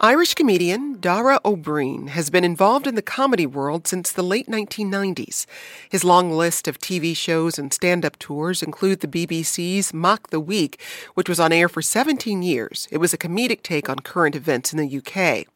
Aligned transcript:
Irish 0.00 0.34
comedian 0.34 1.00
Dara 1.00 1.40
Ó 1.44 1.56
Briain 1.56 2.10
has 2.10 2.30
been 2.30 2.44
involved 2.44 2.86
in 2.86 2.94
the 2.94 3.02
comedy 3.02 3.46
world 3.46 3.88
since 3.88 4.12
the 4.12 4.22
late 4.22 4.46
1990s. 4.46 5.44
His 5.90 6.04
long 6.04 6.30
list 6.30 6.68
of 6.68 6.78
TV 6.78 7.16
shows 7.16 7.58
and 7.58 7.74
stand 7.74 8.04
up 8.04 8.16
tours 8.20 8.62
include 8.62 9.00
the 9.00 9.08
BBC's 9.08 9.92
Mock 9.92 10.30
the 10.30 10.38
Week, 10.38 10.80
which 11.14 11.28
was 11.28 11.40
on 11.40 11.50
air 11.50 11.68
for 11.68 11.82
17 11.82 12.42
years. 12.42 12.86
It 12.92 12.98
was 12.98 13.12
a 13.12 13.18
comedic 13.18 13.62
take 13.62 13.88
on 13.88 13.98
current 13.98 14.36
events 14.36 14.72
in 14.72 14.78
the 14.78 14.98
UK. 14.98 15.48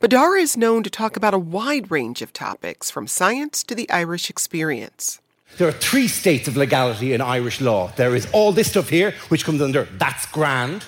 But 0.00 0.10
Dara 0.10 0.40
is 0.40 0.56
known 0.56 0.82
to 0.82 0.88
talk 0.88 1.14
about 1.14 1.34
a 1.34 1.38
wide 1.38 1.90
range 1.90 2.22
of 2.22 2.32
topics, 2.32 2.90
from 2.90 3.06
science 3.06 3.62
to 3.64 3.74
the 3.74 3.90
Irish 3.90 4.30
experience. 4.30 5.20
There 5.58 5.68
are 5.68 5.72
three 5.72 6.08
states 6.08 6.48
of 6.48 6.56
legality 6.56 7.12
in 7.12 7.20
Irish 7.20 7.60
law. 7.60 7.92
There 7.96 8.16
is 8.16 8.26
all 8.32 8.52
this 8.52 8.70
stuff 8.70 8.88
here, 8.88 9.12
which 9.28 9.44
comes 9.44 9.60
under 9.60 9.84
that's 9.98 10.24
grand. 10.24 10.84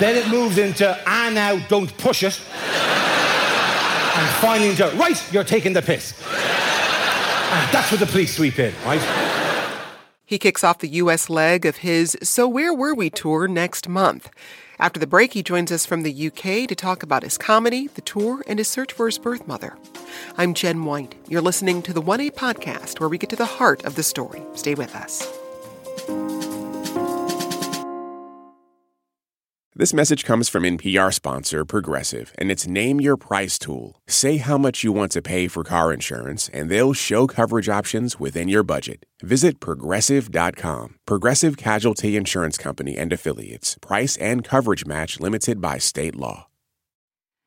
Then 0.00 0.16
it 0.16 0.28
moves 0.28 0.56
into, 0.56 0.98
ah, 1.06 1.30
now, 1.32 1.58
don't 1.68 1.94
push 1.98 2.22
it. 2.22 2.40
and 4.16 4.28
finally 4.40 4.70
into, 4.70 4.88
right, 4.96 5.22
you're 5.32 5.44
taking 5.44 5.74
the 5.74 5.82
piss. 5.82 6.14
and 6.22 7.72
that's 7.72 7.92
where 7.92 7.98
the 7.98 8.06
police 8.06 8.34
sweep 8.34 8.58
in, 8.58 8.72
right? 8.86 9.00
He 10.24 10.38
kicks 10.38 10.64
off 10.64 10.78
the 10.78 10.88
U.S. 10.88 11.28
leg 11.28 11.66
of 11.66 11.78
his 11.78 12.16
So 12.22 12.48
Where 12.48 12.72
Were 12.72 12.94
We 12.94 13.10
tour 13.10 13.46
next 13.46 13.88
month. 13.88 14.30
After 14.78 14.98
the 14.98 15.06
break, 15.06 15.34
he 15.34 15.42
joins 15.42 15.70
us 15.70 15.84
from 15.84 16.02
the 16.02 16.26
UK 16.28 16.66
to 16.68 16.74
talk 16.74 17.02
about 17.02 17.22
his 17.22 17.36
comedy, 17.36 17.88
the 17.88 18.00
tour, 18.00 18.42
and 18.46 18.58
his 18.58 18.68
search 18.68 18.94
for 18.94 19.04
his 19.04 19.18
birth 19.18 19.46
mother. 19.46 19.76
I'm 20.38 20.54
Jen 20.54 20.86
White. 20.86 21.14
You're 21.28 21.42
listening 21.42 21.82
to 21.82 21.92
the 21.92 22.00
1A 22.00 22.30
podcast, 22.30 23.00
where 23.00 23.08
we 23.10 23.18
get 23.18 23.28
to 23.30 23.36
the 23.36 23.44
heart 23.44 23.84
of 23.84 23.96
the 23.96 24.02
story. 24.02 24.40
Stay 24.54 24.74
with 24.74 24.94
us. 24.96 25.39
This 29.76 29.94
message 29.94 30.24
comes 30.24 30.48
from 30.48 30.64
NPR 30.64 31.14
sponsor 31.14 31.64
Progressive 31.64 32.34
and 32.36 32.50
its 32.50 32.66
Name 32.66 33.00
Your 33.00 33.16
Price 33.16 33.56
tool. 33.56 34.02
Say 34.08 34.38
how 34.38 34.58
much 34.58 34.82
you 34.82 34.90
want 34.90 35.12
to 35.12 35.22
pay 35.22 35.46
for 35.46 35.62
car 35.62 35.92
insurance, 35.92 36.48
and 36.48 36.68
they'll 36.68 36.92
show 36.92 37.28
coverage 37.28 37.68
options 37.68 38.18
within 38.18 38.48
your 38.48 38.64
budget. 38.64 39.06
Visit 39.22 39.60
progressive.com. 39.60 40.96
Progressive 41.06 41.56
Casualty 41.56 42.16
Insurance 42.16 42.58
Company 42.58 42.96
and 42.96 43.12
Affiliates. 43.12 43.76
Price 43.80 44.16
and 44.16 44.42
coverage 44.42 44.86
match 44.86 45.20
limited 45.20 45.60
by 45.60 45.78
state 45.78 46.16
law. 46.16 46.48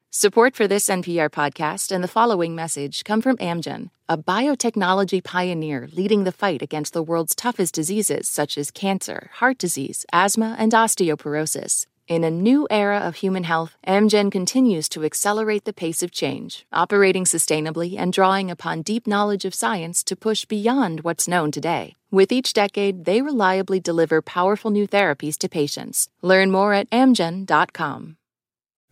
Support 0.09 0.55
for 0.55 0.65
this 0.65 0.87
NPR 0.87 1.29
podcast 1.29 1.91
and 1.91 2.01
the 2.01 2.07
following 2.07 2.55
message 2.55 3.03
come 3.03 3.21
from 3.21 3.35
Amgen, 3.37 3.89
a 4.07 4.17
biotechnology 4.17 5.21
pioneer 5.21 5.89
leading 5.91 6.23
the 6.23 6.31
fight 6.31 6.61
against 6.61 6.93
the 6.93 7.03
world's 7.03 7.35
toughest 7.35 7.73
diseases 7.73 8.29
such 8.29 8.57
as 8.57 8.71
cancer, 8.71 9.29
heart 9.33 9.57
disease, 9.57 10.05
asthma, 10.13 10.55
and 10.57 10.71
osteoporosis. 10.71 11.85
In 12.05 12.25
a 12.25 12.29
new 12.29 12.67
era 12.69 12.99
of 12.99 13.15
human 13.15 13.45
health, 13.45 13.77
Amgen 13.87 14.29
continues 14.29 14.89
to 14.89 15.05
accelerate 15.05 15.63
the 15.63 15.71
pace 15.71 16.03
of 16.03 16.11
change, 16.11 16.65
operating 16.73 17.23
sustainably 17.23 17.97
and 17.97 18.11
drawing 18.11 18.51
upon 18.51 18.81
deep 18.81 19.07
knowledge 19.07 19.45
of 19.45 19.55
science 19.55 20.03
to 20.05 20.17
push 20.17 20.43
beyond 20.43 21.01
what's 21.01 21.29
known 21.29 21.49
today. 21.49 21.95
With 22.11 22.33
each 22.33 22.51
decade, 22.51 23.05
they 23.05 23.21
reliably 23.21 23.79
deliver 23.79 24.21
powerful 24.21 24.69
new 24.69 24.85
therapies 24.85 25.37
to 25.37 25.49
patients. 25.49 26.09
Learn 26.21 26.51
more 26.51 26.73
at 26.73 26.89
amgen.com. 26.89 28.17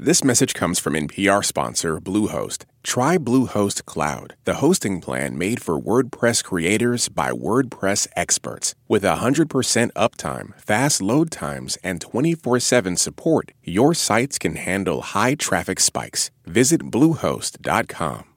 This 0.04 0.24
message 0.24 0.56
comes 0.56 0.80
from 0.80 0.96
NPR 0.96 1.46
sponsor 1.46 2.00
Bluehost. 2.00 2.66
Try 2.82 3.20
Bluehost 3.20 3.86
Cloud, 3.86 4.36
the 4.46 4.56
hosting 4.56 5.00
plan 5.00 5.38
made 5.38 5.62
for 5.62 5.80
WordPress 5.80 6.44
creators 6.44 7.08
by 7.08 7.30
WordPress 7.30 8.08
experts. 8.16 8.74
With 8.88 9.04
100% 9.04 9.92
uptime, 9.92 10.60
fast 10.60 11.04
load 11.04 11.30
times, 11.30 11.78
and 11.84 12.02
24 12.02 12.60
7 12.60 12.98
support, 12.98 13.52
your 13.64 13.94
sites 13.94 14.40
can 14.40 14.56
handle 14.56 15.04
high 15.04 15.36
traffic 15.36 15.80
spikes. 15.80 16.32
Visit 16.48 16.90
Bluehost.com. 16.90 18.31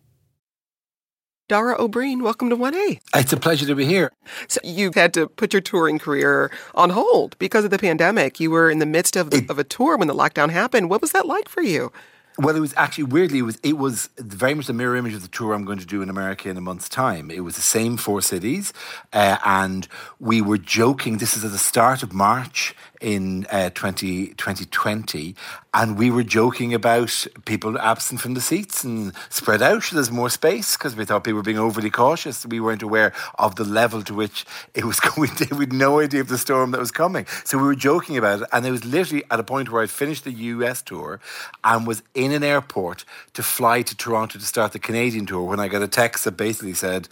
Dara 1.47 1.77
Ó 1.79 1.89
Briain, 1.89 2.23
welcome 2.23 2.49
to 2.49 2.57
1A. 2.57 3.01
It's 3.17 3.35
a 3.35 3.37
pleasure 3.37 3.67
to 3.67 3.75
be 3.75 3.85
here. 3.85 4.13
So 4.49 4.61
you've 4.65 4.95
had 4.95 5.13
to 5.13 5.29
put 5.29 5.53
your 5.53 5.61
touring 5.61 5.99
career 5.99 6.51
on 6.75 6.89
hold 6.89 7.39
because 7.39 7.67
of 7.67 7.71
the 7.71 7.79
pandemic. 7.79 8.41
You 8.41 8.51
were 8.51 8.71
in 8.71 8.79
the 8.79 8.87
midst 8.87 9.15
of, 9.15 9.29
the, 9.29 9.45
of 9.51 9.59
a 9.59 9.65
tour 9.65 9.99
when 9.99 10.09
the 10.09 10.15
lockdown 10.15 10.49
happened. 10.49 10.89
What 10.89 11.03
was 11.03 11.13
that 11.13 11.27
like 11.27 11.51
for 11.51 11.61
you? 11.61 11.93
Well, 12.39 12.57
it 12.57 12.61
was 12.61 12.73
actually 12.79 13.05
weirdly 13.05 13.41
it 13.41 13.43
was 13.43 13.61
it 13.63 13.79
was 13.79 14.09
very 14.19 14.55
much 14.55 14.67
the 14.67 14.73
mirror 14.73 14.97
image 14.97 15.15
of 15.15 15.23
the 15.23 15.29
tour 15.29 15.53
I'm 15.53 15.65
going 15.65 15.79
to 15.79 15.87
do 15.87 16.03
in 16.03 16.11
America 16.11 16.49
in 16.49 16.57
a 16.57 16.63
month's 16.63 16.89
time. 16.89 17.31
It 17.31 17.41
was 17.41 17.55
the 17.55 17.63
same 17.63 17.97
four 17.97 18.23
cities, 18.23 18.73
uh, 19.13 19.37
and 19.45 19.87
we 20.19 20.41
were 20.41 20.59
joking. 20.59 21.19
This 21.19 21.37
is 21.37 21.45
at 21.45 21.53
the 21.53 21.59
start 21.59 22.03
of 22.03 22.13
March 22.13 22.75
in 23.05 23.47
uh, 23.51 23.69
20, 23.69 24.29
2020, 24.29 25.37
and 25.75 25.99
we 25.99 26.11
were 26.11 26.23
joking 26.23 26.73
about 26.73 27.27
people 27.45 27.79
absent 27.79 28.19
from 28.19 28.33
the 28.33 28.41
seats 28.41 28.83
and 28.83 29.13
spread 29.29 29.61
out 29.61 29.91
there's 29.93 30.11
more 30.11 30.31
space 30.31 30.77
because 30.77 30.97
we 30.97 31.05
thought 31.05 31.25
people 31.25 31.37
were 31.37 31.43
being 31.43 31.59
overly 31.59 31.91
cautious. 31.91 32.47
We 32.47 32.61
weren't 32.61 32.83
aware 32.83 33.13
of 33.39 33.57
the 33.57 33.65
level 33.65 34.03
to 34.05 34.15
which 34.15 34.47
it 34.73 34.87
was 34.87 35.01
going. 35.17 35.29
To. 35.37 35.55
we 35.55 35.65
had 35.65 35.73
no 35.75 36.01
idea 36.01 36.23
of 36.23 36.29
the 36.29 36.39
storm 36.39 36.71
that 36.71 36.81
was 36.81 36.91
coming, 36.91 37.27
so 37.45 37.59
we 37.59 37.65
were 37.65 37.75
joking 37.75 38.17
about 38.17 38.41
it. 38.41 38.49
And 38.53 38.65
it 38.65 38.71
was 38.71 38.87
literally 38.87 39.25
at 39.31 39.39
a 39.39 39.45
point 39.45 39.71
where 39.71 39.83
I'd 39.83 39.91
finished 39.91 40.25
the 40.25 40.33
US 40.33 40.81
tour 40.81 41.21
and 41.63 41.87
was 41.87 42.03
in 42.15 42.33
an 42.33 42.43
airport 42.43 43.05
to 43.35 43.43
fly 43.43 43.83
to 43.83 43.95
Toronto 43.95 44.39
to 44.39 44.47
start 44.47 44.73
the 44.73 44.79
Canadian 44.79 45.27
tour 45.27 45.43
when 45.43 45.61
I 45.61 45.69
got 45.69 45.83
a 45.83 45.89
text 45.89 46.25
that 46.25 46.39
basically 46.39 46.75
said 46.75 47.09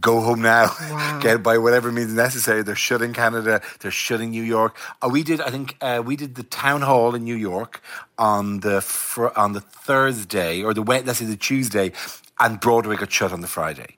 go 0.00 0.20
home 0.20 0.42
now. 0.42 0.70
Wow. 0.96 1.20
Get 1.20 1.42
by 1.42 1.58
whatever 1.58 1.92
means 1.92 2.12
necessary. 2.12 2.62
They're 2.62 2.74
shutting 2.74 3.12
Canada. 3.12 3.60
They're 3.80 3.90
shutting 3.90 4.30
New 4.30 4.42
York. 4.42 4.78
Uh, 5.02 5.08
we 5.10 5.22
did. 5.22 5.40
I 5.40 5.50
think 5.50 5.76
uh, 5.80 6.02
we 6.04 6.16
did 6.16 6.36
the 6.36 6.42
town 6.42 6.82
hall 6.82 7.14
in 7.14 7.24
New 7.24 7.34
York 7.36 7.82
on 8.18 8.60
the 8.60 8.80
fr- 8.80 9.36
on 9.36 9.52
the 9.52 9.60
Thursday 9.60 10.62
or 10.62 10.72
the 10.72 10.82
let's 10.82 11.18
say 11.18 11.26
the 11.26 11.36
Tuesday, 11.36 11.92
and 12.38 12.60
Broadway 12.60 12.96
got 12.96 13.12
shut 13.12 13.32
on 13.32 13.40
the 13.42 13.46
Friday 13.46 13.96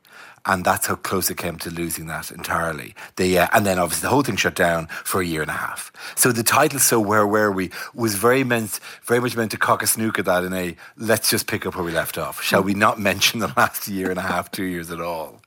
and 0.48 0.64
that's 0.64 0.86
how 0.86 0.96
close 0.96 1.30
it 1.30 1.36
came 1.36 1.58
to 1.58 1.70
losing 1.70 2.06
that 2.06 2.30
entirely. 2.30 2.94
The, 3.16 3.38
uh, 3.38 3.48
and 3.52 3.66
then 3.66 3.78
obviously 3.78 4.06
the 4.06 4.10
whole 4.10 4.22
thing 4.22 4.36
shut 4.36 4.54
down 4.54 4.86
for 5.04 5.20
a 5.20 5.24
year 5.24 5.42
and 5.42 5.50
a 5.50 5.54
half. 5.54 5.92
So 6.16 6.32
the 6.32 6.42
title 6.42 6.80
"So 6.80 6.98
Where 6.98 7.26
Were 7.26 7.52
We" 7.52 7.70
was 7.94 8.14
very 8.14 8.42
meant, 8.44 8.80
very 9.04 9.20
much 9.20 9.36
meant 9.36 9.50
to 9.52 9.58
cock 9.58 9.82
a 9.82 9.86
snook 9.86 10.18
at 10.18 10.24
that 10.24 10.44
in 10.44 10.52
a 10.54 10.74
let's 10.96 11.30
just 11.30 11.46
pick 11.46 11.66
up 11.66 11.76
where 11.76 11.84
we 11.84 11.92
left 11.92 12.16
off. 12.16 12.42
Shall 12.42 12.62
we 12.62 12.74
not 12.74 12.98
mention 12.98 13.40
the 13.40 13.52
last 13.56 13.86
year 13.86 14.10
and 14.10 14.18
a 14.18 14.22
half, 14.22 14.50
two 14.50 14.64
years 14.64 14.90
at 14.90 15.00
all? 15.00 15.40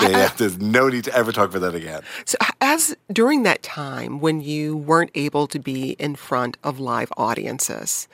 Yeah, 0.00 0.28
there's 0.36 0.58
no 0.58 0.88
need 0.88 1.04
to 1.04 1.14
ever 1.14 1.32
talk 1.32 1.50
about 1.50 1.62
that 1.62 1.74
again. 1.74 2.02
So, 2.26 2.36
as 2.60 2.94
during 3.10 3.42
that 3.44 3.62
time 3.62 4.20
when 4.20 4.40
you 4.40 4.76
weren't 4.76 5.10
able 5.14 5.46
to 5.48 5.58
be 5.58 5.92
in 5.98 6.14
front 6.14 6.58
of 6.62 6.78
live 6.78 7.10
audiences. 7.16 8.06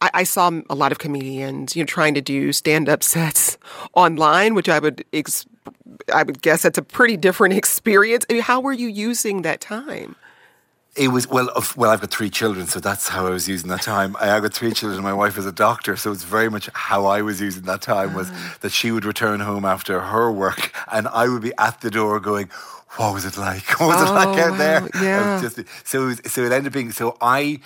I, 0.00 0.10
I 0.14 0.24
saw 0.24 0.50
a 0.68 0.74
lot 0.74 0.92
of 0.92 0.98
comedians, 0.98 1.76
you 1.76 1.82
know, 1.82 1.86
trying 1.86 2.14
to 2.14 2.20
do 2.20 2.52
stand-up 2.52 3.02
sets 3.14 3.58
online, 3.94 4.54
which 4.54 4.68
I 4.68 4.78
would 4.78 5.04
ex- 5.12 5.46
I 6.12 6.22
would 6.22 6.42
guess 6.42 6.62
that's 6.62 6.78
a 6.78 6.82
pretty 6.82 7.16
different 7.16 7.54
experience. 7.62 8.26
I 8.28 8.34
mean, 8.34 8.42
how 8.42 8.60
were 8.60 8.72
you 8.72 8.88
using 8.88 9.42
that 9.42 9.60
time? 9.60 10.16
It 10.96 11.08
was 11.08 11.26
well. 11.26 11.50
Well, 11.76 11.90
I've 11.90 12.00
got 12.00 12.12
three 12.12 12.30
children, 12.30 12.68
so 12.68 12.78
that's 12.78 13.08
how 13.08 13.26
I 13.26 13.30
was 13.30 13.48
using 13.48 13.68
that 13.68 13.82
time. 13.82 14.16
I, 14.20 14.26
have 14.26 14.42
got 14.42 14.54
three 14.54 14.70
children. 14.70 15.02
My 15.02 15.12
wife 15.12 15.36
is 15.36 15.44
a 15.44 15.50
doctor, 15.50 15.96
so 15.96 16.12
it's 16.12 16.22
very 16.22 16.48
much 16.48 16.70
how 16.72 17.06
I 17.06 17.20
was 17.20 17.40
using 17.40 17.64
that 17.64 17.82
time 17.82 18.14
was 18.14 18.30
uh. 18.30 18.54
that 18.60 18.70
she 18.70 18.92
would 18.92 19.04
return 19.04 19.40
home 19.40 19.64
after 19.64 20.00
her 20.00 20.30
work, 20.30 20.72
and 20.92 21.08
I 21.08 21.28
would 21.28 21.42
be 21.42 21.52
at 21.58 21.80
the 21.80 21.90
door 21.90 22.20
going, 22.20 22.48
"What 22.96 23.12
was 23.12 23.24
it 23.24 23.36
like? 23.36 23.68
What 23.80 23.88
was 23.88 23.96
oh, 23.98 24.06
it 24.06 24.14
like 24.14 24.38
out 24.38 24.56
there?" 24.56 24.88
Yeah. 25.02 25.40
Just, 25.42 25.58
so, 25.84 26.04
it 26.04 26.06
was, 26.06 26.32
so 26.32 26.42
it 26.42 26.52
ended 26.52 26.68
up 26.68 26.72
being. 26.72 26.92
So 26.92 27.16
I 27.20 27.58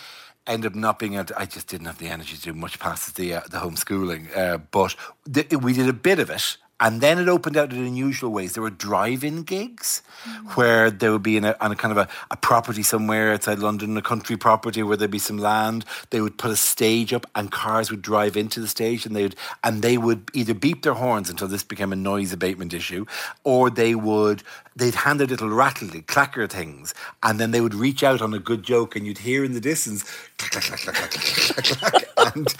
ended 0.49 0.73
up 0.73 0.77
not 0.77 0.99
being 0.99 1.15
able 1.15 1.27
to, 1.27 1.39
I 1.39 1.45
just 1.45 1.69
didn't 1.69 1.87
have 1.87 1.99
the 1.99 2.09
energy 2.09 2.37
to 2.37 2.43
do 2.43 2.53
much 2.55 2.79
past 2.79 3.17
the 3.17 3.35
uh, 3.35 3.41
the 3.51 3.59
homeschooling. 3.59 4.37
Uh, 4.37 4.59
but 4.71 4.97
th- 5.33 5.53
we 5.53 5.73
did 5.73 5.89
a 5.89 5.93
bit 5.93 6.19
of 6.19 6.31
it 6.31 6.57
and 6.81 7.01
then 7.01 7.19
it 7.19 7.29
opened 7.29 7.57
out 7.57 7.73
in 7.73 7.85
unusual 7.85 8.31
ways. 8.31 8.53
There 8.53 8.63
were 8.63 8.71
drive-in 8.71 9.43
gigs 9.43 10.03
mm-hmm. 10.23 10.47
where 10.51 10.91
there 10.91 11.11
would 11.11 11.23
be 11.23 11.37
in 11.37 11.45
a, 11.45 11.57
on 11.61 11.73
a 11.73 11.77
kind 11.77 11.93
of 11.93 11.99
a, 11.99 12.09
a, 12.31 12.37
property 12.37 12.83
somewhere 12.83 13.33
outside 13.33 13.59
London, 13.59 13.97
a 13.97 14.03
country 14.03 14.37
property 14.37 14.83
where 14.83 14.97
there'd 14.97 15.11
be 15.11 15.19
some 15.19 15.39
land. 15.39 15.85
They 16.11 16.21
would 16.21 16.39
put 16.39 16.51
a 16.51 16.57
stage 16.57 17.13
up, 17.13 17.27
and 17.35 17.51
cars 17.51 17.91
would 17.91 18.03
drive 18.03 18.37
into 18.37 18.61
the 18.61 18.69
stage, 18.69 19.07
and 19.07 19.17
they 19.17 19.23
would 19.25 19.37
and 19.65 19.83
they 19.83 19.99
would 19.99 20.31
either 20.35 20.55
beep 20.55 20.83
their 20.83 20.95
horns 20.95 21.29
until 21.29 21.49
this 21.49 21.65
became 21.65 21.93
a 21.93 21.97
noise 21.97 22.33
abatement 22.33 22.73
issue, 22.73 23.07
or 23.45 23.71
they 23.71 23.95
would 23.95 24.43
they'd 24.77 24.95
hand 24.95 25.19
their 25.19 25.27
little 25.27 25.51
rattly 25.51 26.03
clacker 26.03 26.49
things, 26.49 26.95
and 27.23 27.41
then 27.41 27.51
they 27.51 27.61
would 27.61 27.75
reach 27.75 28.05
out 28.05 28.23
on 28.23 28.33
a 28.35 28.39
good 28.39 28.63
joke, 28.63 28.95
and 28.95 29.07
you'd 29.07 29.19
hear 29.19 29.45
in 29.45 29.53
the 29.53 29.61
distance 29.61 30.05
clack 30.39 30.63
clack 30.63 30.81
clack 30.81 30.95
clack 30.95 31.11
clack 31.11 31.65
clack, 31.65 31.65
clack, 31.65 32.15
clack 32.15 32.35
and 32.35 32.55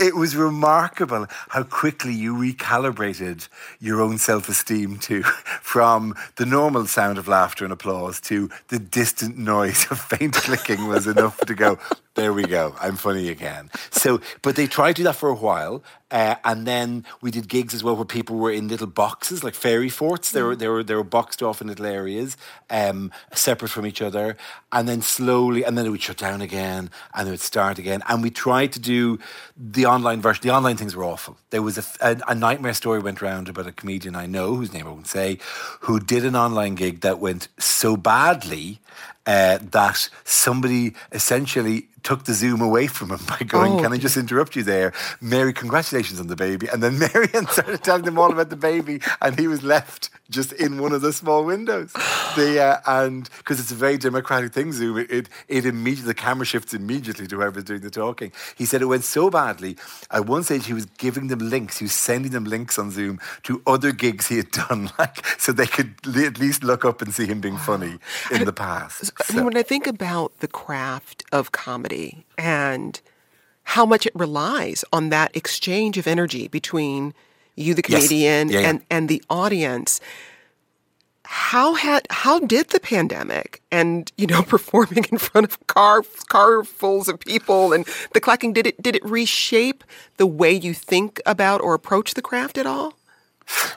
it 0.00 0.16
was 0.16 0.34
remarkable 0.34 1.26
how 1.50 1.62
quickly 1.62 2.12
you 2.12 2.34
recalibrated 2.34 3.48
your 3.80 4.00
own 4.00 4.16
self 4.16 4.48
esteem 4.48 4.98
to 4.98 5.22
from 5.62 6.14
the 6.36 6.46
normal 6.46 6.86
sound 6.86 7.18
of 7.18 7.28
laughter 7.28 7.64
and 7.64 7.72
applause 7.72 8.18
to 8.22 8.48
the 8.68 8.78
distant 8.78 9.36
noise 9.36 9.86
of 9.90 10.00
faint 10.00 10.34
clicking 10.46 10.88
was 10.88 11.06
enough 11.06 11.38
to 11.40 11.54
go, 11.54 11.78
there 12.14 12.32
we 12.32 12.44
go. 12.44 12.74
I'm 12.80 12.96
funny 12.96 13.28
again. 13.28 13.70
So, 13.90 14.20
but 14.42 14.56
they 14.56 14.66
tried 14.66 14.96
to 14.96 15.00
do 15.00 15.04
that 15.04 15.16
for 15.16 15.28
a 15.28 15.34
while, 15.34 15.84
uh, 16.10 16.34
and 16.44 16.66
then 16.66 17.04
we 17.20 17.30
did 17.30 17.48
gigs 17.48 17.74
as 17.74 17.84
well 17.84 17.96
where 17.96 18.04
people 18.04 18.36
were 18.36 18.50
in 18.50 18.68
little 18.68 18.86
boxes 18.86 19.44
like 19.44 19.54
fairy 19.54 19.88
forts. 19.88 20.30
They 20.30 20.42
were 20.42 20.56
they 20.56 20.68
were 20.68 20.82
they 20.82 20.94
were 20.94 21.04
boxed 21.04 21.42
off 21.42 21.60
in 21.60 21.68
little 21.68 21.86
areas, 21.86 22.36
um, 22.68 23.12
separate 23.32 23.68
from 23.68 23.86
each 23.86 24.02
other, 24.02 24.36
and 24.72 24.88
then 24.88 25.02
slowly, 25.02 25.64
and 25.64 25.78
then 25.78 25.86
it 25.86 25.90
would 25.90 26.02
shut 26.02 26.16
down 26.16 26.40
again, 26.40 26.90
and 27.14 27.28
it 27.28 27.30
would 27.30 27.40
start 27.40 27.78
again. 27.78 28.02
And 28.08 28.22
we 28.22 28.30
tried 28.30 28.72
to 28.72 28.80
do 28.80 29.18
the 29.56 29.86
online 29.86 30.20
version. 30.20 30.42
The 30.42 30.54
online 30.54 30.76
things 30.76 30.96
were 30.96 31.04
awful. 31.04 31.36
There 31.50 31.62
was 31.62 31.78
a, 31.78 31.84
a, 32.00 32.20
a 32.28 32.34
nightmare 32.34 32.74
story 32.74 33.00
went 33.00 33.22
around 33.22 33.48
about 33.48 33.66
a 33.66 33.72
comedian 33.72 34.16
I 34.16 34.26
know, 34.26 34.54
whose 34.54 34.72
name 34.72 34.86
I 34.86 34.90
won't 34.90 35.06
say, 35.06 35.38
who 35.80 36.00
did 36.00 36.24
an 36.24 36.36
online 36.36 36.74
gig 36.74 37.00
that 37.00 37.18
went 37.18 37.48
so 37.58 37.96
badly 37.96 38.80
uh, 39.26 39.58
that 39.70 40.08
somebody 40.24 40.94
essentially 41.12 41.88
took 42.02 42.24
the 42.24 42.34
Zoom 42.34 42.60
away 42.60 42.86
from 42.86 43.10
him 43.10 43.20
by 43.28 43.38
going, 43.44 43.74
oh, 43.74 43.82
Can 43.82 43.92
I 43.92 43.98
just 43.98 44.16
interrupt 44.16 44.56
you 44.56 44.62
there? 44.62 44.92
Mary, 45.20 45.52
congratulations 45.52 46.20
on 46.20 46.26
the 46.28 46.36
baby. 46.36 46.66
And 46.68 46.82
then 46.82 46.98
Marianne 47.14 47.46
started 47.46 47.82
telling 47.82 48.04
him 48.04 48.18
all 48.18 48.32
about 48.32 48.50
the 48.50 48.56
baby, 48.56 49.00
and 49.20 49.38
he 49.38 49.48
was 49.48 49.62
left 49.62 50.10
just 50.30 50.52
in 50.52 50.80
one 50.80 50.92
of 50.92 51.02
the 51.02 51.12
small 51.12 51.44
windows. 51.44 51.92
The, 52.36 52.60
uh, 52.62 52.80
and 52.86 53.28
because 53.38 53.58
it's 53.58 53.72
a 53.72 53.74
very 53.74 53.98
democratic 53.98 54.52
thing, 54.52 54.72
Zoom, 54.72 54.98
it, 54.98 55.28
it, 55.48 55.66
immediately, 55.66 56.06
the 56.06 56.14
camera 56.14 56.46
shifts 56.46 56.72
immediately 56.72 57.26
to 57.26 57.36
whoever's 57.36 57.64
doing 57.64 57.80
the 57.80 57.90
talking. 57.90 58.32
He 58.56 58.64
said 58.64 58.80
it 58.80 58.86
went 58.86 59.04
so 59.04 59.28
badly. 59.28 59.76
At 60.10 60.26
one 60.26 60.44
stage, 60.44 60.66
he 60.66 60.72
was 60.72 60.86
giving 60.86 61.26
them 61.26 61.40
links, 61.40 61.78
he 61.78 61.84
was 61.84 61.92
sending 61.92 62.30
them 62.30 62.44
links 62.44 62.78
on 62.78 62.92
Zoom 62.92 63.18
to 63.42 63.60
other 63.66 63.90
gigs 63.90 64.28
he 64.28 64.36
had 64.36 64.52
done, 64.52 64.90
like 64.98 65.26
so 65.38 65.52
they 65.52 65.66
could 65.66 65.94
at 66.16 66.38
least 66.38 66.62
look 66.62 66.84
up 66.84 67.02
and 67.02 67.12
see 67.12 67.26
him 67.26 67.40
being 67.40 67.56
funny 67.56 67.98
in 68.30 68.44
the 68.44 68.52
past. 68.52 69.09
I 69.28 69.32
mean, 69.34 69.44
when 69.44 69.56
I 69.56 69.62
think 69.62 69.86
about 69.86 70.38
the 70.40 70.48
craft 70.48 71.24
of 71.32 71.52
comedy 71.52 72.24
and 72.38 73.00
how 73.64 73.86
much 73.86 74.06
it 74.06 74.12
relies 74.14 74.84
on 74.92 75.10
that 75.10 75.34
exchange 75.36 75.96
of 75.98 76.06
energy 76.06 76.48
between 76.48 77.14
you, 77.56 77.74
the 77.74 77.82
comedian, 77.82 78.48
yes. 78.48 78.54
yeah, 78.54 78.60
yeah. 78.60 78.68
and 78.68 78.82
and 78.90 79.08
the 79.08 79.22
audience. 79.30 80.00
How 81.24 81.74
had 81.74 82.08
how 82.10 82.40
did 82.40 82.70
the 82.70 82.80
pandemic 82.80 83.62
and 83.70 84.10
you 84.16 84.26
know 84.26 84.42
performing 84.54 85.04
in 85.12 85.18
front 85.18 85.46
of 85.46 85.66
car 85.66 86.02
carfuls 86.02 87.08
of 87.08 87.20
people 87.20 87.72
and 87.72 87.86
the 88.12 88.20
clacking 88.20 88.52
did 88.52 88.66
it 88.66 88.82
did 88.82 88.96
it 88.96 89.04
reshape 89.04 89.84
the 90.16 90.26
way 90.26 90.52
you 90.52 90.74
think 90.74 91.20
about 91.24 91.60
or 91.60 91.74
approach 91.74 92.14
the 92.14 92.22
craft 92.22 92.58
at 92.58 92.66
all? 92.66 92.94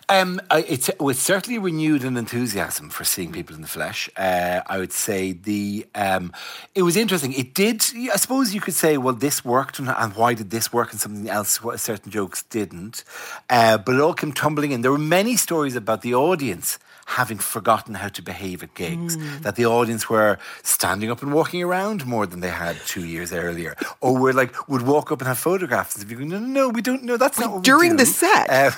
Um, 0.09 0.41
it's, 0.51 0.89
it 0.89 1.01
was 1.01 1.19
certainly 1.19 1.59
renewed 1.59 2.03
an 2.03 2.17
enthusiasm 2.17 2.89
for 2.89 3.03
seeing 3.03 3.31
people 3.31 3.55
in 3.55 3.61
the 3.61 3.67
flesh. 3.67 4.09
Uh, 4.17 4.61
I 4.67 4.77
would 4.77 4.91
say 4.91 5.31
the 5.31 5.85
um, 5.95 6.31
it 6.75 6.83
was 6.83 6.95
interesting. 6.95 7.33
It 7.33 7.53
did. 7.53 7.83
I 8.11 8.17
suppose 8.17 8.53
you 8.53 8.61
could 8.61 8.73
say, 8.73 8.97
well, 8.97 9.13
this 9.13 9.43
worked, 9.43 9.79
and, 9.79 10.15
why 10.15 10.33
did 10.33 10.49
this 10.49 10.71
work, 10.71 10.91
and 10.91 10.99
something 10.99 11.29
else, 11.29 11.59
certain 11.77 12.11
jokes 12.11 12.43
didn't. 12.43 13.03
Uh, 13.49 13.77
but 13.77 13.95
it 13.95 14.01
all 14.01 14.13
came 14.13 14.33
tumbling 14.33 14.71
in. 14.71 14.81
There 14.81 14.91
were 14.91 14.97
many 14.97 15.37
stories 15.37 15.75
about 15.75 16.01
the 16.01 16.13
audience 16.13 16.79
having 17.05 17.37
forgotten 17.37 17.95
how 17.95 18.07
to 18.07 18.21
behave 18.21 18.63
at 18.63 18.73
gigs. 18.75 19.17
Mm. 19.17 19.41
That 19.41 19.55
the 19.55 19.65
audience 19.65 20.09
were 20.09 20.37
standing 20.61 21.11
up 21.11 21.21
and 21.21 21.33
walking 21.33 21.61
around 21.61 22.05
more 22.05 22.25
than 22.25 22.39
they 22.39 22.49
had 22.49 22.77
two 22.85 23.05
years 23.05 23.33
earlier, 23.33 23.75
or 24.01 24.17
were 24.17 24.33
like 24.33 24.67
would 24.67 24.83
walk 24.83 25.11
up 25.11 25.19
and 25.19 25.27
have 25.27 25.39
photographs. 25.39 25.95
And 25.95 26.03
if 26.03 26.11
you 26.11 26.17
go, 26.17 26.25
no, 26.25 26.39
no, 26.39 26.47
no, 26.47 26.69
we 26.69 26.81
don't 26.81 27.03
know. 27.03 27.17
That's 27.17 27.39
not 27.39 27.63
during 27.63 27.97
the 27.97 28.05
set. 28.05 28.49
Uh, 28.49 28.71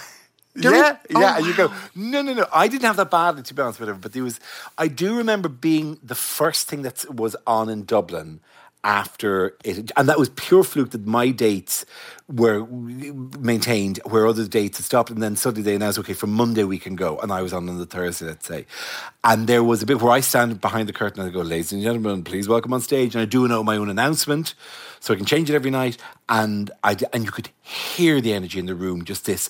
yeah, 0.56 0.72
yeah. 0.72 0.98
Oh, 1.16 1.38
and 1.38 1.46
you 1.46 1.54
go, 1.56 1.74
no, 1.96 2.22
no, 2.22 2.34
no. 2.34 2.46
I 2.54 2.68
didn't 2.68 2.86
have 2.86 2.98
that 2.98 3.12
badly, 3.12 3.44
to 3.44 3.54
be 3.54 3.62
honest 3.62 3.80
with 3.80 3.90
you. 3.90 3.96
But 3.96 4.14
there 4.14 4.24
was, 4.24 4.40
I 4.78 4.88
do 4.88 5.16
remember 5.16 5.50
being 5.50 6.00
the 6.02 6.16
first 6.16 6.68
thing 6.68 6.84
that 6.84 7.06
was 7.10 7.36
on 7.46 7.70
in 7.70 7.86
Dublin 7.86 8.40
after 8.84 9.58
it, 9.64 9.92
and 9.98 10.08
that 10.08 10.20
was 10.20 10.30
pure 10.30 10.64
fluke 10.64 10.92
that 10.92 11.08
my 11.08 11.32
dates 11.32 11.88
were 12.28 12.66
maintained 12.68 14.00
where 14.06 14.28
other 14.28 14.48
dates 14.48 14.78
had 14.78 14.86
stopped, 14.86 15.10
and 15.10 15.24
then 15.24 15.36
suddenly 15.36 15.64
they 15.64 15.74
announced, 15.76 15.98
okay, 15.98 16.14
from 16.14 16.32
Monday 16.32 16.64
we 16.64 16.78
can 16.78 16.96
go, 16.96 17.18
and 17.18 17.32
I 17.32 17.42
was 17.42 17.52
on 17.52 17.68
on 17.68 17.80
the 17.80 17.88
Thursday, 17.88 18.28
let's 18.28 18.48
say, 18.48 18.68
and 19.24 19.48
there 19.48 19.64
was 19.64 19.82
a 19.82 19.88
bit 19.88 20.00
where 20.02 20.12
I 20.12 20.20
stand 20.20 20.62
behind 20.62 20.88
the 20.88 20.94
curtain 20.94 21.22
and 21.22 21.30
I 21.32 21.34
go, 21.34 21.42
ladies 21.42 21.74
and 21.74 21.82
gentlemen, 21.82 22.24
please 22.24 22.48
welcome 22.48 22.74
on 22.74 22.82
stage, 22.82 23.16
and 23.16 23.24
I 23.24 23.26
do 23.26 23.48
know 23.48 23.64
my 23.64 23.76
own 23.76 23.90
announcement, 23.90 24.54
so 25.00 25.16
I 25.16 25.18
can 25.18 25.26
change 25.26 25.50
it 25.50 25.56
every 25.56 25.72
night, 25.72 25.98
and 26.30 26.70
I 26.84 26.96
and 27.12 27.26
you 27.26 27.32
could 27.32 27.50
hear 27.64 28.22
the 28.22 28.34
energy 28.34 28.60
in 28.60 28.68
the 28.68 28.76
room, 28.76 29.04
just 29.04 29.26
this 29.26 29.50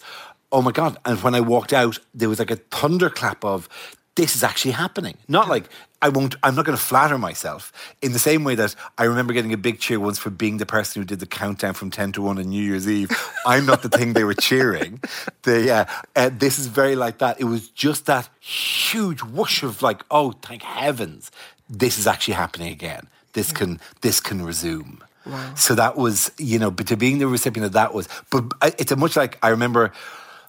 oh 0.55 0.61
my 0.61 0.71
God. 0.71 0.97
And 1.03 1.21
when 1.21 1.35
I 1.35 1.41
walked 1.41 1.73
out, 1.73 1.99
there 2.13 2.29
was 2.29 2.39
like 2.39 2.49
a 2.49 2.55
thunderclap 2.55 3.43
of, 3.43 3.67
this 4.15 4.37
is 4.37 4.41
actually 4.41 4.71
happening. 4.71 5.17
Not 5.27 5.49
like 5.49 5.65
I 6.01 6.07
won't, 6.07 6.35
I'm 6.43 6.55
not 6.55 6.63
going 6.63 6.77
to 6.77 6.81
flatter 6.81 7.17
myself 7.17 7.73
in 8.01 8.13
the 8.13 8.19
same 8.19 8.45
way 8.45 8.55
that 8.55 8.73
I 8.97 9.03
remember 9.03 9.33
getting 9.33 9.51
a 9.51 9.57
big 9.57 9.79
cheer 9.79 9.99
once 9.99 10.17
for 10.17 10.29
being 10.29 10.55
the 10.55 10.65
person 10.65 11.01
who 11.01 11.05
did 11.05 11.19
the 11.19 11.25
countdown 11.25 11.73
from 11.73 11.91
10 11.91 12.13
to 12.13 12.21
1 12.21 12.39
on 12.39 12.45
New 12.45 12.63
Year's 12.63 12.87
Eve. 12.87 13.11
I'm 13.45 13.65
not 13.65 13.81
the 13.81 13.89
thing 13.89 14.13
they 14.13 14.23
were 14.23 14.33
cheering. 14.33 15.01
The, 15.43 15.69
uh, 15.69 15.85
uh, 16.15 16.29
this 16.31 16.57
is 16.57 16.67
very 16.67 16.95
like 16.95 17.17
that. 17.17 17.41
It 17.41 17.45
was 17.45 17.67
just 17.67 18.05
that 18.05 18.29
huge 18.39 19.21
whoosh 19.21 19.61
of 19.61 19.81
like, 19.81 20.03
oh, 20.09 20.31
thank 20.41 20.61
heavens, 20.61 21.31
this 21.69 21.99
is 21.99 22.07
actually 22.07 22.35
happening 22.35 22.71
again. 22.71 23.09
This 23.33 23.51
can, 23.51 23.81
this 23.99 24.21
can 24.21 24.41
resume. 24.41 25.03
Wow. 25.25 25.55
So 25.55 25.75
that 25.75 25.97
was, 25.97 26.31
you 26.37 26.59
know, 26.59 26.71
but 26.71 26.87
to 26.87 26.95
being 26.95 27.17
the 27.17 27.27
recipient 27.27 27.65
of 27.65 27.73
that 27.73 27.93
was, 27.93 28.07
but 28.29 28.45
it's 28.79 28.93
a 28.93 28.95
much 28.95 29.17
like 29.17 29.37
I 29.43 29.49
remember 29.49 29.91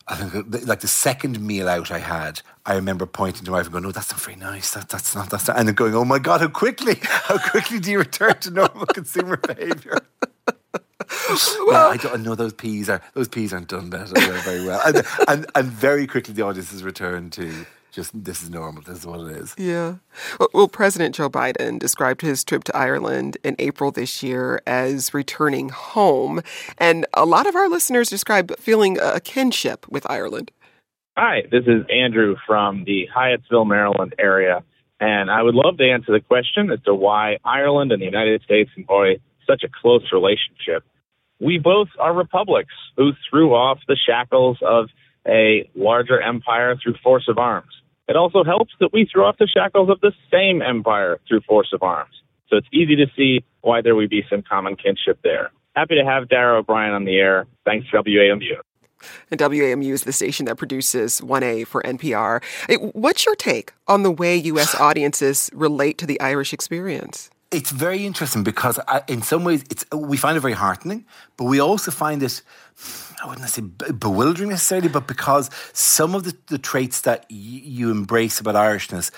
like 0.08 0.81
the 0.81 0.88
second 0.88 1.41
meal 1.41 1.69
out 1.69 1.91
I 1.91 1.99
had, 1.99 2.41
I 2.64 2.75
remember 2.75 3.06
pointing 3.06 3.44
to 3.44 3.50
my 3.50 3.58
wife 3.58 3.67
and 3.67 3.73
going, 3.73 3.85
"No, 3.85 3.91
that's 3.91 4.12
not 4.12 4.20
very 4.20 4.37
nice. 4.37 4.73
That, 4.73 4.88
that's 4.88 5.14
not. 5.14 5.31
That's 5.31 5.49
not." 5.49 5.58
And 5.58 5.67
then 5.67 5.75
going, 5.75 5.94
"Oh 5.94 6.05
my 6.05 6.20
god, 6.20 6.41
how 6.41 6.49
quickly! 6.49 6.99
How 7.03 7.38
quickly 7.38 7.81
do 7.81 7.91
you 7.91 7.99
return 7.99 8.38
to 8.41 8.50
normal 8.50 8.87
consumer 8.94 9.37
behaviour?" 9.37 9.99
well, 11.29 11.69
yeah, 11.70 11.87
I 11.88 11.97
don't 11.97 12.23
know. 12.23 12.35
Those 12.35 12.53
peas 12.53 12.88
are 12.88 13.03
those 13.14 13.29
peas 13.29 13.53
aren't 13.53 13.69
done 13.69 13.91
better 13.91 14.14
very 14.14 14.64
well, 14.64 14.81
and, 14.87 15.03
and 15.29 15.47
and 15.55 15.67
very 15.67 16.06
quickly 16.06 16.35
the 16.35 16.43
audience 16.43 16.70
has 16.70 16.85
returned 16.85 17.32
to 17.35 17.67
just 17.96 18.12
this 18.25 18.43
is 18.43 18.50
normal. 18.50 18.82
This 18.82 18.98
is 18.98 19.06
what 19.06 19.20
it 19.20 19.37
is. 19.38 19.54
Yeah. 19.58 19.96
Well, 20.52 20.69
President 20.69 21.14
Joe 21.14 21.31
Biden 21.31 21.78
described 21.78 22.20
his 22.20 22.44
trip 22.44 22.62
to 22.64 22.76
Ireland 22.76 23.38
in 23.43 23.56
April 23.58 23.90
this 23.90 24.22
year 24.22 24.60
as 24.66 25.12
returning 25.14 25.70
home. 25.70 26.43
And 26.78 27.06
a 27.14 27.25
lot 27.25 27.46
of 27.46 27.56
our 27.56 27.69
listeners 27.69 28.10
describe 28.10 28.56
feeling 28.58 28.98
a 29.00 29.19
kinship 29.19 29.88
with 29.88 30.08
Ireland. 30.10 30.52
Hi, 31.16 31.44
this 31.50 31.64
is 31.66 31.87
Andrew 31.90 32.36
from 32.46 32.84
the 32.84 33.08
Hyattsville, 33.17 33.67
Maryland 33.67 34.15
area. 34.19 34.62
And 35.00 35.31
I 35.31 35.43
would 35.43 35.55
love 35.55 35.79
to 35.79 35.91
answer 35.91 36.12
the 36.12 36.20
question 36.20 36.70
as 36.70 36.81
to 36.84 36.94
why 36.94 37.38
Ireland 37.44 37.93
and 37.93 38.00
the 38.00 38.06
United 38.06 38.43
States 38.43 38.70
enjoy 38.76 39.17
such 39.46 39.62
a 39.65 39.69
close 39.69 40.12
relationship. 40.12 40.84
We 41.41 41.58
both 41.58 41.88
are 41.98 42.12
republics 42.12 42.74
who 42.96 43.12
threw 43.31 43.55
off 43.55 43.79
the 43.88 43.96
shackles 43.96 44.58
of 44.60 44.88
a 45.26 45.69
larger 45.74 46.20
empire 46.20 46.76
through 46.76 46.94
force 47.03 47.29
of 47.29 47.38
arms. 47.38 47.72
It 48.08 48.17
also 48.17 48.44
helps 48.44 48.72
that 48.81 48.93
we 48.93 49.08
threw 49.10 49.25
off 49.25 49.36
the 49.39 49.48
shackles 49.48 49.91
of 49.91 50.01
the 50.01 50.13
same 50.31 50.63
empire 50.63 51.19
through 51.27 51.41
force 51.41 51.72
of 51.72 51.82
arms. 51.82 52.15
So 52.48 52.56
it's 52.56 52.69
easy 52.72 52.94
to 52.96 53.06
see 53.17 53.44
why 53.63 53.82
there 53.82 53.96
would 53.96 54.10
be 54.10 54.25
some 54.31 54.43
common 54.43 54.77
kinship 54.77 55.19
there. 55.25 55.51
Happy 55.75 55.96
to 55.96 56.05
have 56.05 56.29
Dara 56.29 56.60
Ó 56.60 56.63
Briain 56.63 56.94
on 56.94 57.05
the 57.05 57.17
air. 57.17 57.46
Thanks, 57.65 57.89
WAMU. 57.93 58.60
And 59.31 59.41
WAMU 59.41 59.93
is 59.93 60.05
the 60.05 60.13
station 60.13 60.46
that 60.46 60.56
produces 60.56 61.20
1A 61.20 61.67
for 61.67 61.82
NPR. 61.82 62.43
What's 62.94 63.27
your 63.27 63.34
take 63.34 63.72
on 63.86 64.03
the 64.03 64.10
way 64.10 64.36
U.S. 64.36 64.75
audiences 64.81 65.51
relate 65.53 65.98
to 65.98 66.06
the 66.06 66.20
Irish 66.20 66.53
experience? 66.53 67.31
It's 67.56 67.70
very 67.70 68.05
interesting 68.05 68.43
because, 68.44 68.79
uh, 68.86 69.01
in 69.08 69.22
some 69.22 69.43
ways, 69.48 69.65
it's 69.70 69.84
we 69.91 70.17
find 70.19 70.36
it 70.36 70.41
very 70.41 70.53
heartening, 70.65 71.06
but 71.39 71.44
we 71.44 71.58
also 71.69 71.91
find 71.91 72.22
it 72.22 72.43
I 73.22 73.29
wouldn't 73.29 73.48
say 73.48 73.63
bewildering 73.93 74.51
necessarily, 74.51 74.89
but 74.89 75.06
because 75.06 75.51
some 75.72 76.15
of 76.15 76.25
the, 76.25 76.36
the 76.48 76.58
traits 76.58 77.01
that 77.03 77.20
y- 77.31 77.36
you 77.77 77.91
embrace 77.91 78.41
about 78.41 78.55
Irishness 78.56 79.10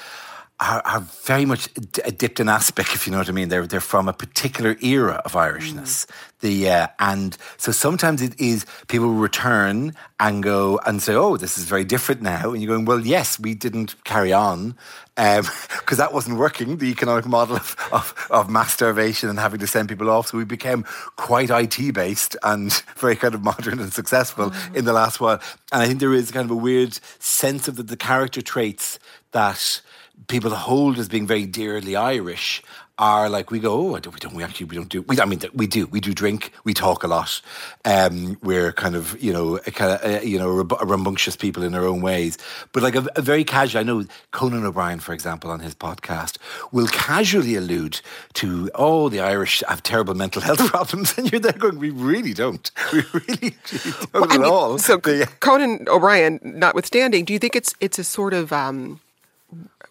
are, 0.61 0.83
are, 0.85 1.01
very 1.01 1.45
much 1.45 1.69
dipped 2.17 2.41
in 2.41 2.49
aspic, 2.49 2.87
if 2.95 3.07
you 3.07 3.13
know 3.13 3.19
what 3.19 3.29
I 3.29 3.33
mean. 3.33 3.49
They're 3.49 3.67
they're 3.67 3.81
from 3.81 4.09
a 4.09 4.13
particular 4.13 4.77
era 4.81 5.23
of 5.25 5.33
Irishness. 5.33 6.07
Mm. 6.07 6.11
The 6.41 6.71
uh, 6.71 6.87
and 6.99 7.37
so 7.57 7.73
sometimes 7.73 8.23
it 8.23 8.39
is 8.41 8.67
people 8.89 9.11
return 9.11 9.95
and 10.21 10.43
go 10.43 10.81
and 10.87 11.03
say, 11.03 11.15
"Oh, 11.15 11.37
this 11.37 11.59
is 11.59 11.65
very 11.65 11.85
different 11.85 12.23
now," 12.23 12.53
and 12.53 12.63
you're 12.63 12.75
going, 12.75 12.85
"Well, 12.85 13.01
yes, 13.01 13.39
we 13.39 13.55
didn't 13.55 14.03
carry 14.05 14.33
on 14.33 14.77
because 15.19 15.49
um, 15.91 15.97
that 15.97 16.13
wasn't 16.13 16.39
working. 16.39 16.77
The 16.77 16.91
economic 16.91 17.27
model 17.27 17.57
of, 17.57 17.77
of, 17.91 18.29
of, 18.31 18.49
mass 18.49 18.73
starvation 18.75 19.29
and 19.29 19.37
having 19.37 19.59
to 19.59 19.67
send 19.67 19.89
people 19.89 20.09
off. 20.11 20.29
So 20.29 20.39
we 20.39 20.45
became 20.45 20.85
quite 21.17 21.51
IT 21.51 21.93
based 21.93 22.37
and 22.45 22.73
very 22.97 23.17
kind 23.17 23.35
of 23.35 23.43
modern 23.43 23.81
and 23.81 23.93
successful 23.93 24.51
mm. 24.51 24.77
in 24.77 24.85
the 24.85 24.93
last 24.93 25.21
while. 25.21 25.41
And 25.73 25.83
I 25.83 25.87
think 25.89 25.99
there 25.99 26.15
is 26.15 26.31
kind 26.31 26.45
of 26.45 26.53
a 26.53 26.57
weird 26.57 27.01
sense 27.19 27.67
of 27.67 27.75
the, 27.75 27.83
the 27.83 27.97
character 27.97 28.41
traits 28.41 29.01
that 29.33 29.83
people 30.27 30.51
hold 30.51 30.99
as 30.99 31.09
being 31.09 31.27
very 31.27 31.47
dearly 31.47 31.97
Irish 31.97 32.63
are 32.99 33.29
like 33.29 33.51
we 33.51 33.61
go. 33.61 33.73
Oh, 33.73 33.93
we 33.93 34.01
don't. 34.01 34.35
We 34.35 34.43
actually 34.43 34.67
we 34.67 34.77
don't 34.77 34.89
do. 34.89 35.03
We, 35.03 35.21
I 35.21 35.25
mean, 35.25 35.41
we 35.55 35.67
do. 35.67 35.87
We 35.87 36.01
do 36.01 36.13
drink. 36.13 36.53
We 36.65 36.75
talk 36.75 37.05
a 37.05 37.07
lot. 37.07 37.41
Um, 37.85 38.37
we're 38.43 38.73
kind 38.73 38.97
of 38.97 39.21
you 39.23 39.33
know 39.33 39.57
a 39.57 39.71
kind 39.71 39.93
of 39.93 40.05
uh, 40.05 40.21
you 40.21 40.39
know 40.39 40.65
rambunctious 40.83 41.37
people 41.37 41.63
in 41.63 41.75
our 41.75 41.87
own 41.87 42.03
ways. 42.03 42.39
But 42.73 42.83
like 42.83 42.97
a, 42.97 43.07
a, 43.15 43.23
very 43.23 43.45
casual. 43.45 43.81
I 43.81 43.85
know 43.85 44.05
Conan 44.33 44.65
O'Brien, 44.65 44.99
for 44.99 45.13
example, 45.13 45.51
on 45.51 45.61
his 45.61 45.75
podcast, 45.75 46.39
will 46.73 46.89
casually 46.89 47.55
allude 47.55 48.01
to 48.35 48.71
oh 48.75 49.09
the 49.09 49.21
Irish 49.21 49.63
have 49.69 49.83
terrible 49.83 50.15
mental 50.15 50.43
health 50.43 50.59
problems, 50.67 51.17
and 51.17 51.31
you're 51.31 51.41
there 51.41 51.53
going, 51.53 51.79
we 51.79 51.91
really 51.91 52.35
don't. 52.35 52.71
We 52.93 53.05
really, 53.13 53.55
don't 53.71 54.13
well, 54.15 54.25
at 54.25 54.31
mean, 54.31 54.45
all. 54.45 54.79
So 54.79 54.99
Conan 54.99 55.87
O'Brien, 55.89 56.41
notwithstanding, 56.43 57.27
do 57.27 57.33
you 57.33 57.39
think 57.39 57.55
it's 57.55 57.75
it's 57.81 57.99
a 57.99 58.05
sort 58.05 58.33
of 58.33 58.51
um, 58.51 58.99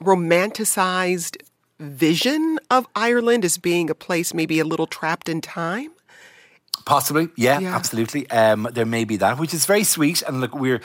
romanticized 0.02 1.38
vision 1.80 2.60
of 2.72 2.88
Ireland 2.96 3.46
as 3.46 3.58
being 3.58 3.90
a 3.90 3.96
place 3.96 4.34
maybe 4.34 4.60
a 4.60 4.66
little 4.66 4.88
trapped 4.88 5.30
in 5.30 5.42
time? 5.42 5.92
Possibly, 6.86 7.30
yeah, 7.36 7.60
yeah. 7.60 7.76
absolutely. 7.76 8.30
Um, 8.30 8.68
there 8.72 8.86
may 8.86 9.04
be 9.04 9.18
that, 9.18 9.38
which 9.38 9.54
is 9.54 9.66
very 9.66 9.84
sweet. 9.84 10.22
And 10.22 10.40
look, 10.40 10.56
we're 10.56 10.82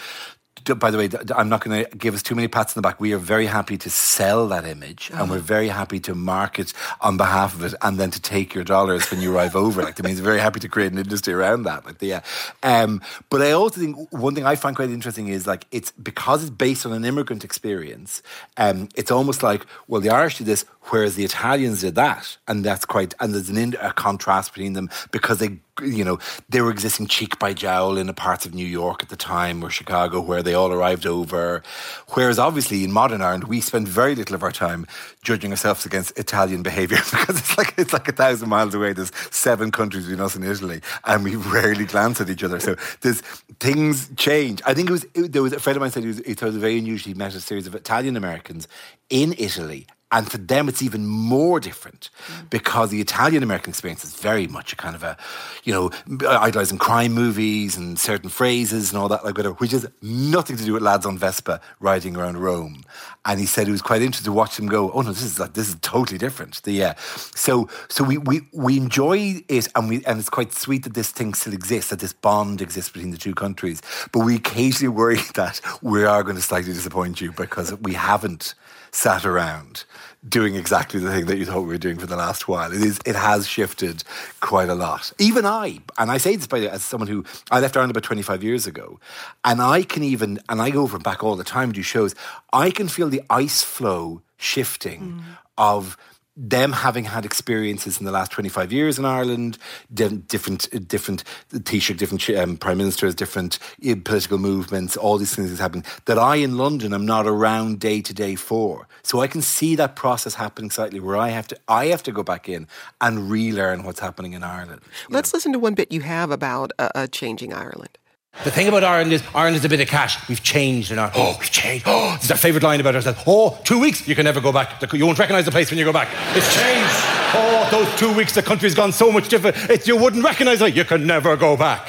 by 0.64 0.90
the 0.90 0.98
way, 0.98 1.08
I'm 1.36 1.48
not 1.48 1.64
going 1.64 1.84
to 1.84 1.96
give 1.96 2.14
us 2.14 2.22
too 2.22 2.34
many 2.34 2.48
pats 2.48 2.76
on 2.76 2.82
the 2.82 2.86
back. 2.86 3.00
We 3.00 3.12
are 3.12 3.18
very 3.18 3.46
happy 3.46 3.76
to 3.78 3.90
sell 3.90 4.48
that 4.48 4.64
image 4.64 5.10
and 5.14 5.30
we're 5.30 5.38
very 5.38 5.68
happy 5.68 6.00
to 6.00 6.14
market 6.14 6.72
on 7.00 7.16
behalf 7.16 7.54
of 7.54 7.64
it 7.64 7.74
and 7.82 7.98
then 7.98 8.10
to 8.10 8.20
take 8.20 8.54
your 8.54 8.64
dollars 8.64 9.10
when 9.10 9.20
you 9.20 9.34
arrive 9.34 9.56
over. 9.56 9.82
Like, 9.82 9.96
that 9.96 10.04
means 10.04 10.20
very 10.20 10.38
happy 10.38 10.60
to 10.60 10.68
create 10.68 10.92
an 10.92 10.98
industry 10.98 11.34
around 11.34 11.64
that. 11.64 11.84
Like, 11.84 11.96
yeah. 12.00 12.22
Um, 12.62 13.02
but 13.30 13.42
I 13.42 13.52
also 13.52 13.80
think 13.80 14.12
one 14.12 14.34
thing 14.34 14.44
I 14.44 14.56
find 14.56 14.76
quite 14.76 14.90
interesting 14.90 15.28
is 15.28 15.46
like, 15.46 15.66
it's 15.70 15.90
because 15.92 16.42
it's 16.42 16.50
based 16.50 16.86
on 16.86 16.92
an 16.92 17.04
immigrant 17.04 17.44
experience, 17.44 18.22
um, 18.56 18.88
it's 18.94 19.10
almost 19.10 19.42
like, 19.42 19.66
well, 19.88 20.00
the 20.00 20.10
Irish 20.10 20.38
did 20.38 20.46
this, 20.46 20.64
whereas 20.90 21.14
the 21.14 21.24
Italians 21.24 21.80
did 21.80 21.94
that. 21.94 22.36
And 22.48 22.64
that's 22.64 22.84
quite, 22.84 23.14
and 23.20 23.34
there's 23.34 23.48
an, 23.48 23.74
a 23.80 23.92
contrast 23.92 24.52
between 24.52 24.72
them 24.72 24.90
because 25.10 25.38
they 25.38 25.58
you 25.80 26.04
know, 26.04 26.18
they 26.50 26.60
were 26.60 26.70
existing 26.70 27.06
cheek 27.06 27.38
by 27.38 27.54
jowl 27.54 27.96
in 27.96 28.06
the 28.06 28.12
parts 28.12 28.44
of 28.44 28.52
New 28.52 28.66
York 28.66 29.02
at 29.02 29.08
the 29.08 29.16
time 29.16 29.64
or 29.64 29.70
Chicago 29.70 30.20
where 30.20 30.42
they 30.42 30.52
all 30.52 30.70
arrived 30.70 31.06
over. 31.06 31.62
Whereas 32.10 32.38
obviously 32.38 32.84
in 32.84 32.92
modern 32.92 33.22
Ireland, 33.22 33.44
we 33.44 33.60
spend 33.60 33.88
very 33.88 34.14
little 34.14 34.34
of 34.34 34.42
our 34.42 34.52
time 34.52 34.86
judging 35.22 35.50
ourselves 35.50 35.86
against 35.86 36.18
Italian 36.18 36.62
behaviour 36.62 36.98
because 37.10 37.38
it's 37.38 37.56
like 37.56 37.74
it's 37.78 37.92
like 37.92 38.06
a 38.08 38.12
thousand 38.12 38.50
miles 38.50 38.74
away. 38.74 38.92
There's 38.92 39.12
seven 39.30 39.70
countries 39.70 40.04
between 40.04 40.22
us 40.22 40.36
and 40.36 40.44
Italy, 40.44 40.82
and 41.04 41.24
we 41.24 41.36
rarely 41.36 41.86
glance 41.86 42.20
at 42.20 42.28
each 42.28 42.44
other. 42.44 42.60
So 42.60 42.76
there's 43.00 43.22
things 43.58 44.10
change. 44.16 44.60
I 44.66 44.74
think 44.74 44.90
it 44.90 44.92
was 44.92 45.06
there 45.14 45.42
was 45.42 45.54
a 45.54 45.60
friend 45.60 45.76
of 45.76 45.80
mine 45.80 45.90
said 45.90 46.02
he, 46.02 46.08
was, 46.08 46.18
he 46.18 46.34
was 46.44 46.56
very 46.56 46.78
unusual. 46.78 47.12
He 47.12 47.18
met 47.18 47.34
a 47.34 47.40
series 47.40 47.66
of 47.66 47.74
Italian 47.74 48.16
Americans 48.16 48.68
in 49.08 49.34
Italy 49.38 49.86
and 50.12 50.30
for 50.30 50.36
them, 50.36 50.68
it's 50.68 50.82
even 50.82 51.06
more 51.06 51.58
different 51.58 52.10
because 52.50 52.90
the 52.90 53.00
Italian 53.00 53.42
American 53.42 53.70
experience 53.70 54.04
is 54.04 54.14
very 54.14 54.46
much 54.46 54.74
a 54.74 54.76
kind 54.76 54.94
of 54.94 55.02
a, 55.02 55.16
you 55.64 55.72
know, 55.72 55.90
idolizing 56.28 56.76
crime 56.76 57.12
movies 57.14 57.78
and 57.78 57.98
certain 57.98 58.28
phrases 58.28 58.90
and 58.90 58.98
all 58.98 59.08
that, 59.08 59.24
like 59.24 59.38
whatever, 59.38 59.54
which 59.54 59.70
has 59.70 59.88
nothing 60.02 60.58
to 60.58 60.64
do 60.64 60.74
with 60.74 60.82
lads 60.82 61.06
on 61.06 61.16
Vespa 61.16 61.62
riding 61.80 62.14
around 62.14 62.36
Rome. 62.36 62.82
And 63.24 63.40
he 63.40 63.46
said 63.46 63.66
he 63.66 63.72
was 63.72 63.80
quite 63.80 64.02
interested 64.02 64.26
to 64.26 64.32
watch 64.32 64.56
them 64.56 64.66
go, 64.66 64.92
oh 64.92 65.00
no, 65.00 65.12
this 65.12 65.22
is 65.22 65.38
like, 65.38 65.54
this 65.54 65.70
is 65.70 65.76
totally 65.80 66.18
different. 66.18 66.62
The, 66.64 66.84
uh, 66.84 66.94
so, 66.96 67.70
so 67.88 68.04
we, 68.04 68.18
we, 68.18 68.42
we 68.52 68.76
enjoy 68.76 69.42
it 69.48 69.68
and 69.74 69.88
we, 69.88 70.04
and 70.04 70.18
it's 70.18 70.28
quite 70.28 70.52
sweet 70.52 70.82
that 70.84 70.92
this 70.92 71.10
thing 71.10 71.32
still 71.32 71.54
exists, 71.54 71.88
that 71.88 72.00
this 72.00 72.12
bond 72.12 72.60
exists 72.60 72.90
between 72.90 73.12
the 73.12 73.18
two 73.18 73.34
countries. 73.34 73.80
But 74.12 74.26
we 74.26 74.36
occasionally 74.36 74.94
worry 74.94 75.20
that 75.36 75.62
we 75.80 76.04
are 76.04 76.22
going 76.22 76.36
to 76.36 76.42
slightly 76.42 76.74
disappoint 76.74 77.22
you 77.22 77.32
because 77.32 77.74
we 77.80 77.94
haven't 77.94 78.54
sat 78.92 79.24
around 79.24 79.84
doing 80.28 80.54
exactly 80.54 81.00
the 81.00 81.10
thing 81.10 81.26
that 81.26 81.36
you 81.36 81.44
thought 81.44 81.62
we 81.62 81.68
were 81.68 81.78
doing 81.78 81.98
for 81.98 82.06
the 82.06 82.16
last 82.16 82.46
while. 82.46 82.72
It 82.72 82.82
is. 82.82 83.00
It 83.04 83.16
has 83.16 83.48
shifted 83.48 84.04
quite 84.40 84.68
a 84.68 84.74
lot. 84.74 85.12
Even 85.18 85.44
I, 85.44 85.80
and 85.98 86.10
I 86.10 86.18
say 86.18 86.36
this 86.36 86.46
by 86.46 86.60
as 86.60 86.84
someone 86.84 87.08
who 87.08 87.24
I 87.50 87.60
left 87.60 87.76
Ireland 87.76 87.90
about 87.90 88.04
twenty 88.04 88.22
five 88.22 88.44
years 88.44 88.66
ago, 88.66 89.00
and 89.44 89.60
I 89.60 89.82
can 89.82 90.02
even 90.02 90.38
and 90.48 90.62
I 90.62 90.70
go 90.70 90.82
over 90.82 90.96
and 90.96 91.04
back 91.04 91.24
all 91.24 91.36
the 91.36 91.44
time 91.44 91.72
do 91.72 91.82
shows. 91.82 92.14
I 92.52 92.70
can 92.70 92.88
feel 92.88 93.08
the 93.08 93.22
ice 93.30 93.62
flow 93.62 94.22
shifting 94.36 95.00
mm. 95.00 95.22
of 95.58 95.96
them 96.36 96.72
having 96.72 97.04
had 97.04 97.24
experiences 97.24 97.98
in 97.98 98.06
the 98.06 98.12
last 98.12 98.30
25 98.32 98.72
years 98.72 98.98
in 98.98 99.04
Ireland, 99.04 99.58
different, 99.92 100.88
different 100.88 101.24
Taoiseach, 101.52 101.96
different 101.98 102.28
um, 102.30 102.56
prime 102.56 102.78
ministers, 102.78 103.14
different 103.14 103.58
uh, 103.86 103.94
political 104.04 104.38
movements, 104.38 104.96
all 104.96 105.18
these 105.18 105.34
things 105.34 105.58
happening 105.58 105.84
that 106.06 106.18
I 106.18 106.36
in 106.36 106.56
London 106.56 106.94
am 106.94 107.04
not 107.04 107.26
around 107.26 107.80
day 107.80 108.00
to 108.00 108.14
day 108.14 108.34
for. 108.34 108.88
So 109.02 109.20
I 109.20 109.26
can 109.26 109.42
see 109.42 109.76
that 109.76 109.94
process 109.94 110.34
happening 110.34 110.70
slightly 110.70 111.00
where 111.00 111.16
I 111.16 111.28
have 111.28 111.48
to, 111.48 111.58
I 111.68 111.86
have 111.86 112.02
to 112.04 112.12
go 112.12 112.22
back 112.22 112.48
in 112.48 112.66
and 113.00 113.30
relearn 113.30 113.84
what's 113.84 114.00
happening 114.00 114.32
in 114.32 114.42
Ireland. 114.42 114.80
Let's 115.10 115.32
know. 115.32 115.36
listen 115.36 115.52
to 115.52 115.58
one 115.58 115.74
bit 115.74 115.92
you 115.92 116.00
have 116.00 116.30
about 116.30 116.72
uh, 116.78 117.06
changing 117.08 117.52
Ireland. 117.52 117.98
The 118.44 118.50
thing 118.50 118.66
about 118.66 118.82
Ireland 118.82 119.12
is 119.12 119.22
Ireland 119.36 119.56
is 119.56 119.64
a 119.64 119.68
bit 119.68 119.80
of 119.80 119.86
cash. 119.86 120.28
We've 120.28 120.42
changed 120.42 120.90
in 120.90 120.98
Ireland. 120.98 121.14
Oh, 121.16 121.36
we've 121.38 121.50
changed. 121.50 121.84
Oh, 121.86 122.14
this 122.16 122.24
is 122.24 122.30
our 122.32 122.36
favourite 122.36 122.64
line 122.64 122.80
about 122.80 122.96
ourselves. 122.96 123.22
Oh, 123.24 123.60
two 123.62 123.78
weeks, 123.78 124.08
you 124.08 124.16
can 124.16 124.24
never 124.24 124.40
go 124.40 124.50
back. 124.50 124.82
You 124.92 125.06
won't 125.06 125.18
recognise 125.18 125.44
the 125.44 125.52
place 125.52 125.70
when 125.70 125.78
you 125.78 125.84
go 125.84 125.92
back. 125.92 126.08
It's 126.36 126.52
changed. 126.52 126.90
Oh, 127.34 127.68
those 127.70 128.00
two 128.00 128.12
weeks, 128.12 128.34
the 128.34 128.42
country's 128.42 128.74
gone 128.74 128.90
so 128.90 129.12
much 129.12 129.28
different. 129.28 129.56
It, 129.70 129.86
you 129.86 129.96
wouldn't 129.96 130.24
recognise 130.24 130.60
it. 130.60 130.74
You 130.74 130.84
can 130.84 131.06
never 131.06 131.36
go 131.36 131.56
back. 131.56 131.88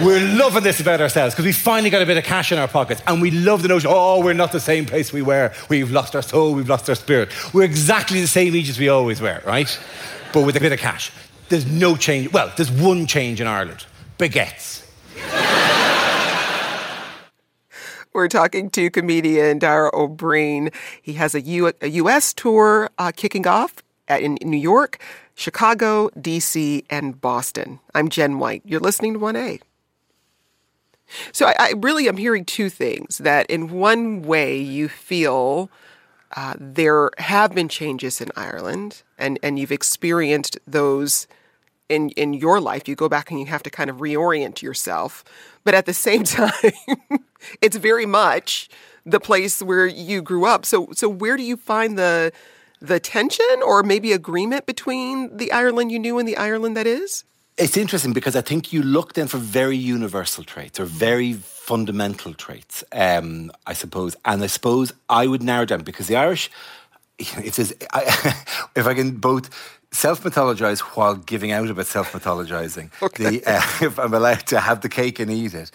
We're 0.00 0.26
loving 0.38 0.62
this 0.62 0.80
about 0.80 1.02
ourselves 1.02 1.34
because 1.34 1.44
we 1.44 1.52
finally 1.52 1.90
got 1.90 2.00
a 2.00 2.06
bit 2.06 2.16
of 2.16 2.24
cash 2.24 2.50
in 2.50 2.58
our 2.58 2.68
pockets 2.68 3.02
and 3.06 3.20
we 3.20 3.30
love 3.30 3.60
the 3.60 3.68
notion, 3.68 3.90
oh, 3.92 4.24
we're 4.24 4.32
not 4.32 4.52
the 4.52 4.60
same 4.60 4.86
place 4.86 5.12
we 5.12 5.20
were. 5.20 5.52
We've 5.68 5.90
lost 5.90 6.16
our 6.16 6.22
soul, 6.22 6.54
we've 6.54 6.68
lost 6.68 6.88
our 6.88 6.94
spirit. 6.94 7.28
We're 7.52 7.64
exactly 7.64 8.22
the 8.22 8.26
same 8.26 8.54
age 8.54 8.70
as 8.70 8.78
we 8.78 8.88
always 8.88 9.20
were, 9.20 9.42
right? 9.44 9.78
But 10.32 10.46
with 10.46 10.56
a 10.56 10.60
bit 10.60 10.72
of 10.72 10.78
cash. 10.78 11.12
There's 11.50 11.66
no 11.66 11.94
change. 11.96 12.32
Well, 12.32 12.50
there's 12.56 12.70
one 12.70 13.06
change 13.06 13.40
in 13.40 13.46
Ireland 13.46 13.84
baguettes. 14.18 14.86
We're 18.20 18.28
talking 18.28 18.68
to 18.72 18.90
comedian 18.90 19.60
Dara 19.60 19.90
Ó 19.94 20.06
Briain. 20.06 20.74
He 21.00 21.14
has 21.14 21.34
a, 21.34 21.40
U- 21.40 21.72
a 21.80 21.88
U.S. 21.88 22.34
tour 22.34 22.90
uh, 22.98 23.12
kicking 23.16 23.46
off 23.46 23.76
at, 24.08 24.20
in, 24.20 24.36
in 24.36 24.50
New 24.50 24.58
York, 24.58 25.00
Chicago, 25.34 26.10
D.C., 26.20 26.84
and 26.90 27.18
Boston. 27.18 27.80
I'm 27.94 28.10
Jen 28.10 28.38
White. 28.38 28.60
You're 28.66 28.78
listening 28.78 29.14
to 29.14 29.18
1A. 29.18 29.62
So 31.32 31.46
I, 31.46 31.54
I 31.58 31.72
really 31.78 32.10
am 32.10 32.18
hearing 32.18 32.44
two 32.44 32.68
things 32.68 33.16
that 33.16 33.46
in 33.46 33.70
one 33.70 34.20
way 34.20 34.58
you 34.58 34.90
feel 34.90 35.70
uh, 36.36 36.56
there 36.60 37.12
have 37.16 37.54
been 37.54 37.70
changes 37.70 38.20
in 38.20 38.28
Ireland 38.36 39.02
and, 39.16 39.38
and 39.42 39.58
you've 39.58 39.72
experienced 39.72 40.58
those 40.66 41.26
in, 41.88 42.10
in 42.10 42.34
your 42.34 42.60
life. 42.60 42.86
You 42.86 42.96
go 42.96 43.08
back 43.08 43.30
and 43.30 43.40
you 43.40 43.46
have 43.46 43.62
to 43.62 43.70
kind 43.70 43.88
of 43.88 43.96
reorient 43.96 44.60
yourself. 44.60 45.24
But 45.64 45.74
at 45.74 45.86
the 45.86 45.94
same 45.94 46.24
time, 46.38 46.72
it's 47.60 47.76
very 47.76 48.06
much 48.06 48.68
the 49.06 49.20
place 49.20 49.62
where 49.62 49.86
you 49.86 50.22
grew 50.22 50.44
up. 50.44 50.66
So 50.66 50.88
so 50.92 51.08
where 51.08 51.36
do 51.36 51.42
you 51.42 51.56
find 51.56 51.98
the 51.98 52.32
the 52.80 52.98
tension 52.98 53.62
or 53.64 53.82
maybe 53.82 54.12
agreement 54.12 54.66
between 54.66 55.36
the 55.36 55.52
Ireland 55.52 55.92
you 55.92 55.98
knew 55.98 56.18
and 56.18 56.26
the 56.26 56.36
Ireland 56.36 56.76
that 56.76 56.86
is? 56.86 57.24
It's 57.58 57.76
interesting 57.76 58.14
because 58.14 58.36
I 58.36 58.40
think 58.40 58.72
you 58.72 58.82
look 58.82 59.12
then 59.12 59.28
for 59.28 59.36
very 59.36 59.76
universal 59.76 60.44
traits 60.44 60.80
or 60.80 60.86
very 60.86 61.34
fundamental 61.34 62.32
traits, 62.32 62.82
um, 62.92 63.52
I 63.66 63.74
suppose. 63.74 64.16
And 64.24 64.42
I 64.42 64.46
suppose 64.46 64.94
I 65.10 65.26
would 65.26 65.42
narrow 65.42 65.66
down 65.66 65.82
because 65.82 66.06
the 66.06 66.16
Irish, 66.16 66.50
I, 67.20 68.44
if 68.76 68.86
I 68.86 68.94
can 68.94 69.16
both 69.16 69.50
self 69.92 70.22
mythologize 70.22 70.80
while 70.80 71.14
giving 71.14 71.52
out 71.52 71.68
about 71.68 71.86
self 71.86 72.12
mythologizing, 72.12 72.90
okay. 73.02 73.42
uh, 73.42 73.60
if 73.82 73.98
I'm 73.98 74.14
allowed 74.14 74.46
to 74.48 74.60
have 74.60 74.80
the 74.80 74.88
cake 74.88 75.18
and 75.18 75.30
eat 75.30 75.54
it, 75.54 75.70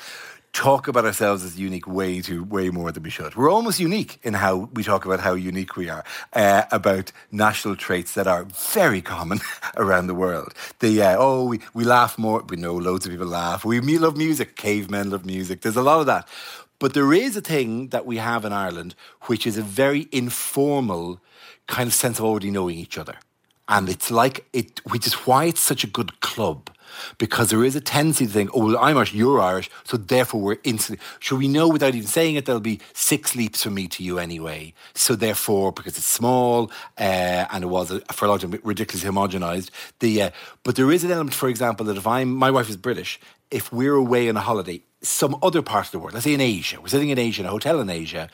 talk 0.55 0.87
about 0.87 1.03
ourselves 1.03 1.43
as 1.43 1.59
unique 1.59 1.85
way 1.85 2.21
to 2.21 2.41
way 2.45 2.69
more 2.69 2.89
than 2.89 3.03
we 3.03 3.09
should. 3.09 3.35
We're 3.35 3.51
almost 3.51 3.77
unique 3.77 4.19
in 4.23 4.33
how 4.33 4.69
we 4.73 4.83
talk 4.83 5.05
about 5.05 5.19
how 5.19 5.33
unique 5.33 5.75
we 5.75 5.89
are 5.89 6.05
uh, 6.31 6.63
about 6.71 7.11
national 7.29 7.75
traits 7.75 8.13
that 8.13 8.25
are 8.25 8.45
very 8.45 9.01
common 9.01 9.41
around 9.75 10.07
the 10.07 10.15
world. 10.15 10.53
The 10.79 11.03
uh, 11.03 11.15
oh 11.19 11.45
we, 11.45 11.59
we 11.73 11.83
laugh 11.83 12.17
more. 12.17 12.41
We 12.47 12.55
know 12.55 12.73
loads 12.73 13.05
of 13.05 13.11
people 13.11 13.27
laugh. 13.27 13.65
We 13.65 13.81
love 13.97 14.15
music. 14.15 14.55
Cavemen 14.55 15.09
love 15.09 15.25
music. 15.25 15.61
There's 15.61 15.75
a 15.75 15.83
lot 15.83 15.99
of 15.99 16.05
that. 16.05 16.27
But 16.79 16.93
there 16.93 17.13
is 17.13 17.37
a 17.37 17.41
thing 17.41 17.89
that 17.89 18.05
we 18.05 18.17
have 18.17 18.45
in 18.45 18.53
Ireland, 18.53 18.95
which 19.23 19.47
is 19.47 19.57
a 19.57 19.61
very 19.61 20.07
informal 20.11 21.19
kind 21.67 21.87
of 21.87 21.93
sense 21.93 22.19
of 22.19 22.25
already 22.25 22.51
knowing 22.51 22.77
each 22.77 22.97
other. 22.97 23.15
And 23.67 23.89
it's 23.89 24.11
like 24.11 24.45
it, 24.53 24.79
which 24.85 25.07
is 25.07 25.13
why 25.13 25.45
it's 25.45 25.59
such 25.59 25.83
a 25.83 25.87
good 25.87 26.19
club 26.21 26.69
because 27.17 27.49
there 27.49 27.63
is 27.63 27.75
a 27.75 27.81
tendency 27.81 28.25
to 28.25 28.31
think, 28.31 28.49
oh, 28.53 28.65
well, 28.65 28.77
I'm 28.77 28.97
Irish, 28.97 29.13
you're 29.13 29.39
Irish, 29.39 29.69
so 29.83 29.97
therefore 29.97 30.41
we're 30.41 30.57
instantly. 30.63 31.03
Should 31.19 31.39
we 31.39 31.47
know 31.47 31.67
without 31.67 31.95
even 31.95 32.07
saying 32.07 32.35
it, 32.35 32.45
there'll 32.45 32.61
be 32.61 32.79
six 32.93 33.35
leaps 33.35 33.63
from 33.63 33.73
me 33.73 33.87
to 33.89 34.03
you 34.03 34.19
anyway. 34.19 34.73
So 34.93 35.15
therefore, 35.15 35.71
because 35.71 35.97
it's 35.97 36.05
small 36.05 36.71
uh, 36.97 37.45
and 37.51 37.63
it 37.63 37.67
was 37.67 37.91
a, 37.91 37.99
for 38.13 38.25
a 38.25 38.29
long 38.29 38.39
time 38.39 38.59
ridiculously 38.63 39.09
homogenized, 39.09 39.69
the 39.99 40.23
uh, 40.23 40.29
but 40.63 40.75
there 40.75 40.91
is 40.91 41.03
an 41.03 41.11
element, 41.11 41.33
for 41.33 41.49
example, 41.49 41.85
that 41.87 41.97
if 41.97 42.07
I'm 42.07 42.33
my 42.33 42.51
wife 42.51 42.69
is 42.69 42.77
British, 42.77 43.19
if 43.51 43.71
we're 43.71 43.95
away 43.95 44.29
on 44.29 44.37
a 44.37 44.41
holiday, 44.41 44.81
some 45.07 45.37
other 45.41 45.61
part 45.61 45.85
of 45.85 45.91
the 45.91 45.99
world, 45.99 46.13
let's 46.13 46.25
say 46.25 46.33
in 46.33 46.41
Asia, 46.41 46.79
we're 46.81 46.87
sitting 46.87 47.09
in 47.09 47.19
Asia, 47.19 47.41
in 47.41 47.47
a 47.47 47.51
hotel 47.51 47.79
in 47.79 47.89
Asia, 47.89 48.29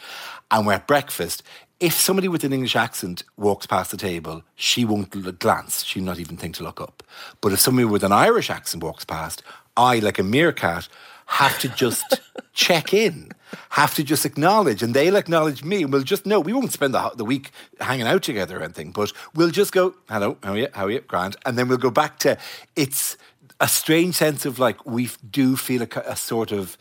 and 0.50 0.66
we're 0.66 0.74
at 0.74 0.88
breakfast. 0.88 1.44
If 1.80 1.94
somebody 1.94 2.28
with 2.28 2.44
an 2.44 2.54
English 2.54 2.76
accent 2.76 3.24
walks 3.38 3.66
past 3.66 3.92
the 3.92 3.98
table, 3.98 4.44
she 4.56 4.86
won't 4.86 5.40
glance. 5.40 5.84
She'll 5.84 6.04
not 6.04 6.20
even 6.20 6.38
think 6.38 6.56
to 6.56 6.64
look 6.64 6.80
up. 6.80 7.04
But 7.42 7.54
if 7.54 7.60
somebody 7.60 7.86
with 7.86 8.04
an 8.04 8.12
Irish 8.12 8.50
accent 8.50 8.84
walks 8.84 9.04
past, 9.04 9.42
I, 9.76 10.00
like 10.00 10.20
a 10.20 10.24
meerkat, 10.24 10.88
have 11.26 11.58
to 11.60 11.70
just 11.70 12.04
check 12.54 12.94
in, 12.94 13.32
have 13.70 13.96
to 13.96 14.04
just 14.04 14.26
acknowledge, 14.26 14.84
and 14.84 14.94
they'll 14.94 15.16
acknowledge 15.16 15.64
me, 15.64 15.84
and 15.84 15.92
we'll 15.92 16.04
just 16.04 16.26
know. 16.26 16.40
We 16.40 16.54
won't 16.54 16.74
spend 16.74 16.94
the, 16.94 17.12
the 17.16 17.26
week 17.26 17.52
hanging 17.80 18.06
out 18.06 18.24
together 18.24 18.60
or 18.60 18.64
anything, 18.64 18.92
but 18.92 19.14
we'll 19.34 19.50
just 19.50 19.72
go, 19.72 19.96
hello, 20.10 20.38
how 20.44 20.54
are 20.54 20.58
you, 20.58 20.68
how 20.74 20.86
are 20.86 20.92
you, 20.92 21.00
Grant? 21.02 21.38
And 21.46 21.58
then 21.58 21.68
we'll 21.68 21.78
go 21.78 21.90
back 21.90 22.20
to, 22.20 22.38
it's 22.76 23.18
a 23.62 23.68
strange 23.70 24.16
sense 24.16 24.46
of 24.46 24.60
like, 24.60 24.86
we 24.86 25.10
do 25.30 25.56
feel 25.56 25.84
a, 25.84 25.88
a 26.06 26.16
sort 26.18 26.52
of, 26.52 26.78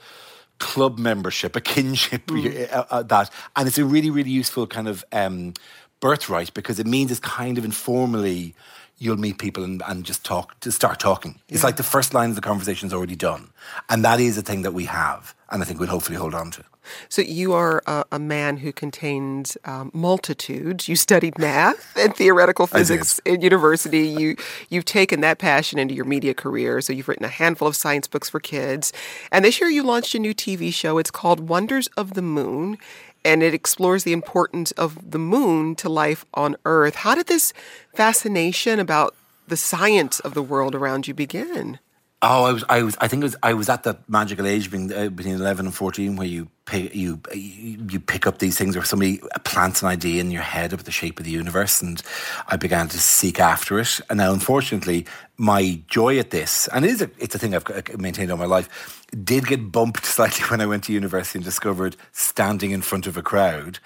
club 0.60 0.98
membership, 0.98 1.56
a 1.56 1.60
kinship, 1.60 2.26
mm. 2.26 2.72
uh, 2.72 2.84
uh, 2.90 3.02
that, 3.02 3.30
and 3.56 3.66
it's 3.66 3.78
a 3.78 3.84
really, 3.84 4.10
really 4.10 4.30
useful 4.30 4.66
kind 4.66 4.86
of 4.86 5.04
um, 5.10 5.54
birthright 5.98 6.54
because 6.54 6.78
it 6.78 6.86
means 6.86 7.10
it's 7.10 7.18
kind 7.18 7.58
of 7.58 7.64
informally 7.64 8.54
you'll 8.98 9.16
meet 9.16 9.38
people 9.38 9.64
and, 9.64 9.82
and 9.88 10.04
just 10.04 10.24
talk 10.24 10.60
to 10.60 10.70
start 10.70 11.00
talking. 11.00 11.40
Yeah. 11.48 11.54
It's 11.54 11.64
like 11.64 11.76
the 11.76 11.82
first 11.82 12.12
line 12.12 12.28
of 12.28 12.36
the 12.36 12.42
conversation 12.42 12.86
is 12.86 12.92
already 12.92 13.16
done, 13.16 13.50
and 13.88 14.04
that 14.04 14.20
is 14.20 14.38
a 14.38 14.42
thing 14.42 14.62
that 14.62 14.74
we 14.74 14.84
have, 14.84 15.34
and 15.50 15.62
I 15.62 15.64
think 15.64 15.80
we'll 15.80 15.88
hopefully 15.88 16.18
hold 16.18 16.34
on 16.34 16.50
to. 16.52 16.64
So 17.08 17.22
you 17.22 17.52
are 17.52 17.82
a, 17.86 18.04
a 18.12 18.18
man 18.18 18.58
who 18.58 18.72
contains 18.72 19.56
um, 19.64 19.90
multitudes. 19.92 20.88
You 20.88 20.96
studied 20.96 21.38
math 21.38 21.96
and 21.96 22.14
theoretical 22.14 22.66
physics 22.66 23.20
in 23.24 23.40
university. 23.40 24.08
You 24.08 24.36
you've 24.68 24.84
taken 24.84 25.20
that 25.20 25.38
passion 25.38 25.78
into 25.78 25.94
your 25.94 26.04
media 26.04 26.34
career. 26.34 26.80
So 26.80 26.92
you've 26.92 27.08
written 27.08 27.24
a 27.24 27.28
handful 27.28 27.68
of 27.68 27.76
science 27.76 28.08
books 28.08 28.30
for 28.30 28.40
kids, 28.40 28.92
and 29.30 29.44
this 29.44 29.60
year 29.60 29.70
you 29.70 29.82
launched 29.82 30.14
a 30.14 30.18
new 30.18 30.34
TV 30.34 30.72
show. 30.72 30.98
It's 30.98 31.10
called 31.10 31.48
Wonders 31.48 31.88
of 31.96 32.14
the 32.14 32.22
Moon, 32.22 32.78
and 33.24 33.42
it 33.42 33.54
explores 33.54 34.04
the 34.04 34.12
importance 34.12 34.70
of 34.72 35.10
the 35.10 35.18
moon 35.18 35.74
to 35.76 35.88
life 35.88 36.24
on 36.34 36.56
Earth. 36.64 36.96
How 36.96 37.14
did 37.14 37.26
this 37.26 37.52
fascination 37.94 38.80
about 38.80 39.14
the 39.46 39.56
science 39.56 40.20
of 40.20 40.34
the 40.34 40.42
world 40.42 40.74
around 40.74 41.08
you 41.08 41.14
begin? 41.14 41.78
Oh, 42.22 42.44
I 42.44 42.52
was, 42.52 42.64
I 42.68 42.82
was, 42.82 42.96
I 43.00 43.08
think 43.08 43.22
it 43.22 43.24
was, 43.24 43.36
I 43.42 43.54
was 43.54 43.68
at 43.70 43.84
that 43.84 44.06
magical 44.08 44.46
age 44.46 44.70
between, 44.70 44.92
uh, 44.92 45.08
between 45.08 45.36
eleven 45.36 45.66
and 45.66 45.74
fourteen, 45.74 46.16
where 46.16 46.26
you 46.26 46.48
pay, 46.66 46.90
you 46.92 47.20
you 47.34 48.00
pick 48.00 48.26
up 48.26 48.38
these 48.38 48.56
things, 48.56 48.76
or 48.76 48.84
somebody 48.84 49.20
plants 49.44 49.82
an 49.82 49.88
idea 49.88 50.20
in 50.20 50.30
your 50.30 50.42
head 50.42 50.72
of 50.72 50.84
the 50.84 50.90
shape 50.90 51.18
of 51.18 51.24
the 51.24 51.30
universe, 51.30 51.82
and 51.82 52.02
I 52.48 52.56
began 52.56 52.88
to 52.88 52.98
seek 52.98 53.40
after 53.40 53.78
it. 53.78 54.00
And 54.08 54.18
now, 54.18 54.32
unfortunately, 54.32 55.06
my 55.36 55.80
joy 55.88 56.18
at 56.18 56.30
this, 56.30 56.68
and 56.68 56.84
it 56.84 56.90
is 56.90 57.02
a, 57.02 57.10
it's 57.18 57.34
a 57.34 57.38
thing 57.38 57.54
I've 57.54 57.68
uh, 57.70 57.82
maintained 57.98 58.30
all 58.30 58.36
my 58.36 58.44
life, 58.44 59.04
did 59.24 59.46
get 59.46 59.72
bumped 59.72 60.04
slightly 60.16 60.44
when 60.46 60.60
I 60.60 60.66
went 60.66 60.84
to 60.84 60.92
university 60.92 61.38
and 61.38 61.44
discovered 61.44 61.96
standing 62.12 62.70
in 62.70 62.82
front 62.82 63.06
of 63.06 63.16
a 63.16 63.22
crowd, 63.22 63.78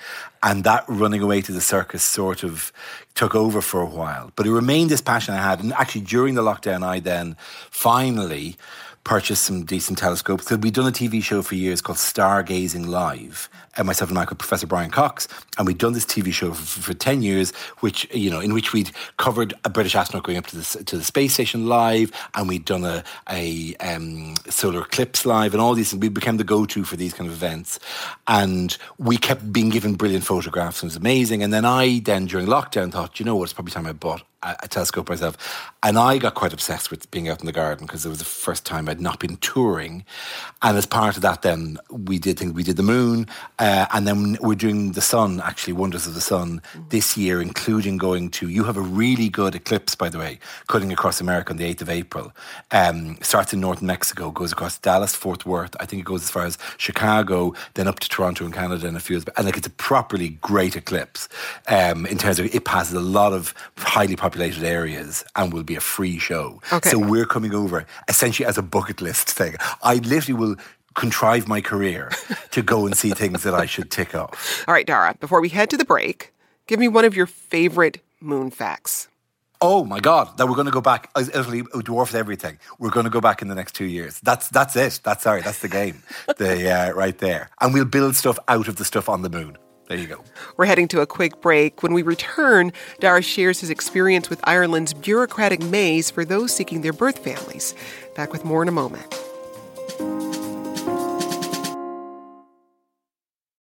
and 0.42 0.64
that 0.64 0.84
running 0.88 1.22
away 1.22 1.40
to 1.42 1.52
the 1.52 1.60
circus 1.60 2.02
sort 2.02 2.42
of 2.42 2.72
took 3.14 3.34
over 3.34 3.60
for 3.60 3.80
a 3.80 3.86
while. 3.86 4.32
But 4.36 4.46
it 4.46 4.52
remained 4.52 4.90
this 4.90 5.00
passion 5.00 5.34
I 5.34 5.42
had, 5.42 5.60
and 5.60 5.72
actually 5.72 6.02
during 6.02 6.34
the 6.34 6.42
lockdown, 6.42 6.82
I 6.82 7.00
then 7.00 7.36
finally 7.70 8.56
purchased 9.04 9.44
some 9.44 9.64
decent 9.64 9.99
telescopes. 9.99 10.46
So 10.46 10.56
we'd 10.56 10.75
done 10.75 10.87
a 10.87 10.92
TV 10.92 11.23
show 11.23 11.42
for 11.42 11.54
years 11.54 11.80
called 11.80 11.99
Stargazing 11.99 12.87
Live, 12.87 13.49
and 13.76 13.87
myself 13.87 14.11
and 14.11 14.16
Michael, 14.16 14.37
Professor 14.37 14.66
Brian 14.66 14.90
Cox, 14.90 15.28
and 15.58 15.66
we'd 15.66 15.78
done 15.78 15.92
this 15.92 16.06
TV 16.06 16.32
show 16.32 16.52
for, 16.52 16.80
for, 16.80 16.94
ten 16.94 17.23
years, 17.23 17.52
which 17.80 18.12
you 18.14 18.30
know, 18.30 18.40
in 18.40 18.54
which 18.54 18.73
we'd 18.73 18.90
covered 19.18 19.52
a 19.64 19.70
British 19.70 19.94
astronaut 19.94 20.25
going 20.25 20.38
up 20.38 20.46
to 20.46 20.56
the 20.56 20.84
to 20.84 20.96
the 20.96 21.04
space 21.04 21.34
station 21.34 21.66
live, 21.66 22.11
and 22.34 22.49
we'd 22.49 22.64
done 22.64 22.84
a 22.84 23.04
a 23.28 23.75
um, 23.76 24.34
solar 24.49 24.82
eclipse 24.82 25.26
live, 25.26 25.52
and 25.52 25.61
all 25.61 25.75
these. 25.75 25.92
And 25.92 26.00
we 26.00 26.08
became 26.08 26.38
the 26.38 26.44
go 26.44 26.64
to 26.64 26.84
for 26.84 26.96
these 26.96 27.12
kind 27.12 27.28
of 27.28 27.37
events, 27.37 27.78
and 28.26 28.76
we 28.99 29.16
kept 29.16 29.52
being 29.52 29.68
given 29.68 29.94
brilliant 29.94 30.25
photographs. 30.25 30.82
And 30.82 30.88
it 30.88 30.92
was 30.92 30.96
amazing. 30.96 31.42
And 31.42 31.52
then 31.52 31.64
I 31.64 31.99
then 31.99 32.26
during 32.26 32.46
lockdown 32.46 32.92
thought, 32.92 33.18
you 33.18 33.26
know 33.26 33.37
what, 33.37 33.44
it's 33.44 33.52
probably 33.52 33.73
time 33.73 33.87
I 33.87 33.92
bought 33.92 34.23
a 34.44 34.68
telescope 34.68 35.08
myself. 35.08 35.36
And 35.82 35.98
I 35.98 36.18
got 36.18 36.34
quite 36.34 36.52
obsessed 36.52 36.90
with 36.90 37.10
being 37.10 37.28
out 37.28 37.40
in 37.40 37.46
the 37.46 37.52
garden 37.52 37.86
because 37.86 38.06
it 38.06 38.08
was 38.08 38.18
the 38.18 38.24
first 38.24 38.64
time 38.64 38.88
I'd 38.88 39.00
not 39.00 39.18
been 39.18 39.36
touring. 39.38 40.04
And 40.62 40.76
as 40.76 40.86
part 40.86 41.16
of 41.16 41.22
that, 41.22 41.42
then 41.42 41.78
we 41.90 42.18
did 42.18 42.38
things. 42.38 42.52
We 42.52 42.62
did 42.62 42.76
the 42.76 42.82
moon, 42.82 43.26
uh, 43.58 43.86
and 43.92 44.06
then 44.06 44.38
we're 44.40 44.54
doing 44.54 44.92
the 44.92 45.00
sun. 45.00 45.40
Actually, 45.40 45.74
wonders 45.74 46.06
of 46.06 46.14
the 46.14 46.20
sun 46.20 46.62
this 46.88 47.16
year, 47.16 47.40
including 47.40 47.98
going 47.98 48.30
to. 48.30 48.48
You 48.48 48.64
have 48.64 48.76
a 48.76 48.83
really 48.83 49.28
good 49.28 49.54
eclipse, 49.54 49.94
by 49.94 50.09
the 50.09 50.18
way, 50.18 50.38
cutting 50.68 50.92
across 50.92 51.20
America 51.20 51.50
on 51.52 51.59
the 51.59 51.64
eighth 51.64 51.83
of 51.83 51.90
April. 51.90 52.33
Um, 52.70 53.18
starts 53.20 53.52
in 53.52 53.61
northern 53.61 53.87
Mexico, 53.87 54.30
goes 54.30 54.52
across 54.52 54.78
Dallas, 54.78 55.14
Fort 55.14 55.44
Worth. 55.44 55.76
I 55.80 55.87
think 55.87 56.00
it 56.00 56.07
goes 56.07 56.22
as 56.22 56.30
far 56.30 56.44
as 56.44 56.59
Chicago, 56.78 57.54
then 57.74 57.88
up 57.88 58.00
to 58.00 58.09
Toronto 58.09 58.44
and 58.44 58.54
Canada, 58.54 58.87
and 58.88 58.96
a 58.96 59.00
few. 59.00 59.22
And 59.37 59.46
like 59.46 59.57
it's 59.57 59.66
a 59.66 59.70
properly 59.70 60.30
great 60.40 60.76
eclipse 60.76 61.28
um, 61.68 62.07
in 62.07 62.18
terms 62.18 62.38
of 62.38 62.54
it 62.54 62.64
passes 62.64 62.94
a 62.94 63.00
lot 63.00 63.33
of 63.33 63.54
highly 63.76 64.16
popular 64.16 64.34
populated 64.35 64.64
areas 64.64 65.25
and 65.37 65.53
will 65.53 65.62
be 65.62 65.77
a 65.77 65.81
free 65.81 66.18
show. 66.18 66.61
Okay. 66.73 66.90
So 66.90 66.99
we're 66.99 67.25
coming 67.25 67.55
over 67.55 67.87
essentially 68.09 68.44
as 68.44 68.59
a 68.59 68.62
bucket 68.62 69.01
list 69.01 69.31
thing. 69.31 69.55
I 69.83 69.94
literally 69.97 70.38
will 70.38 70.57
contrive 70.94 71.47
my 71.47 71.61
career 71.61 72.11
to 72.51 72.61
go 72.61 72.85
and 72.85 72.97
see 72.97 73.11
things 73.11 73.44
that 73.44 73.55
I 73.55 73.66
should 73.66 73.92
tick 73.92 74.12
off. 74.14 74.64
All 74.66 74.75
right, 74.75 74.87
Dara, 74.87 75.14
before 75.20 75.40
we 75.40 75.51
head 75.51 75.70
to 75.70 75.77
the 75.77 75.85
break, 75.85 76.33
give 76.66 76.81
me 76.81 76.88
one 76.88 77.05
of 77.05 77.14
your 77.14 77.27
favorite 77.27 78.01
moon 78.20 78.51
facts. 78.51 79.07
Oh 79.61 79.85
my 79.85 80.01
God! 80.01 80.37
That 80.37 80.47
we're 80.47 80.57
going 80.57 80.66
to 80.66 80.73
go 80.73 80.83
back. 80.83 81.11
Italy 81.16 81.62
dwarfed 81.85 82.14
everything. 82.14 82.59
We're 82.79 82.90
going 82.90 83.05
to 83.05 83.11
go 83.11 83.20
back 83.20 83.40
in 83.40 83.49
the 83.49 83.55
next 83.55 83.75
two 83.75 83.87
years. 83.87 84.20
That's 84.20 84.49
that's 84.49 84.77
it. 84.77 85.01
That's 85.05 85.23
sorry. 85.23 85.42
That's 85.42 85.61
the 85.61 85.68
game. 85.68 86.03
the 86.37 86.70
uh, 86.70 86.92
right 86.92 87.16
there, 87.16 87.49
and 87.61 87.73
we'll 87.73 87.87
build 87.87 88.16
stuff 88.16 88.38
out 88.49 88.68
of 88.68 88.77
the 88.77 88.85
stuff 88.85 89.09
on 89.09 89.23
the 89.23 89.31
moon. 89.31 89.57
There 89.88 89.99
you 89.99 90.07
go. 90.07 90.25
We're 90.57 90.64
heading 90.64 90.88
to 90.88 91.01
a 91.01 91.07
quick 91.07 91.40
break. 91.40 91.83
When 91.83 91.92
we 91.92 92.03
return, 92.03 92.73
Dara 93.01 93.20
shares 93.23 93.61
his 93.61 93.70
experience 93.70 94.31
with 94.31 94.40
Ireland's 94.44 94.94
bureaucratic 94.94 95.62
maze 95.62 96.11
for 96.11 96.25
those 96.25 96.55
seeking 96.55 96.81
their 96.81 96.94
birth 96.94 97.18
families. 97.18 97.75
Back 98.14 98.33
with 98.33 98.44
more 98.44 98.62
in 98.62 98.68
a 98.68 98.73
moment. 98.73 99.14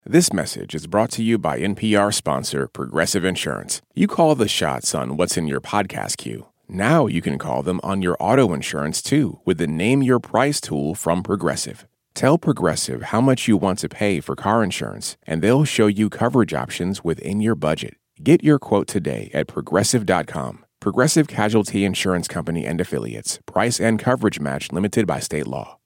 This 0.06 0.32
message 0.32 0.74
is 0.74 0.86
brought 0.86 1.10
to 1.12 1.22
you 1.22 1.38
by 1.38 1.58
NPR 1.58 2.12
sponsor 2.12 2.68
Progressive 2.68 3.24
Insurance. 3.24 3.80
You 3.94 4.06
call 4.06 4.34
the 4.34 4.48
shots 4.48 4.94
on 4.94 5.16
what's 5.16 5.36
in 5.36 5.46
your 5.46 5.60
podcast 5.60 6.18
queue. 6.18 6.46
Now 6.68 7.06
you 7.06 7.20
can 7.20 7.38
call 7.38 7.62
them 7.62 7.80
on 7.82 8.02
your 8.02 8.16
auto 8.20 8.52
insurance 8.52 9.02
too 9.02 9.40
with 9.44 9.58
the 9.58 9.66
Name 9.66 10.02
Your 10.02 10.20
Price 10.20 10.60
tool 10.60 10.94
from 10.94 11.22
Progressive. 11.22 11.86
Tell 12.14 12.38
Progressive 12.38 13.02
how 13.04 13.20
much 13.20 13.48
you 13.48 13.56
want 13.56 13.80
to 13.80 13.88
pay 13.88 14.20
for 14.20 14.36
car 14.36 14.62
insurance, 14.62 15.16
and 15.26 15.42
they'll 15.42 15.64
show 15.64 15.88
you 15.88 16.08
coverage 16.08 16.54
options 16.54 17.02
within 17.02 17.40
your 17.40 17.56
budget. 17.56 17.96
Get 18.22 18.44
your 18.44 18.58
quote 18.58 18.86
today 18.86 19.30
at 19.34 19.48
progressive.com. 19.48 20.64
Progressive 20.80 21.26
Casualty 21.26 21.84
Insurance 21.84 22.28
Company 22.28 22.66
and 22.66 22.80
Affiliates. 22.80 23.40
Price 23.46 23.80
and 23.80 23.98
coverage 23.98 24.38
match 24.38 24.70
limited 24.70 25.06
by 25.06 25.18
state 25.18 25.46
law. 25.46 25.78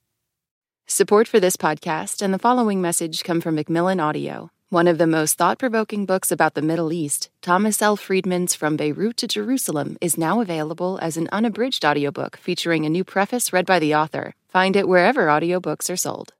Support 0.86 1.28
for 1.28 1.38
this 1.40 1.56
podcast 1.56 2.20
and 2.20 2.34
the 2.34 2.38
following 2.38 2.80
message 2.80 3.22
come 3.22 3.40
from 3.40 3.54
Macmillan 3.54 4.00
Audio. 4.00 4.50
One 4.70 4.86
of 4.86 4.98
the 4.98 5.06
most 5.06 5.38
thought 5.38 5.58
provoking 5.58 6.04
books 6.04 6.30
about 6.30 6.52
the 6.52 6.60
Middle 6.60 6.92
East, 6.92 7.30
Thomas 7.40 7.80
L. 7.80 7.96
Friedman's 7.96 8.54
From 8.54 8.76
Beirut 8.76 9.16
to 9.16 9.26
Jerusalem, 9.26 9.96
is 10.02 10.18
now 10.18 10.42
available 10.42 10.98
as 11.00 11.16
an 11.16 11.26
unabridged 11.32 11.86
audiobook 11.86 12.36
featuring 12.36 12.84
a 12.84 12.90
new 12.90 13.02
preface 13.02 13.50
read 13.50 13.64
by 13.64 13.78
the 13.78 13.94
author. 13.94 14.34
Find 14.50 14.76
it 14.76 14.86
wherever 14.86 15.28
audiobooks 15.28 15.88
are 15.88 15.96
sold. 15.96 16.34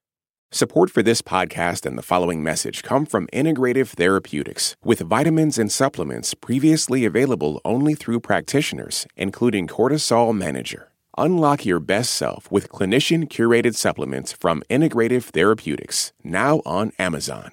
Support 0.51 0.91
for 0.91 1.03
this 1.03 1.23
podcast 1.23 1.87
and 1.87 1.97
the 1.97 2.03
following 2.03 2.43
message 2.43 2.83
come 2.83 3.07
from 3.07 3.29
Integrative 3.29 3.89
Therapeutics, 3.89 4.77
with 4.85 5.01
vitamins 5.01 5.57
and 5.57 5.73
supplements 5.73 6.35
previously 6.35 7.07
available 7.07 7.63
only 7.65 7.95
through 7.95 8.21
practitioners, 8.21 9.07
including 9.17 9.67
Cortisol 9.67 10.37
Manager. 10.37 10.93
Unlock 11.17 11.65
your 11.65 11.81
best 11.81 12.13
self 12.13 12.53
with 12.53 12.69
clinician 12.69 13.27
curated 13.27 13.75
supplements 13.75 14.33
from 14.33 14.63
Integrative 14.69 15.25
Therapeutics, 15.25 16.13
now 16.23 16.61
on 16.67 16.93
Amazon. 16.99 17.53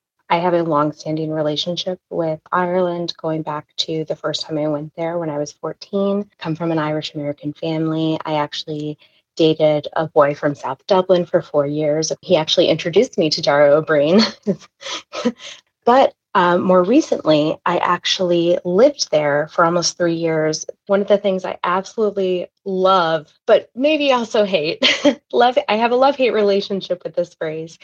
I 0.31 0.37
have 0.37 0.53
a 0.53 0.63
long-standing 0.63 1.29
relationship 1.29 1.99
with 2.09 2.39
Ireland 2.53 3.13
going 3.17 3.41
back 3.41 3.67
to 3.79 4.05
the 4.05 4.15
first 4.15 4.43
time 4.43 4.57
I 4.57 4.69
went 4.69 4.95
there 4.95 5.17
when 5.17 5.29
I 5.29 5.37
was 5.37 5.51
14. 5.51 6.31
Come 6.39 6.55
from 6.55 6.71
an 6.71 6.79
Irish 6.79 7.13
American 7.13 7.51
family. 7.51 8.17
I 8.23 8.35
actually 8.35 8.97
dated 9.35 9.89
a 9.91 10.07
boy 10.07 10.33
from 10.33 10.55
South 10.55 10.87
Dublin 10.87 11.25
for 11.25 11.41
four 11.41 11.65
years. 11.65 12.13
He 12.21 12.37
actually 12.37 12.69
introduced 12.69 13.17
me 13.17 13.29
to 13.29 13.41
Dara 13.41 13.71
Ó 13.71 13.85
Briain. 13.85 14.21
but 15.85 16.13
um, 16.33 16.61
more 16.61 16.83
recently, 16.83 17.57
I 17.65 17.77
actually 17.77 18.57
lived 18.63 19.11
there 19.11 19.49
for 19.49 19.65
almost 19.65 19.97
three 19.97 20.15
years. 20.15 20.65
One 20.87 21.01
of 21.01 21.07
the 21.07 21.17
things 21.17 21.43
I 21.43 21.59
absolutely 21.63 22.47
love, 22.63 23.33
but 23.45 23.69
maybe 23.75 24.13
also 24.13 24.45
hate, 24.45 24.81
love, 25.33 25.57
I 25.67 25.75
have 25.75 25.91
a 25.91 25.95
love 25.95 26.15
hate 26.15 26.33
relationship 26.33 27.03
with 27.03 27.15
this 27.15 27.33
phrase, 27.33 27.77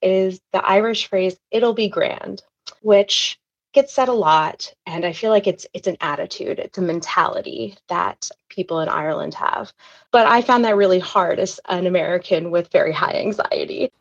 is 0.00 0.40
the 0.52 0.64
Irish 0.64 1.08
phrase, 1.08 1.36
it'll 1.52 1.74
be 1.74 1.88
grand, 1.88 2.42
which 2.80 3.38
gets 3.72 3.94
said 3.94 4.08
a 4.08 4.12
lot. 4.12 4.74
And 4.84 5.04
I 5.04 5.12
feel 5.12 5.30
like 5.30 5.46
it's 5.46 5.66
it's 5.72 5.86
an 5.86 5.96
attitude, 6.00 6.58
it's 6.58 6.78
a 6.78 6.82
mentality 6.82 7.76
that 7.88 8.28
people 8.48 8.80
in 8.80 8.88
Ireland 8.88 9.34
have. 9.34 9.72
But 10.10 10.26
I 10.26 10.42
found 10.42 10.64
that 10.64 10.76
really 10.76 10.98
hard 10.98 11.38
as 11.38 11.60
an 11.68 11.86
American 11.86 12.50
with 12.50 12.70
very 12.72 12.92
high 12.92 13.14
anxiety. 13.14 13.92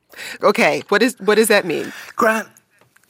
Okay, 0.42 0.82
what 0.90 1.04
is 1.04 1.16
what 1.20 1.36
does 1.36 1.48
that 1.48 1.66
mean? 1.66 1.94
Grant, 2.16 2.50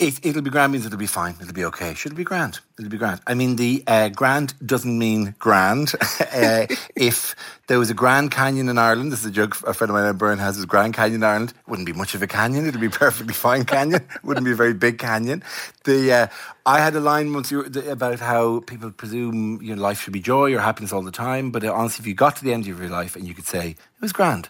it, 0.02 0.36
will 0.36 0.42
be 0.42 0.50
grand 0.50 0.72
means 0.72 0.86
it'll 0.86 0.98
be 0.98 1.06
fine. 1.06 1.36
It'll 1.40 1.54
be 1.54 1.66
okay. 1.66 1.94
Should 1.94 2.14
it 2.14 2.16
be 2.16 2.24
grand? 2.24 2.60
It'll 2.80 2.90
be 2.90 2.98
grand. 2.98 3.22
I 3.28 3.36
mean, 3.36 3.56
the 3.56 3.84
uh, 3.86 4.10
grand 4.10 4.56
doesn't 4.66 4.98
mean 4.98 5.36
grand. 5.38 5.94
uh, 6.34 6.66
if 6.96 7.36
there 7.68 7.78
was 7.78 7.92
a 7.92 7.94
Grand 7.94 8.32
Canyon 8.32 8.68
in 8.68 8.78
Ireland, 8.78 9.12
this 9.12 9.20
is 9.20 9.28
a 9.28 9.32
joke 9.32 9.56
a 9.66 9.74
friend 9.74 9.92
of 9.92 9.96
mine 9.96 10.08
Ed 10.08 10.18
Byrne 10.18 10.40
has, 10.40 10.58
is 10.58 10.66
Grand 10.66 10.96
Canyon 10.96 11.22
in 11.22 11.24
Ireland, 11.24 11.52
it 11.52 11.70
wouldn't 11.70 11.86
be 11.86 11.94
much 11.94 12.16
of 12.16 12.24
a 12.24 12.28
canyon. 12.28 12.66
It'd 12.66 12.82
be 12.82 12.90
perfectly 12.90 13.34
fine 13.34 13.64
canyon. 13.64 14.06
wouldn't 14.24 14.46
be 14.46 14.52
a 14.52 14.56
very 14.56 14.74
big 14.74 14.98
canyon. 14.98 15.44
The 15.84 16.12
uh, 16.12 16.28
I 16.66 16.80
had 16.80 16.96
a 16.96 17.00
line 17.00 17.32
once 17.32 17.52
about 17.52 18.20
how 18.20 18.62
people 18.62 18.92
presume 18.92 19.62
your 19.62 19.78
life 19.78 20.02
should 20.02 20.14
be 20.14 20.20
joy 20.20 20.54
or 20.54 20.60
happiness 20.60 20.92
all 20.92 21.04
the 21.04 21.12
time, 21.12 21.52
but 21.52 21.64
uh, 21.64 21.72
honestly, 21.72 22.04
if 22.04 22.08
you 22.08 22.16
got 22.16 22.36
to 22.38 22.44
the 22.44 22.54
end 22.54 22.68
of 22.68 22.80
your 22.80 22.90
life 22.90 23.16
and 23.16 23.28
you 23.28 23.34
could 23.34 23.48
say 23.48 23.72
it 23.72 24.02
was 24.02 24.12
grand, 24.12 24.50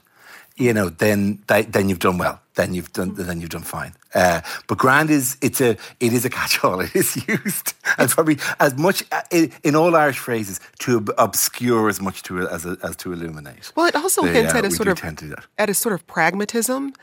you 0.56 0.74
know, 0.74 0.90
then 0.90 1.44
then 1.48 1.90
you've 1.90 2.00
done 2.00 2.18
well. 2.18 2.41
Then 2.56 2.74
you've 2.74 2.92
done 2.92 3.14
then 3.16 3.40
you've 3.40 3.50
done 3.50 3.64
fine. 3.64 3.94
Uh, 4.14 4.42
but 4.68 4.78
grand 4.78 5.10
is 5.10 5.38
it's 5.42 5.62
a 5.62 5.72
it 6.00 6.12
is 6.14 6.26
a 6.26 6.30
catch-all. 6.30 6.82
It 6.88 6.96
is 6.96 7.16
used 7.28 7.74
and 7.98 8.10
probably 8.10 8.38
as 8.60 8.78
much 8.78 9.04
uh, 9.12 9.22
in, 9.32 9.52
in 9.64 9.76
all 9.76 9.96
Irish 9.96 10.20
phrases 10.20 10.60
to 10.80 11.06
obscure 11.18 11.88
as 11.88 12.02
much 12.02 12.24
to 12.24 12.46
as 12.48 12.66
a, 12.66 12.78
as 12.84 12.96
to 12.98 13.14
illuminate. 13.14 13.72
Well, 13.76 13.86
it 13.86 13.96
also 13.96 14.24
They, 14.24 14.34
hints 14.34 14.54
uh, 14.54 14.58
at 14.58 14.66
a 14.66 14.72
sort 14.72 14.90
of 14.90 15.00
tend 15.00 15.18
to 15.20 15.26
do 15.26 15.30
that. 15.36 15.46
at 15.58 15.70
a 15.70 15.74
sort 15.74 15.94
of 15.96 16.06
pragmatism 16.08 16.94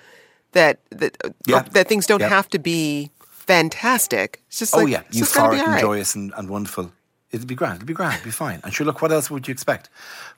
that 0.53 0.81
that 0.91 1.17
uh, 1.25 1.31
Yeah. 1.47 1.63
that 1.73 1.89
things 1.89 2.07
don't 2.07 2.21
Yeah. 2.21 2.29
have 2.29 2.49
to 2.51 2.59
be 2.59 3.11
fantastic. 3.31 4.43
It's 4.49 4.59
just 4.59 4.75
oh 4.75 4.81
like 4.81 4.89
yeah, 4.93 5.03
euphoric 5.11 5.59
and 5.61 5.69
right. 5.69 5.81
joyous 5.81 6.15
and, 6.15 6.33
and 6.37 6.49
wonderful. 6.51 6.93
It'd 7.31 7.47
be 7.47 7.55
grand. 7.55 7.77
It'd 7.77 7.87
be 7.87 7.95
grand. 7.95 8.15
It'd 8.15 8.25
be 8.25 8.31
fine. 8.31 8.61
And 8.65 8.73
sure, 8.73 8.87
look, 8.87 9.03
what 9.03 9.13
else 9.13 9.31
would 9.31 9.47
you 9.49 9.53
expect? 9.53 9.91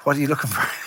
What 0.05 0.17
are 0.17 0.21
you 0.21 0.29
looking 0.29 0.51
for? 0.51 0.67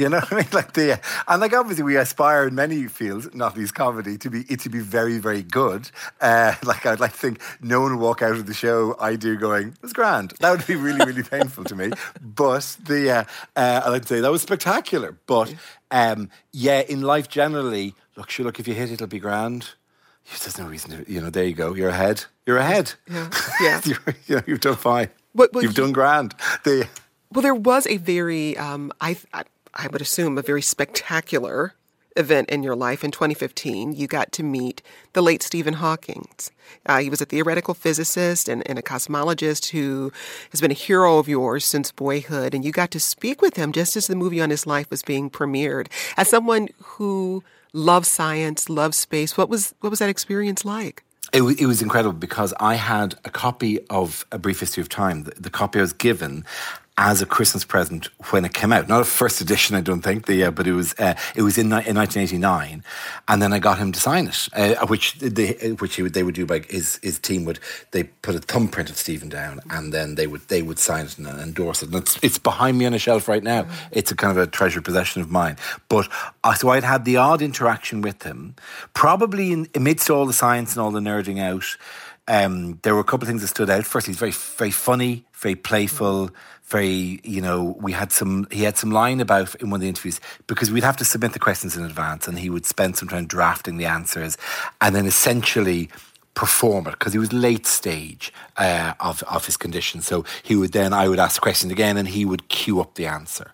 You 0.00 0.08
know 0.08 0.16
what 0.18 0.32
I 0.32 0.36
mean? 0.36 0.46
Like 0.52 0.72
the 0.72 0.98
and 1.28 1.40
like 1.42 1.52
obviously 1.52 1.84
we 1.84 1.96
aspire 1.98 2.46
in 2.48 2.54
many 2.54 2.86
fields, 2.86 3.28
not 3.34 3.54
least 3.56 3.74
comedy, 3.74 4.16
to 4.18 4.30
be 4.30 4.46
it 4.48 4.60
to 4.60 4.70
be 4.70 4.78
very 4.78 5.18
very 5.18 5.42
good. 5.42 5.90
Uh, 6.22 6.54
like 6.64 6.86
I'd 6.86 7.00
like 7.00 7.12
to 7.12 7.18
think 7.18 7.42
no 7.60 7.82
one 7.82 7.92
would 7.92 8.00
walk 8.02 8.22
out 8.22 8.32
of 8.32 8.46
the 8.46 8.54
show 8.54 8.96
I 8.98 9.16
do 9.16 9.36
going 9.36 9.68
it 9.68 9.82
was 9.82 9.92
grand. 9.92 10.32
That 10.40 10.50
would 10.52 10.66
be 10.66 10.76
really 10.76 11.04
really 11.04 11.22
painful 11.22 11.64
to 11.64 11.76
me. 11.76 11.90
But 12.22 12.78
the 12.86 13.10
uh, 13.10 13.24
uh, 13.56 13.82
I'd 13.92 14.08
say 14.08 14.20
that 14.20 14.30
was 14.30 14.40
spectacular. 14.40 15.18
But 15.26 15.54
um, 15.90 16.30
yeah, 16.52 16.80
in 16.80 17.02
life 17.02 17.28
generally, 17.28 17.94
look, 18.16 18.30
sure, 18.30 18.46
look 18.46 18.58
if 18.58 18.66
you 18.66 18.72
hit 18.74 18.88
it, 18.88 18.94
it'll 18.94 19.06
be 19.06 19.18
grand. 19.20 19.70
There's 20.30 20.58
no 20.58 20.66
reason 20.66 20.90
to, 21.04 21.12
you 21.12 21.20
know, 21.20 21.28
there 21.28 21.44
you 21.44 21.54
go. 21.54 21.74
You're 21.74 21.88
ahead. 21.90 22.24
You're 22.46 22.58
ahead. 22.58 22.94
Yeah. 23.10 23.28
Yeah. 23.60 23.80
You 24.26 24.36
know, 24.36 24.42
you've 24.46 24.60
done 24.60 24.76
fine. 24.76 25.08
But- 25.34 25.52
but 25.52 25.62
you've 25.62 25.76
you- 25.76 25.82
done 25.84 25.92
grand. 25.92 26.34
The, 26.64 26.88
Well, 27.32 27.42
there 27.42 27.54
was 27.54 27.86
a 27.86 27.96
very, 27.96 28.56
um, 28.56 28.92
I, 29.00 29.16
I, 29.32 29.86
would 29.86 30.00
assume, 30.00 30.36
a 30.36 30.42
very 30.42 30.62
spectacular 30.62 31.74
event 32.16 32.50
in 32.50 32.64
your 32.64 32.74
life 32.74 33.04
in 33.04 33.12
2015. 33.12 33.92
You 33.92 34.08
got 34.08 34.32
to 34.32 34.42
meet 34.42 34.82
the 35.12 35.22
late 35.22 35.40
Stephen 35.40 35.74
Hawking. 35.74 36.28
Uh, 36.86 36.98
he 36.98 37.08
was 37.08 37.20
a 37.20 37.24
theoretical 37.24 37.72
physicist 37.72 38.48
and, 38.48 38.68
and 38.68 38.80
a 38.80 38.82
cosmologist 38.82 39.70
who 39.70 40.12
has 40.50 40.60
been 40.60 40.72
a 40.72 40.74
hero 40.74 41.18
of 41.18 41.28
yours 41.28 41.64
since 41.64 41.92
boyhood. 41.92 42.52
And 42.52 42.64
you 42.64 42.72
got 42.72 42.90
to 42.90 43.00
speak 43.00 43.40
with 43.40 43.54
him 43.54 43.70
just 43.70 43.96
as 43.96 44.08
the 44.08 44.16
movie 44.16 44.40
on 44.40 44.50
his 44.50 44.66
life 44.66 44.90
was 44.90 45.02
being 45.02 45.30
premiered. 45.30 45.86
As 46.16 46.28
someone 46.28 46.68
who 46.82 47.44
loves 47.72 48.08
science, 48.08 48.68
loves 48.68 48.96
space, 48.96 49.36
what 49.36 49.48
was 49.48 49.72
what 49.82 49.90
was 49.90 50.00
that 50.00 50.10
experience 50.10 50.64
like? 50.64 51.04
it, 51.32 51.42
it 51.60 51.66
was 51.66 51.82
incredible 51.82 52.18
because 52.18 52.52
I 52.58 52.74
had 52.74 53.14
a 53.24 53.30
copy 53.30 53.78
of 53.88 54.26
A 54.32 54.38
Brief 54.38 54.60
History 54.60 54.80
of 54.80 54.88
Time, 54.88 55.24
the, 55.24 55.32
the 55.32 55.50
copy 55.50 55.78
I 55.78 55.82
was 55.82 55.92
given 55.92 56.44
as 57.00 57.22
a 57.22 57.26
Christmas 57.26 57.64
present 57.64 58.10
when 58.30 58.44
it 58.44 58.52
came 58.52 58.74
out. 58.74 58.86
Not 58.86 59.00
a 59.00 59.06
first 59.06 59.40
edition, 59.40 59.74
I 59.74 59.80
don't 59.80 60.02
think, 60.02 60.26
the, 60.26 60.44
uh, 60.44 60.50
but 60.50 60.66
it 60.66 60.74
was 60.74 60.94
uh, 60.98 61.14
it 61.34 61.40
was 61.40 61.56
in, 61.56 61.70
ni- 61.70 61.88
in 61.88 61.96
1989, 61.96 62.84
and 63.26 63.42
then 63.42 63.54
I 63.54 63.58
got 63.58 63.78
him 63.78 63.90
to 63.92 63.98
sign 63.98 64.28
it, 64.28 64.48
uh, 64.52 64.86
which 64.86 65.14
they 65.14 65.72
which 65.80 65.96
he 65.96 66.02
would, 66.02 66.12
they 66.12 66.22
would 66.22 66.34
do 66.34 66.44
by 66.44 66.58
his 66.68 67.00
his 67.02 67.18
team 67.18 67.46
would 67.46 67.58
they 67.92 68.04
put 68.04 68.34
a 68.34 68.40
thumbprint 68.40 68.90
of 68.90 68.98
Stephen 68.98 69.30
down, 69.30 69.60
and 69.70 69.94
then 69.94 70.16
they 70.16 70.26
would 70.26 70.42
they 70.48 70.60
would 70.60 70.78
sign 70.78 71.06
it 71.06 71.16
and 71.16 71.26
endorse 71.26 71.82
it. 71.82 71.86
And 71.88 71.96
it's 72.02 72.18
it's 72.22 72.38
behind 72.38 72.76
me 72.76 72.84
on 72.84 72.92
a 72.92 72.98
shelf 72.98 73.28
right 73.28 73.42
now. 73.42 73.66
It's 73.90 74.12
a 74.12 74.14
kind 74.14 74.30
of 74.30 74.36
a 74.36 74.46
treasured 74.46 74.84
possession 74.84 75.22
of 75.22 75.30
mine. 75.30 75.56
But 75.88 76.06
uh, 76.44 76.52
so 76.52 76.68
I'd 76.68 76.84
had 76.84 77.06
the 77.06 77.16
odd 77.16 77.40
interaction 77.40 78.02
with 78.02 78.24
him, 78.24 78.56
probably 78.92 79.52
in, 79.52 79.68
amidst 79.74 80.10
all 80.10 80.26
the 80.26 80.34
science 80.34 80.72
and 80.72 80.82
all 80.82 80.90
the 80.90 81.00
nerding 81.00 81.40
out. 81.40 81.64
Um, 82.30 82.78
there 82.82 82.94
were 82.94 83.00
a 83.00 83.04
couple 83.04 83.24
of 83.24 83.28
things 83.28 83.42
that 83.42 83.48
stood 83.48 83.68
out. 83.68 83.84
First, 83.84 84.06
he's 84.06 84.16
very, 84.16 84.30
very 84.30 84.70
funny, 84.70 85.24
very 85.34 85.56
playful, 85.56 86.30
very, 86.66 87.20
you 87.24 87.40
know, 87.40 87.76
we 87.80 87.90
had 87.90 88.12
some, 88.12 88.46
he 88.52 88.62
had 88.62 88.78
some 88.78 88.92
line 88.92 89.20
about 89.20 89.56
in 89.56 89.70
one 89.70 89.78
of 89.78 89.82
the 89.82 89.88
interviews 89.88 90.20
because 90.46 90.70
we'd 90.70 90.84
have 90.84 90.96
to 90.98 91.04
submit 91.04 91.32
the 91.32 91.40
questions 91.40 91.76
in 91.76 91.84
advance 91.84 92.28
and 92.28 92.38
he 92.38 92.48
would 92.48 92.64
spend 92.64 92.96
some 92.96 93.08
time 93.08 93.26
drafting 93.26 93.78
the 93.78 93.84
answers 93.84 94.38
and 94.80 94.94
then 94.94 95.06
essentially 95.06 95.90
perform 96.34 96.86
it 96.86 96.92
because 96.92 97.12
he 97.12 97.18
was 97.18 97.32
late 97.32 97.66
stage 97.66 98.32
uh, 98.58 98.94
of, 99.00 99.24
of 99.24 99.44
his 99.44 99.56
condition. 99.56 100.00
So 100.00 100.24
he 100.44 100.54
would 100.54 100.70
then, 100.70 100.92
I 100.92 101.08
would 101.08 101.18
ask 101.18 101.34
the 101.34 101.40
question 101.40 101.72
again 101.72 101.96
and 101.96 102.06
he 102.06 102.24
would 102.24 102.48
cue 102.48 102.80
up 102.80 102.94
the 102.94 103.06
answer. 103.06 103.50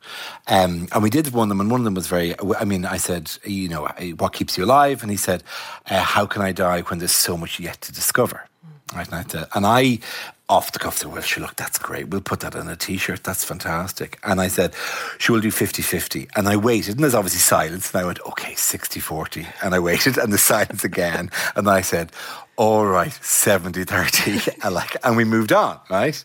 Um, 0.48 0.86
and 0.92 1.02
we 1.02 1.08
did 1.08 1.32
one 1.32 1.44
of 1.44 1.48
them 1.48 1.60
and 1.62 1.70
one 1.70 1.80
of 1.80 1.84
them 1.86 1.94
was 1.94 2.08
very, 2.08 2.34
I 2.58 2.66
mean, 2.66 2.84
I 2.84 2.98
said, 2.98 3.32
you 3.42 3.70
know, 3.70 3.88
what 4.18 4.34
keeps 4.34 4.58
you 4.58 4.64
alive? 4.66 5.00
And 5.00 5.10
he 5.10 5.16
said, 5.16 5.42
uh, 5.88 6.02
how 6.02 6.26
can 6.26 6.42
I 6.42 6.52
die 6.52 6.82
when 6.82 6.98
there's 6.98 7.12
so 7.12 7.38
much 7.38 7.58
yet 7.58 7.80
to 7.80 7.92
discover? 7.92 8.46
Right, 8.94 9.08
and 9.10 9.34
I, 9.34 9.46
and 9.54 9.66
I, 9.66 9.98
off 10.48 10.70
the 10.70 10.78
cuff, 10.78 10.98
said, 10.98 11.12
Well, 11.12 11.22
she 11.22 11.40
look, 11.40 11.56
that's 11.56 11.76
great. 11.78 12.08
We'll 12.08 12.20
put 12.20 12.40
that 12.40 12.54
on 12.54 12.68
a 12.68 12.76
t 12.76 12.96
shirt. 12.98 13.24
That's 13.24 13.44
fantastic. 13.44 14.18
And 14.22 14.40
I 14.40 14.46
said, 14.46 14.74
She 15.18 15.32
will 15.32 15.40
do 15.40 15.50
50 15.50 15.82
50. 15.82 16.28
And 16.36 16.48
I 16.48 16.56
waited, 16.56 16.94
and 16.94 17.02
there's 17.02 17.14
obviously 17.14 17.40
silence. 17.40 17.92
And 17.92 18.02
I 18.02 18.06
went, 18.06 18.20
Okay, 18.20 18.54
60 18.54 19.00
40. 19.00 19.46
And 19.62 19.74
I 19.74 19.80
waited, 19.80 20.18
and 20.18 20.32
the 20.32 20.38
silence 20.38 20.84
again. 20.84 21.30
And 21.56 21.68
I 21.68 21.80
said, 21.80 22.12
All 22.56 22.86
right, 22.86 23.12
70 23.12 23.84
30. 23.84 24.52
And, 24.62 24.74
like, 24.74 24.96
and 25.04 25.16
we 25.16 25.24
moved 25.24 25.52
on, 25.52 25.80
right? 25.90 26.22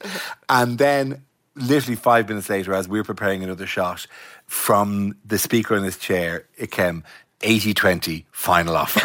And 0.47 0.77
then, 0.77 1.23
literally 1.55 1.95
five 1.95 2.29
minutes 2.29 2.49
later, 2.49 2.73
as 2.75 2.87
we 2.87 2.99
were 2.99 3.03
preparing 3.03 3.43
another 3.43 3.65
shot, 3.65 4.05
from 4.45 5.15
the 5.25 5.39
speaker 5.39 5.75
in 5.75 5.83
his 5.83 5.97
chair, 5.97 6.45
it 6.57 6.71
came 6.71 7.03
80 7.43 7.73
20 7.73 8.25
final 8.31 8.75
offer. 8.75 9.01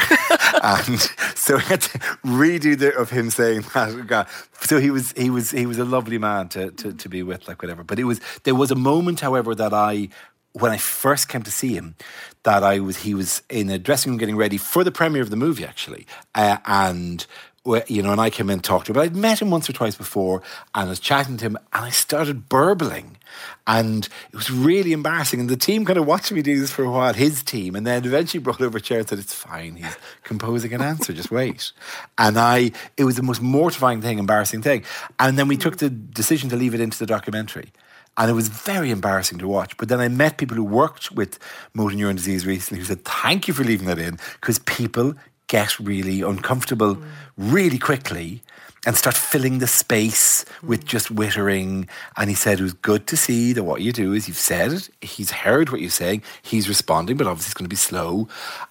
and 0.62 1.00
so 1.34 1.56
we 1.56 1.62
had 1.62 1.82
to 1.82 1.98
redo 2.24 2.78
the, 2.78 2.94
of 2.96 3.10
him 3.10 3.30
saying 3.30 3.64
that. 3.74 4.06
God. 4.06 4.26
So 4.60 4.80
he 4.80 4.90
was 4.90 5.12
he 5.12 5.30
was 5.30 5.50
he 5.50 5.66
was 5.66 5.78
a 5.78 5.84
lovely 5.84 6.18
man 6.18 6.48
to, 6.50 6.70
to 6.70 6.92
to 6.92 7.08
be 7.08 7.22
with, 7.22 7.48
like 7.48 7.62
whatever. 7.62 7.84
But 7.84 7.98
it 7.98 8.04
was 8.04 8.20
there 8.44 8.54
was 8.54 8.70
a 8.70 8.76
moment, 8.76 9.20
however, 9.20 9.54
that 9.54 9.72
I 9.72 10.08
when 10.52 10.72
I 10.72 10.78
first 10.78 11.28
came 11.28 11.42
to 11.42 11.50
see 11.50 11.74
him, 11.74 11.96
that 12.44 12.62
I 12.62 12.80
was 12.80 12.98
he 12.98 13.14
was 13.14 13.42
in 13.50 13.68
a 13.70 13.78
dressing 13.78 14.12
room 14.12 14.18
getting 14.18 14.36
ready 14.36 14.56
for 14.56 14.84
the 14.84 14.92
premiere 14.92 15.22
of 15.22 15.30
the 15.30 15.36
movie 15.36 15.64
actually, 15.64 16.06
uh, 16.34 16.58
and 16.64 17.26
you 17.86 18.02
know, 18.02 18.12
and 18.12 18.20
I 18.20 18.30
came 18.30 18.48
in 18.48 18.54
and 18.54 18.64
talked 18.64 18.86
to 18.86 18.92
him. 18.92 18.94
But 18.94 19.02
I'd 19.02 19.16
met 19.16 19.42
him 19.42 19.50
once 19.50 19.68
or 19.68 19.72
twice 19.72 19.96
before, 19.96 20.42
and 20.74 20.86
I 20.86 20.88
was 20.88 21.00
chatting 21.00 21.36
to 21.38 21.44
him, 21.44 21.56
and 21.72 21.84
I 21.84 21.90
started 21.90 22.48
burbling, 22.48 23.16
and 23.66 24.08
it 24.32 24.36
was 24.36 24.50
really 24.50 24.92
embarrassing. 24.92 25.40
And 25.40 25.48
the 25.48 25.56
team 25.56 25.84
kind 25.84 25.98
of 25.98 26.06
watched 26.06 26.32
me 26.32 26.42
do 26.42 26.58
this 26.58 26.70
for 26.70 26.84
a 26.84 26.90
while, 26.90 27.12
his 27.12 27.42
team, 27.42 27.74
and 27.74 27.86
then 27.86 28.04
eventually 28.04 28.42
brought 28.42 28.60
over 28.60 28.78
a 28.78 28.80
chair 28.80 29.00
and 29.00 29.08
said, 29.08 29.18
"It's 29.18 29.34
fine. 29.34 29.76
He's 29.76 29.96
composing 30.22 30.72
an 30.72 30.82
answer. 30.82 31.12
Just 31.12 31.30
wait." 31.30 31.72
And 32.18 32.38
I, 32.38 32.72
it 32.96 33.04
was 33.04 33.16
the 33.16 33.22
most 33.22 33.42
mortifying 33.42 34.00
thing, 34.00 34.18
embarrassing 34.18 34.62
thing. 34.62 34.84
And 35.18 35.38
then 35.38 35.48
we 35.48 35.56
took 35.56 35.78
the 35.78 35.90
decision 35.90 36.48
to 36.50 36.56
leave 36.56 36.74
it 36.74 36.80
into 36.80 36.98
the 36.98 37.06
documentary. 37.06 37.72
And 38.18 38.30
it 38.30 38.34
was 38.34 38.48
very 38.48 38.90
embarrassing 38.90 39.38
to 39.38 39.48
watch. 39.48 39.76
But 39.76 39.88
then 39.88 40.00
I 40.00 40.08
met 40.08 40.38
people 40.38 40.56
who 40.56 40.64
worked 40.64 41.12
with 41.12 41.38
motor 41.74 41.94
neuron 41.94 42.16
disease 42.16 42.46
recently 42.46 42.78
who 42.80 42.86
said, 42.86 43.04
Thank 43.04 43.46
you 43.46 43.52
for 43.52 43.62
leaving 43.62 43.86
that 43.88 43.98
in, 43.98 44.18
because 44.40 44.58
people 44.60 45.14
get 45.48 45.78
really 45.78 46.22
uncomfortable 46.22 46.98
really 47.36 47.78
quickly 47.78 48.42
and 48.84 48.96
start 48.96 49.16
filling 49.16 49.58
the 49.58 49.66
space 49.66 50.44
with 50.62 50.84
just 50.84 51.12
wittering. 51.14 51.88
And 52.16 52.30
he 52.30 52.36
said 52.36 52.60
it 52.60 52.62
was 52.62 52.72
good 52.72 53.06
to 53.08 53.16
see 53.16 53.52
that 53.52 53.64
what 53.64 53.80
you 53.82 53.92
do 53.92 54.12
is 54.12 54.28
you've 54.28 54.36
said 54.36 54.72
it, 54.72 54.88
he's 55.00 55.30
heard 55.32 55.70
what 55.70 55.80
you're 55.80 55.90
saying, 55.90 56.22
he's 56.42 56.68
responding, 56.68 57.16
but 57.16 57.26
obviously 57.26 57.48
it's 57.48 57.54
going 57.54 57.64
to 57.64 57.68
be 57.68 57.76
slow. 57.76 58.28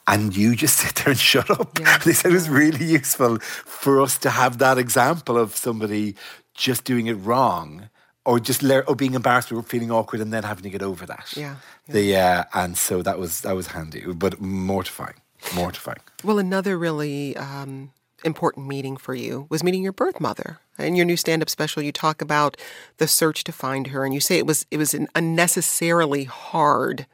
And 0.07 0.35
you 0.35 0.55
just 0.55 0.77
sit 0.79 0.95
there 0.95 1.09
and 1.09 1.19
shut 1.19 1.49
up. 1.49 1.77
They 2.05 2.13
said 2.13 2.31
it 2.31 2.35
was 2.35 2.49
really 2.49 2.85
useful 2.85 3.39
for 3.39 4.01
us 4.01 4.17
to 4.19 4.29
have 4.29 4.57
that 4.59 4.77
example 4.77 5.37
of 5.37 5.55
somebody 5.55 6.15
just 6.53 6.85
doing 6.85 7.07
it 7.07 7.15
wrong 7.15 7.89
or 8.23 8.39
just 8.39 8.63
le- 8.63 8.79
or 8.87 8.95
being 8.95 9.13
embarrassed 9.15 9.51
or 9.51 9.61
feeling 9.63 9.91
awkward 9.91 10.21
and 10.21 10.31
then 10.31 10.43
having 10.43 10.63
to 10.63 10.69
get 10.69 10.81
over 10.81 11.05
that. 11.05 11.33
Yeah, 11.35 11.55
The 11.89 12.15
uh, 12.15 12.43
and 12.53 12.77
so 12.77 13.01
that 13.01 13.19
was 13.19 13.41
that 13.41 13.53
was 13.55 13.67
handy, 13.67 14.01
but 14.13 14.39
mortifying, 14.39 15.15
mortifying. 15.53 15.99
Well, 16.25 16.39
another 16.39 16.75
really 16.75 17.37
um, 17.37 17.91
important 18.23 18.67
meeting 18.67 18.97
for 18.97 19.13
you 19.13 19.45
was 19.49 19.63
meeting 19.63 19.83
your 19.83 19.93
birth 19.93 20.19
mother. 20.19 20.57
In 20.79 20.95
your 20.95 21.05
new 21.05 21.17
stand-up 21.17 21.51
special, 21.51 21.83
you 21.83 21.91
talk 21.91 22.19
about 22.19 22.57
the 22.97 23.07
search 23.07 23.43
to 23.43 23.51
find 23.51 23.87
her, 23.87 24.03
and 24.03 24.11
you 24.11 24.19
say 24.19 24.39
it 24.39 24.47
was 24.47 24.65
it 24.71 24.77
was 24.77 24.95
an 24.95 25.07
unnecessarily 25.13 26.23
hard 26.23 27.05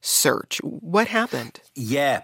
search. 0.00 0.58
What 0.62 1.08
happened? 1.08 1.58
Yeah. 1.74 2.22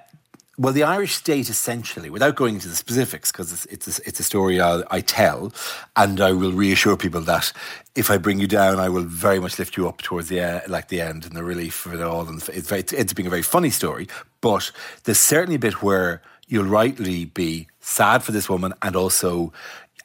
Well, 0.57 0.73
the 0.73 0.85
Irish 0.85 1.17
state 1.17 1.51
essentially, 1.51 2.11
without 2.11 2.37
going 2.37 2.55
into 2.55 2.69
the 2.69 2.77
specifics, 2.77 3.31
because 3.33 3.53
it's 3.53 3.67
it's 3.67 3.99
a, 3.99 4.09
it's 4.09 4.21
a 4.21 4.23
story 4.23 4.61
I, 4.61 4.85
I 4.91 5.01
tell, 5.03 5.53
and 5.97 6.21
I 6.21 6.33
will 6.33 6.53
reassure 6.53 6.97
people 6.97 7.21
that 7.23 7.53
if 7.95 8.09
I 8.11 8.19
bring 8.19 8.39
you 8.39 8.47
down, 8.47 8.79
I 8.79 8.89
will 8.89 9.03
very 9.03 9.41
much 9.41 9.59
lift 9.59 9.77
you 9.77 9.89
up 9.89 10.01
towards 10.01 10.29
the 10.29 10.41
uh, 10.41 10.61
like 10.69 10.89
the 10.89 11.01
end 11.01 11.27
and 11.27 11.35
the 11.35 11.45
relief 11.45 11.85
of 11.87 11.95
it 11.95 12.01
all. 12.01 12.27
And 12.29 12.41
it's 12.49 12.69
very, 12.69 12.81
it's 12.81 13.13
being 13.13 13.27
a 13.27 13.31
very 13.31 13.43
funny 13.43 13.71
story, 13.71 14.09
but 14.41 14.71
there's 15.05 15.19
certainly 15.19 15.57
a 15.57 15.59
bit 15.59 15.83
where 15.83 16.23
you'll 16.47 16.65
rightly 16.65 17.27
be 17.27 17.69
sad 17.81 18.23
for 18.23 18.33
this 18.33 18.49
woman 18.49 18.75
and 18.83 18.97
also 18.97 19.53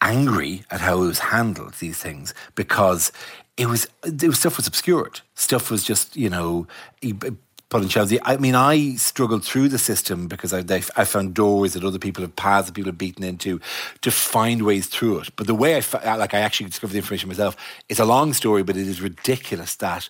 angry 0.01 0.63
at 0.71 0.81
how 0.81 1.01
it 1.03 1.07
was 1.07 1.19
handled. 1.19 1.73
These 1.75 1.97
things 1.97 2.33
because 2.55 3.11
it 3.57 3.67
was, 3.67 3.87
it 4.03 4.23
was 4.23 4.39
stuff 4.39 4.57
was 4.57 4.67
obscured. 4.67 5.21
Stuff 5.35 5.69
was 5.69 5.83
just 5.83 6.15
you 6.15 6.29
know 6.29 6.67
put 7.71 7.81
in 7.81 7.87
shelves. 7.87 8.13
I 8.23 8.37
mean, 8.37 8.53
I 8.53 8.95
struggled 8.95 9.43
through 9.43 9.69
the 9.69 9.79
system 9.79 10.27
because 10.27 10.53
I, 10.53 10.59
I 10.97 11.05
found 11.05 11.33
doors 11.33 11.73
that 11.73 11.83
other 11.83 11.97
people 11.97 12.21
have 12.21 12.35
paths 12.35 12.67
that 12.67 12.73
people 12.73 12.89
have 12.89 12.97
beaten 12.97 13.23
into 13.23 13.59
to 14.01 14.11
find 14.11 14.63
ways 14.63 14.87
through 14.87 15.19
it. 15.19 15.29
But 15.37 15.47
the 15.47 15.55
way 15.55 15.81
I, 15.81 16.15
like 16.17 16.33
I 16.33 16.41
actually 16.41 16.67
discovered 16.67 16.93
the 16.93 16.99
information 16.99 17.29
myself, 17.29 17.55
it's 17.89 17.99
a 17.99 18.05
long 18.05 18.33
story, 18.33 18.61
but 18.61 18.75
it 18.77 18.87
is 18.87 19.01
ridiculous 19.01 19.75
that, 19.75 20.09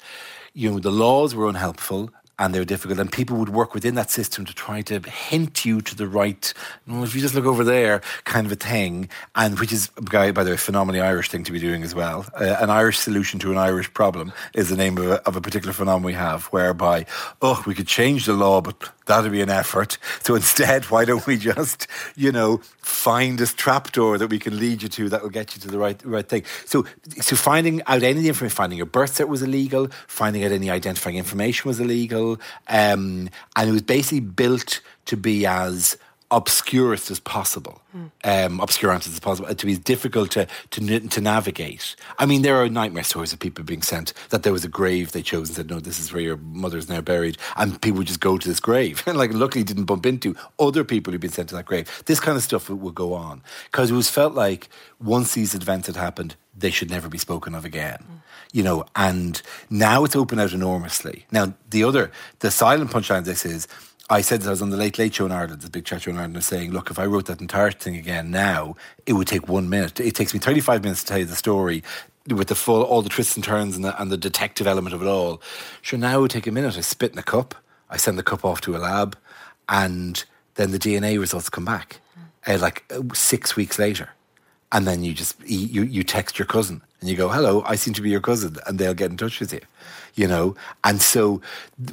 you 0.54 0.72
know, 0.72 0.80
the 0.80 0.92
laws 0.92 1.36
were 1.36 1.48
unhelpful 1.48 2.10
and 2.42 2.56
they're 2.56 2.66
difficult. 2.66 3.00
And 3.00 3.12
people 3.12 3.38
would 3.38 3.50
work 3.50 3.76
within 3.76 3.94
that 3.96 4.10
system 4.10 4.46
to 4.46 4.54
try 4.54 4.82
to 4.82 5.00
hint 5.00 5.64
you 5.64 5.80
to 5.80 5.96
the 5.96 6.08
right, 6.08 6.52
well, 6.88 7.04
if 7.04 7.14
you 7.14 7.22
just 7.22 7.36
look 7.36 7.46
over 7.46 7.64
there, 7.64 8.02
kind 8.24 8.48
of 8.48 8.52
a 8.52 8.56
thing. 8.56 9.10
And 9.36 9.60
which 9.60 9.72
is, 9.72 9.90
by 9.90 10.32
the 10.32 10.50
way, 10.50 10.58
phenomenally 10.58 11.02
Irish 11.02 11.30
thing 11.30 11.44
to 11.44 11.52
be 11.52 11.60
doing 11.60 11.84
as 11.84 11.94
well. 11.94 12.26
Uh, 12.34 12.58
an 12.60 12.72
Irish 12.72 12.98
solution 12.98 13.40
to 13.42 13.52
an 13.52 13.60
Irish 13.60 13.94
problem 13.94 14.34
is 14.56 14.70
the 14.70 14.76
name 14.76 14.98
of 14.98 15.06
a, 15.06 15.28
of 15.28 15.36
a 15.36 15.42
particular 15.42 15.72
phenomenon 15.72 16.02
we 16.02 16.14
have, 16.14 16.46
whereby, 16.46 17.06
oh, 17.44 17.62
we 17.68 17.76
could 17.76 17.88
change 17.88 18.26
the 18.26 18.34
law, 18.34 18.60
but 18.60 18.90
that'd 19.06 19.32
be 19.32 19.42
an 19.42 19.50
effort. 19.50 19.98
So 20.24 20.36
instead, 20.36 20.86
why 20.86 21.06
don't 21.06 21.26
we 21.26 21.36
just, 21.36 21.88
you 22.16 22.32
know, 22.32 22.62
find 22.78 23.40
this 23.40 23.54
trapdoor 23.54 24.18
that 24.20 24.30
we 24.30 24.38
can 24.38 24.60
lead 24.60 24.84
you 24.84 24.90
to 24.90 25.10
that 25.10 25.24
will 25.24 25.30
get 25.30 25.56
you 25.56 25.62
to 25.62 25.68
the 25.68 25.80
right 25.80 26.00
right 26.06 26.28
thing. 26.28 26.44
So, 26.66 26.86
so 27.20 27.36
finding 27.36 27.82
out 27.88 28.04
any 28.04 28.28
information, 28.28 28.56
finding 28.56 28.78
your 28.78 28.86
birth 28.86 29.18
cert 29.18 29.28
was 29.28 29.42
illegal, 29.42 29.88
finding 30.08 30.44
out 30.44 30.52
any 30.52 30.70
identifying 30.70 31.18
information 31.18 31.68
was 31.68 31.80
illegal, 31.80 32.31
um, 32.68 33.30
and 33.56 33.70
it 33.70 33.72
was 33.72 33.82
basically 33.82 34.20
built 34.20 34.82
to 35.06 35.18
be 35.18 35.46
as 35.46 35.98
obscurest 36.32 37.12
as 37.12 37.20
possible, 37.20 37.82
mm. 37.96 38.10
um, 38.24 38.60
obscurant 38.60 39.06
as 39.06 39.20
possible, 39.20 39.54
to 39.54 39.66
be 39.66 39.74
as 39.74 39.80
difficult 39.80 40.32
to, 40.32 40.48
to 40.72 41.00
to 41.02 41.22
navigate. 41.22 41.96
I 42.18 42.26
mean, 42.26 42.42
there 42.42 42.56
are 42.56 42.70
nightmare 42.70 43.04
stories 43.04 43.34
of 43.34 43.40
people 43.40 43.64
being 43.66 43.82
sent 43.82 44.14
that 44.30 44.44
there 44.44 44.54
was 44.54 44.64
a 44.64 44.70
grave 44.70 45.12
they 45.12 45.22
chose 45.22 45.50
and 45.50 45.56
said, 45.58 45.70
"No, 45.70 45.80
this 45.80 46.00
is 46.00 46.14
where 46.14 46.22
your 46.22 46.38
mother's 46.38 46.90
now 46.90 47.02
buried," 47.02 47.38
and 47.58 47.80
people 47.82 48.00
would 48.00 48.08
just 48.08 48.22
go 48.22 48.38
to 48.38 48.48
this 48.48 48.62
grave, 48.62 49.04
and 49.06 49.18
like 49.22 49.34
luckily 49.34 49.64
didn't 49.64 49.86
bump 49.86 50.06
into 50.06 50.36
other 50.58 50.84
people 50.84 51.12
who'd 51.12 51.22
been 51.22 51.32
sent 51.32 51.50
to 51.50 51.56
that 51.56 51.66
grave. 51.66 52.04
This 52.06 52.20
kind 52.20 52.38
of 52.38 52.44
stuff 52.44 52.70
would, 52.70 52.82
would 52.82 52.96
go 52.96 53.14
on 53.14 53.44
because 53.66 53.92
it 53.92 53.96
was 53.96 54.10
felt 54.10 54.34
like 54.34 54.70
once 55.00 55.34
these 55.34 55.54
events 55.54 55.88
had 55.88 55.98
happened, 55.98 56.36
they 56.56 56.72
should 56.72 56.90
never 56.90 57.10
be 57.10 57.18
spoken 57.18 57.56
of 57.56 57.66
again. 57.66 58.00
Mm. 58.00 58.22
You 58.54 58.64
know, 58.64 58.86
and 58.96 59.42
now 59.70 60.04
it's 60.04 60.16
opened 60.16 60.42
out 60.42 60.54
enormously. 60.54 61.26
Now, 61.32 61.54
the 61.70 61.84
other, 61.84 62.12
the 62.40 62.52
silent 62.52 62.92
punchline 62.92 63.20
of 63.20 63.26
this 63.26 63.46
is 63.46 63.68
I 64.10 64.20
said 64.20 64.42
that 64.42 64.48
I 64.48 64.52
was 64.52 64.62
on 64.62 64.72
the 64.72 64.78
Late 64.78 65.00
Late 65.00 65.14
Show 65.14 65.26
in 65.26 65.32
Ireland, 65.32 65.62
the 65.62 65.70
big 65.70 65.86
chat 65.86 66.02
show 66.02 66.12
in 66.12 66.18
Ireland, 66.18 66.44
saying, 66.44 66.72
look, 66.72 66.92
if 66.92 67.00
I 67.00 67.06
wrote 67.06 67.28
that 67.28 67.40
entire 67.40 67.72
thing 67.72 67.96
again 67.96 68.30
now, 68.30 68.76
it 69.06 69.14
would 69.14 69.28
take 69.28 69.48
one 69.48 69.70
minute. 69.70 70.02
It 70.02 70.16
takes 70.16 70.34
me 70.34 70.40
35 70.42 70.84
minutes 70.84 71.02
to 71.02 71.08
tell 71.08 71.18
you 71.20 71.26
the 71.26 71.36
story 71.36 71.82
with 72.28 72.50
the 72.50 72.56
full, 72.56 72.84
all 72.84 73.02
the 73.02 73.10
twists 73.10 73.36
and 73.36 73.44
turns 73.44 73.78
and 73.78 73.86
the, 73.86 74.00
and 74.02 74.12
the 74.12 74.18
detective 74.18 74.68
element 74.68 74.94
of 74.94 75.02
it 75.02 75.08
all. 75.08 75.42
Sure, 75.82 75.98
now 75.98 76.18
it 76.18 76.22
would 76.22 76.32
take 76.32 76.46
a 76.46 76.52
minute. 76.52 76.78
I 76.78 76.82
spit 76.82 77.14
in 77.14 77.18
a 77.20 77.24
cup, 77.24 77.56
I 77.90 77.96
send 77.96 78.18
the 78.18 78.24
cup 78.24 78.44
off 78.44 78.60
to 78.62 78.76
a 78.76 78.80
lab, 78.80 79.18
and 79.70 80.24
then 80.56 80.72
the 80.72 80.80
DNA 80.80 81.18
results 81.18 81.50
come 81.50 81.66
back 81.66 82.02
uh, 82.46 82.58
like 82.60 82.84
uh, 82.92 83.02
six 83.14 83.56
weeks 83.56 83.80
later. 83.80 84.10
And 84.72 84.88
then 84.88 85.04
you 85.04 85.14
just, 85.14 85.36
you, 85.46 85.84
you 85.84 86.04
text 86.04 86.40
your 86.40 86.46
cousin 86.46 86.82
and 87.00 87.10
you 87.10 87.16
go, 87.16 87.28
hello, 87.28 87.62
I 87.66 87.76
seem 87.76 87.94
to 87.96 88.02
be 88.02 88.10
your 88.10 88.22
cousin, 88.22 88.58
and 88.66 88.80
they'll 88.80 88.94
get 88.94 89.12
in 89.12 89.18
touch 89.18 89.40
with 89.40 89.52
you, 89.52 89.62
you 90.16 90.28
know? 90.28 90.56
And 90.84 91.02
so 91.02 91.42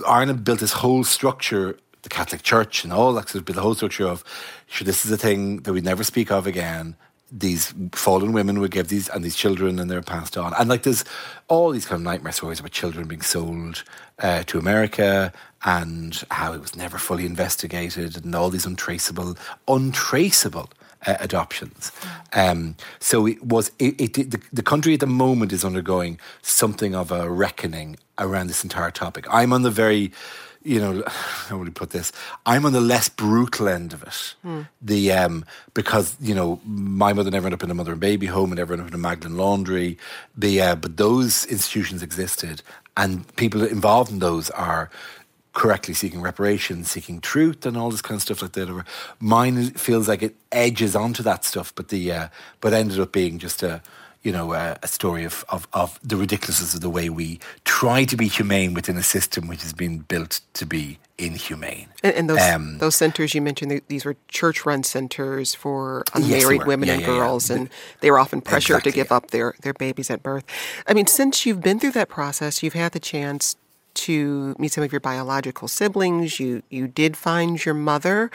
Ireland 0.07 0.45
built 0.45 0.61
this 0.61 0.75
whole 0.75 1.03
structure 1.03 1.79
the 2.03 2.09
Catholic 2.09 2.43
Church 2.43 2.85
and 2.85 2.93
all 2.93 3.13
that 3.15 3.29
sort 3.29 3.41
of 3.41 3.45
built 3.45 3.57
the 3.57 3.63
whole 3.63 3.75
structure 3.75 4.07
of, 4.07 4.25
sure, 4.67 4.85
this 4.85 5.05
is 5.05 5.11
a 5.11 5.19
thing 5.19 5.59
that 5.63 5.73
we 5.73 5.81
never 5.81 6.05
speak 6.05 6.31
of 6.31 6.47
again. 6.47 6.97
These 7.31 7.75
fallen 7.93 8.33
women 8.33 8.61
would 8.61 8.71
give 8.71 8.89
these 8.89 9.09
and 9.09 9.23
these 9.23 9.37
children, 9.37 9.79
and 9.79 9.91
they're 9.91 10.01
passed 10.01 10.39
on. 10.39 10.55
And 10.55 10.69
like 10.69 10.85
there's 10.85 11.05
all 11.49 11.71
these 11.71 11.85
kind 11.85 12.01
of 12.01 12.05
nightmare 12.05 12.33
stories 12.33 12.61
about 12.61 12.71
children 12.71 13.07
being 13.07 13.23
sold 13.23 13.85
uh, 14.21 14.45
to 14.45 14.59
America 14.59 15.33
and 15.65 16.25
how 16.31 16.53
it 16.55 16.61
was 16.61 16.77
never 16.77 16.97
fully 16.97 17.27
investigated, 17.27 18.25
and 18.25 18.35
all 18.35 18.49
these 18.49 18.65
untraceable, 18.65 19.37
untraceable 19.67 20.71
uh, 21.07 21.17
adoptions. 21.21 21.93
Um, 22.33 22.77
so 22.99 23.27
it 23.27 23.43
was 23.45 23.71
it, 23.79 24.01
it, 24.01 24.31
the, 24.31 24.41
the 24.53 24.63
country 24.63 24.95
at 24.95 25.01
the 25.01 25.07
moment 25.07 25.53
is 25.53 25.65
undergoing 25.65 26.19
something 26.43 26.95
of 26.95 27.11
a 27.11 27.31
reckoning 27.31 27.97
around 28.19 28.49
this 28.49 28.65
entire 28.65 28.91
topic. 28.91 29.27
I'm 29.31 29.53
on 29.53 29.63
the 29.63 29.71
very 29.71 30.13
you 30.63 30.81
know, 30.81 31.03
how 31.07 31.59
would 31.59 31.67
you 31.67 31.73
put 31.73 31.91
this? 31.91 32.13
I'm 32.47 32.67
on 32.67 32.73
the 32.73 32.81
less 32.81 33.09
brutal 33.09 33.69
end 33.69 33.93
of 33.93 34.03
it. 34.03 34.35
Mm. 34.45 34.69
The 34.83 35.13
um, 35.13 35.45
because 35.75 36.17
you 36.21 36.35
know 36.35 36.61
my 36.65 37.13
mother 37.13 37.31
never 37.31 37.47
ended 37.47 37.61
up 37.61 37.65
in 37.65 37.71
a 37.71 37.75
mother 37.75 37.93
and 37.93 38.01
baby 38.01 38.27
home 38.27 38.51
and 38.51 38.59
never 38.59 38.75
ended 38.75 38.87
up 38.87 38.91
in 38.93 38.95
a 38.95 39.03
Magdalen 39.03 39.37
laundry. 39.37 39.99
The 40.37 40.61
uh, 40.61 40.75
but 40.77 40.97
those 40.97 41.47
institutions 41.47 42.03
existed, 42.03 42.63
and 42.97 43.35
people 43.37 43.65
involved 43.65 44.11
in 44.11 44.19
those 44.19 44.51
are 44.51 44.91
correctly 45.59 45.93
seeking 45.93 46.23
reparations, 46.23 46.89
seeking 46.89 47.21
truth, 47.21 47.67
and 47.67 47.77
all 47.77 47.91
this 47.91 48.01
kind 48.01 48.17
of 48.17 48.23
stuff 48.23 48.43
like 48.43 48.53
that. 48.53 48.85
Mine 49.19 49.71
feels 49.71 50.07
like 50.07 50.23
it 50.23 50.37
edges 50.53 50.95
onto 50.95 51.21
that 51.25 51.45
stuff, 51.45 51.75
but 51.75 51.89
the 51.89 52.13
uh, 52.13 52.29
but 52.61 52.73
ended 52.73 53.01
up 53.01 53.11
being 53.11 53.41
just 53.41 53.65
a 53.65 53.83
you 54.23 54.33
know, 54.33 54.53
uh, 54.53 54.75
a 54.83 54.89
story 54.89 55.25
of, 55.25 55.45
of, 55.49 55.69
of 55.73 55.99
the 56.03 56.17
ridiculousness 56.17 56.75
of 56.75 56.81
the 56.81 56.91
way 56.91 57.09
we 57.09 57.39
try 57.65 58.05
to 58.05 58.17
be 58.17 58.27
humane 58.27 58.75
within 58.75 58.97
a 58.97 59.03
system 59.03 59.47
which 59.47 59.63
has 59.63 59.73
been 59.73 59.99
built 59.99 60.41
to 60.55 60.67
be 60.67 60.99
inhumane. 61.19 61.87
And, 62.03 62.15
and 62.15 62.31
those 62.31 62.41
um, 62.41 62.79
those 62.79 62.97
centers 62.97 63.35
you 63.35 63.41
mentioned, 63.41 63.81
these 63.89 64.05
were 64.05 64.17
church-run 64.29 64.83
centers 64.83 65.55
for 65.55 66.03
unmarried 66.15 66.61
yes, 66.61 66.67
women 66.67 66.89
yeah, 66.89 66.95
and 66.95 67.03
yeah, 67.03 67.07
girls, 67.07 67.49
yeah. 67.49 67.57
and 67.57 67.71
they 68.01 68.11
were 68.11 68.19
often 68.19 68.41
pressured 68.41 68.79
exactly. 68.79 68.93
to 68.93 68.97
give 68.97 69.13
up 69.13 69.31
their 69.31 69.55
their 69.63 69.75
babies 69.75 70.11
at 70.11 70.23
birth. 70.23 70.45
I 70.87 70.95
mean, 70.95 71.07
since 71.07 71.47
you've 71.47 71.63
been 71.63 71.79
through 71.79 71.93
that 71.93 72.09
process, 72.09 72.63
you've 72.63 72.75
had 72.75 72.93
the 72.93 73.01
chance 73.01 73.57
to 74.07 74.55
meet 74.59 74.73
some 74.73 74.85
of 74.85 74.93
your 74.93 75.01
biological 75.01 75.69
siblings. 75.69 76.41
You 76.41 76.63
you 76.71 76.89
did 76.89 77.17
find 77.17 77.65
your 77.65 77.75
mother 77.75 78.31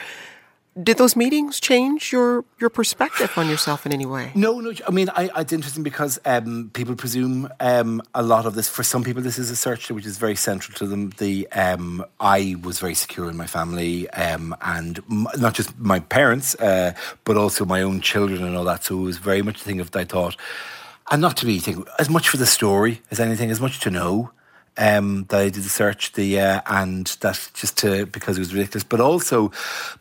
did 0.82 0.98
those 0.98 1.14
meetings 1.14 1.60
change 1.60 2.10
your 2.10 2.44
your 2.60 2.68
perspective 2.68 3.30
on 3.36 3.48
yourself 3.48 3.86
in 3.86 3.92
any 3.92 4.06
way? 4.06 4.32
No, 4.34 4.58
no. 4.60 4.72
I 4.86 4.90
mean, 4.90 5.08
I, 5.10 5.30
it's 5.36 5.52
interesting 5.52 5.84
because 5.84 6.18
um, 6.24 6.70
people 6.72 6.96
presume 6.96 7.48
um, 7.60 8.02
a 8.14 8.22
lot 8.22 8.44
of 8.44 8.54
this. 8.54 8.68
For 8.68 8.82
some 8.82 9.04
people, 9.04 9.22
this 9.22 9.38
is 9.38 9.50
a 9.50 9.56
search 9.56 9.90
which 9.90 10.06
is 10.06 10.18
very 10.18 10.34
central 10.34 10.76
to 10.78 10.86
them. 10.86 11.10
The 11.18 11.46
um, 11.52 12.04
I 12.18 12.56
was 12.62 12.80
very 12.80 12.94
secure 12.94 13.30
in 13.30 13.36
my 13.36 13.46
family, 13.46 14.10
um, 14.10 14.56
and 14.62 14.98
m- 15.10 15.28
not 15.38 15.54
just 15.54 15.78
my 15.78 16.00
parents, 16.00 16.54
uh, 16.56 16.94
but 17.24 17.36
also 17.36 17.64
my 17.64 17.82
own 17.82 18.00
children 18.00 18.42
and 18.42 18.56
all 18.56 18.64
that. 18.64 18.84
So 18.84 18.98
it 18.98 19.02
was 19.02 19.18
very 19.18 19.42
much 19.42 19.60
a 19.60 19.64
thing 19.64 19.80
of 19.80 19.94
I 19.94 20.04
thought, 20.04 20.36
and 21.10 21.22
not 21.22 21.36
to 21.38 21.46
be 21.46 21.60
think 21.60 21.86
as 22.00 22.10
much 22.10 22.28
for 22.28 22.36
the 22.36 22.46
story 22.46 23.02
as 23.12 23.20
anything, 23.20 23.50
as 23.50 23.60
much 23.60 23.78
to 23.80 23.90
know 23.90 24.32
um, 24.76 25.26
that 25.28 25.40
I 25.40 25.44
did 25.50 25.62
the 25.62 25.68
search, 25.68 26.12
the 26.12 26.40
uh, 26.40 26.60
and 26.66 27.06
that 27.20 27.50
just 27.54 27.78
to 27.78 28.06
because 28.06 28.36
it 28.36 28.40
was 28.40 28.54
ridiculous, 28.54 28.84
but 28.84 29.00
also 29.00 29.52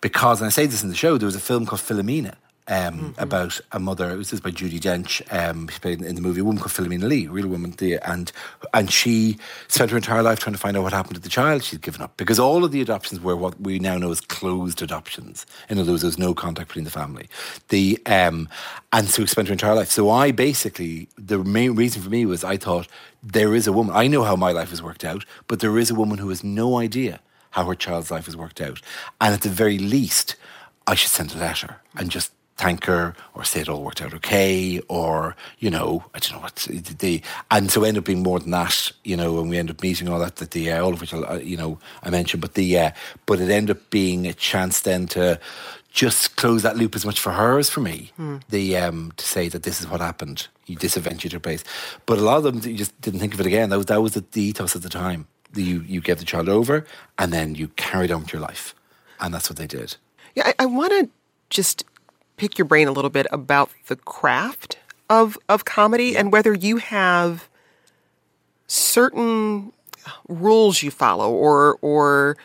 because, 0.02 0.42
and 0.42 0.48
I 0.48 0.50
say 0.50 0.66
this 0.66 0.84
in 0.84 0.90
the 0.90 0.96
show, 0.96 1.18
there 1.18 1.26
was 1.26 1.36
a 1.36 1.40
film 1.40 1.66
called 1.66 1.82
Philomena. 1.82 2.36
Um, 2.68 2.94
mm-hmm. 2.94 3.22
About 3.22 3.60
a 3.74 3.80
mother, 3.80 4.10
it 4.10 4.16
was 4.16 4.32
this 4.32 4.40
by 4.40 4.52
Judi 4.52 4.80
Dench. 4.80 5.22
Um, 5.34 5.68
she 5.68 5.80
played 5.80 6.02
in 6.02 6.16
the 6.16 6.22
movie 6.22 6.40
a 6.40 6.46
woman 6.46 6.62
called 6.62 6.72
Philomena 6.72 7.10
Lee, 7.10 7.26
a 7.26 7.30
real 7.30 7.48
woman, 7.48 7.72
the, 7.72 7.98
and 8.10 8.32
and 8.74 8.90
she 8.90 9.38
spent 9.68 9.92
her 9.92 9.98
entire 9.98 10.24
life 10.24 10.40
trying 10.40 10.54
to 10.54 10.60
find 10.60 10.78
out 10.78 10.84
what 10.84 10.94
happened 10.94 11.16
to 11.16 11.22
the 11.22 11.28
child 11.28 11.64
she'd 11.64 11.82
given 11.82 12.02
up 12.02 12.16
because 12.16 12.40
all 12.40 12.64
of 12.64 12.72
the 12.72 12.82
adoptions 12.82 13.20
were 13.20 13.36
what 13.36 13.60
we 13.60 13.80
now 13.80 13.98
know 13.98 14.12
as 14.12 14.22
closed 14.22 14.82
adoptions. 14.82 15.46
In 15.68 15.78
other 15.78 15.92
words, 15.92 16.04
there 16.04 16.08
was 16.08 16.18
no 16.18 16.34
contact 16.34 16.70
between 16.70 16.86
the 16.86 16.92
family. 16.92 17.28
The 17.68 18.00
um, 18.06 18.48
and 18.94 19.10
so 19.10 19.26
spent 19.26 19.50
her 19.50 19.54
entire 19.54 19.76
life. 19.76 19.90
So 19.90 20.10
I 20.10 20.32
basically 20.32 21.10
the 21.18 21.44
main 21.44 21.76
reason 21.76 22.02
for 22.02 22.10
me 22.10 22.26
was 22.26 22.46
I 22.46 22.56
thought 22.56 22.88
there 23.22 23.54
is 23.56 23.68
a 23.68 23.74
woman. 23.74 23.94
I 23.94 24.08
know 24.08 24.24
how 24.24 24.38
my 24.38 24.54
life 24.54 24.70
has 24.70 24.82
worked 24.82 25.04
out, 25.04 25.26
but 25.48 25.60
there 25.60 25.78
is 25.78 25.92
a 25.92 25.96
woman 25.96 26.18
who 26.18 26.30
has 26.30 26.46
no 26.46 26.78
idea 26.78 27.20
how 27.52 27.66
her 27.66 27.76
child's 27.76 28.10
life 28.10 28.26
has 28.26 28.38
worked 28.38 28.62
out, 28.62 28.82
and 29.20 29.34
at 29.34 29.42
the 29.42 29.50
very 29.50 29.78
least, 29.78 30.38
I 30.88 30.96
should 30.96 31.12
send 31.12 31.34
a 31.36 31.38
letter 31.38 31.82
and 31.96 32.10
just 32.10 32.32
thank 32.58 32.86
her 32.86 33.16
or 33.34 33.44
say 33.44 33.62
it 33.62 33.70
all 33.70 33.82
worked 33.82 34.02
out 34.02 34.14
okay 34.14 34.80
or 34.88 35.36
you 35.60 35.70
know 35.70 36.04
I 36.14 36.20
don't 36.20 36.34
know 36.34 36.40
what 36.40 36.56
the 36.56 37.22
and 37.50 37.72
so 37.72 37.84
end 37.84 37.98
up 37.98 38.06
being 38.06 38.24
more 38.24 38.40
than 38.40 38.52
that 38.52 38.92
you 39.04 39.18
know 39.18 39.40
and 39.40 39.50
we 39.50 39.58
end 39.58 39.72
up 39.72 39.82
meeting 39.82 40.08
all 40.08 40.20
that 40.20 40.36
that 40.38 40.52
the 40.52 40.72
uh, 40.72 40.84
all 40.84 40.94
of 40.94 41.02
which 41.02 41.14
uh, 41.14 41.40
you 41.42 41.58
know 41.58 41.80
I 42.04 42.10
mentioned 42.10 42.42
but 42.42 42.54
the 42.54 42.78
uh, 42.78 42.92
but 43.26 43.40
it 43.40 43.50
ended 43.50 43.78
up 43.78 43.90
being 43.90 44.28
a 44.28 44.34
chance 44.34 44.82
then 44.82 45.08
to 45.08 45.40
just 45.92 46.36
close 46.38 46.64
that 46.64 46.76
loop 46.76 46.96
as 46.96 47.06
much 47.06 47.20
for 47.20 47.32
her 47.32 47.60
as 47.60 47.70
for 47.70 47.80
me. 47.80 48.12
Hmm. 48.18 48.38
the 48.50 48.78
um, 48.78 49.14
to 49.18 49.26
say 49.26 49.48
that 49.50 49.64
this 49.64 49.80
is 49.80 49.88
what 49.88 50.02
happened 50.02 50.48
you 50.66 50.76
adventure 50.76 51.30
took 51.30 51.44
place. 51.44 51.64
But 52.06 52.18
a 52.18 52.22
lot 52.22 52.38
of 52.38 52.44
them 52.44 52.62
you 52.70 52.78
just 52.78 53.00
didn't 53.02 53.20
think 53.20 53.34
of 53.34 53.40
it 53.40 53.46
again. 53.46 53.70
That 53.70 53.78
was 53.78 53.86
that 53.88 54.02
was 54.02 54.14
the, 54.14 54.24
the 54.32 54.42
ethos 54.42 54.76
at 54.76 54.82
the 54.82 54.90
time. 54.90 55.28
You 55.54 55.82
you 55.82 56.02
gave 56.02 56.20
the 56.20 56.26
child 56.26 56.50
over 56.50 56.86
and 57.18 57.32
then 57.32 57.56
you 57.56 57.68
carried 57.70 58.12
on 58.12 58.22
with 58.22 58.34
your 58.34 58.42
life. 58.42 58.76
And 59.20 59.34
that's 59.34 59.50
what 59.50 59.58
they 59.58 59.68
did. 59.68 59.98
Yeah 60.36 60.48
I, 60.48 60.54
I 60.60 60.66
want 60.66 60.92
to 60.92 61.10
just 61.50 61.86
pick 62.44 62.58
your 62.58 62.66
brain 62.66 62.90
a 62.90 62.92
little 62.92 63.10
bit 63.10 63.26
about 63.32 63.70
the 63.88 63.96
craft 63.96 64.78
of 65.10 65.38
of 65.48 65.64
comedy 65.64 66.18
and 66.18 66.30
whether 66.30 66.54
you 66.54 66.76
have 66.76 67.48
certain 68.68 69.72
rules 70.28 70.84
you 70.84 70.92
follow 70.92 71.32
or 71.32 71.78
or 71.80 72.36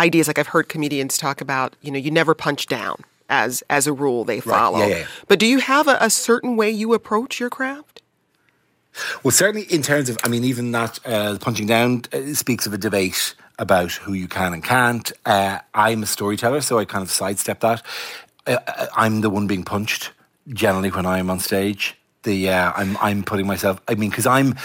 ideas 0.00 0.26
like 0.26 0.40
I've 0.40 0.48
heard 0.48 0.68
comedians 0.68 1.16
talk 1.16 1.40
about, 1.40 1.76
you 1.82 1.92
know, 1.92 1.98
you 1.98 2.10
never 2.10 2.34
punch 2.34 2.66
down 2.66 3.04
as 3.28 3.62
as 3.70 3.86
a 3.86 3.92
rule 3.92 4.24
they 4.24 4.40
follow. 4.40 4.80
Right. 4.80 4.90
Yeah, 4.90 4.96
yeah. 4.98 5.06
But 5.28 5.38
do 5.38 5.46
you 5.46 5.60
have 5.60 5.86
a, 5.86 5.96
a, 6.00 6.10
certain 6.10 6.56
way 6.56 6.68
you 6.72 6.92
approach 6.92 7.38
your 7.38 7.50
craft? 7.50 8.02
Well, 9.22 9.30
certainly 9.30 9.72
in 9.72 9.82
terms 9.82 10.08
of, 10.08 10.18
I 10.24 10.28
mean, 10.28 10.42
even 10.42 10.72
that 10.72 10.98
uh, 11.06 11.38
punching 11.38 11.66
down 11.66 12.02
uh, 12.12 12.34
speaks 12.34 12.66
of 12.66 12.72
a 12.72 12.78
debate 12.78 13.36
about 13.56 13.92
who 13.92 14.14
you 14.14 14.26
can 14.26 14.52
and 14.52 14.64
can't. 14.64 15.12
Uh, 15.24 15.58
I'm 15.74 16.02
a 16.02 16.06
storyteller, 16.06 16.60
so 16.60 16.78
I 16.78 16.84
kind 16.84 17.02
of 17.02 17.10
sidestep 17.10 17.60
that. 17.60 17.82
Uh, 18.48 18.86
I'm 18.96 19.20
the 19.20 19.30
one 19.30 19.46
being 19.46 19.62
punched 19.62 20.12
generally 20.48 20.90
when 20.90 21.06
I'm 21.06 21.30
on 21.30 21.38
stage. 21.38 21.94
The 22.22 22.50
uh, 22.50 22.72
I'm 22.74 22.96
I'm 22.96 23.22
putting 23.22 23.46
myself. 23.46 23.80
I 23.86 23.94
mean, 23.94 24.10
because 24.10 24.26
I'm 24.26 24.56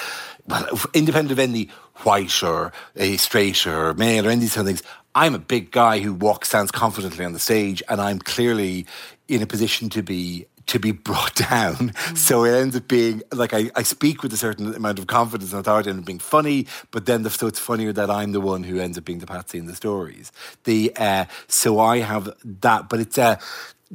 well, 0.48 0.67
independent 0.93 1.32
of 1.32 1.39
any 1.39 1.69
white 2.04 2.41
or 2.43 2.72
a 2.96 3.17
straight 3.17 3.67
or 3.67 3.93
male 3.93 4.26
or 4.26 4.30
any 4.30 4.36
of 4.36 4.41
these 4.41 4.56
things. 4.56 4.84
I'm 5.15 5.36
a 5.36 5.39
big 5.39 5.72
guy 5.72 6.00
who 6.00 6.12
walks, 6.13 6.50
stands 6.50 6.72
confidently 6.72 7.24
on 7.24 7.34
the 7.34 7.39
stage, 7.39 7.84
and 7.88 8.02
I'm 8.02 8.17
clearly 8.17 8.88
in 9.28 9.43
a 9.43 9.46
position 9.46 9.89
to 9.89 10.02
be 10.02 10.48
to 10.67 10.80
be 10.80 10.91
brought 10.91 11.36
down. 11.49 11.76
Mm. 11.76 12.17
So 12.17 12.45
it 12.45 12.54
ends 12.54 12.76
up 12.76 12.88
being 12.88 13.23
like 13.32 13.54
I, 13.54 13.71
I 13.76 13.84
speak 13.84 14.23
with 14.23 14.34
a 14.34 14.38
certain 14.38 14.73
amount 14.73 14.99
of 14.99 15.08
confidence 15.08 15.52
and 15.52 15.60
authority 15.60 15.89
and 15.89 16.06
being 16.06 16.19
funny, 16.19 16.67
but 16.91 17.06
then 17.06 17.23
the, 17.23 17.30
so 17.30 17.47
it's 17.47 17.60
funnier 17.60 17.93
that 17.93 18.10
I'm 18.10 18.32
the 18.32 18.41
one 18.41 18.63
who 18.63 18.80
ends 18.80 18.97
up 18.97 19.06
being 19.06 19.19
the 19.19 19.28
patsy 19.28 19.58
in 19.58 19.65
the 19.65 19.76
stories. 19.76 20.32
The 20.63 20.91
uh, 20.97 21.26
so 21.47 21.80
I 21.80 21.99
have 21.99 22.34
that, 22.43 22.89
but 22.89 22.99
it's 22.99 23.17
uh, 23.17 23.38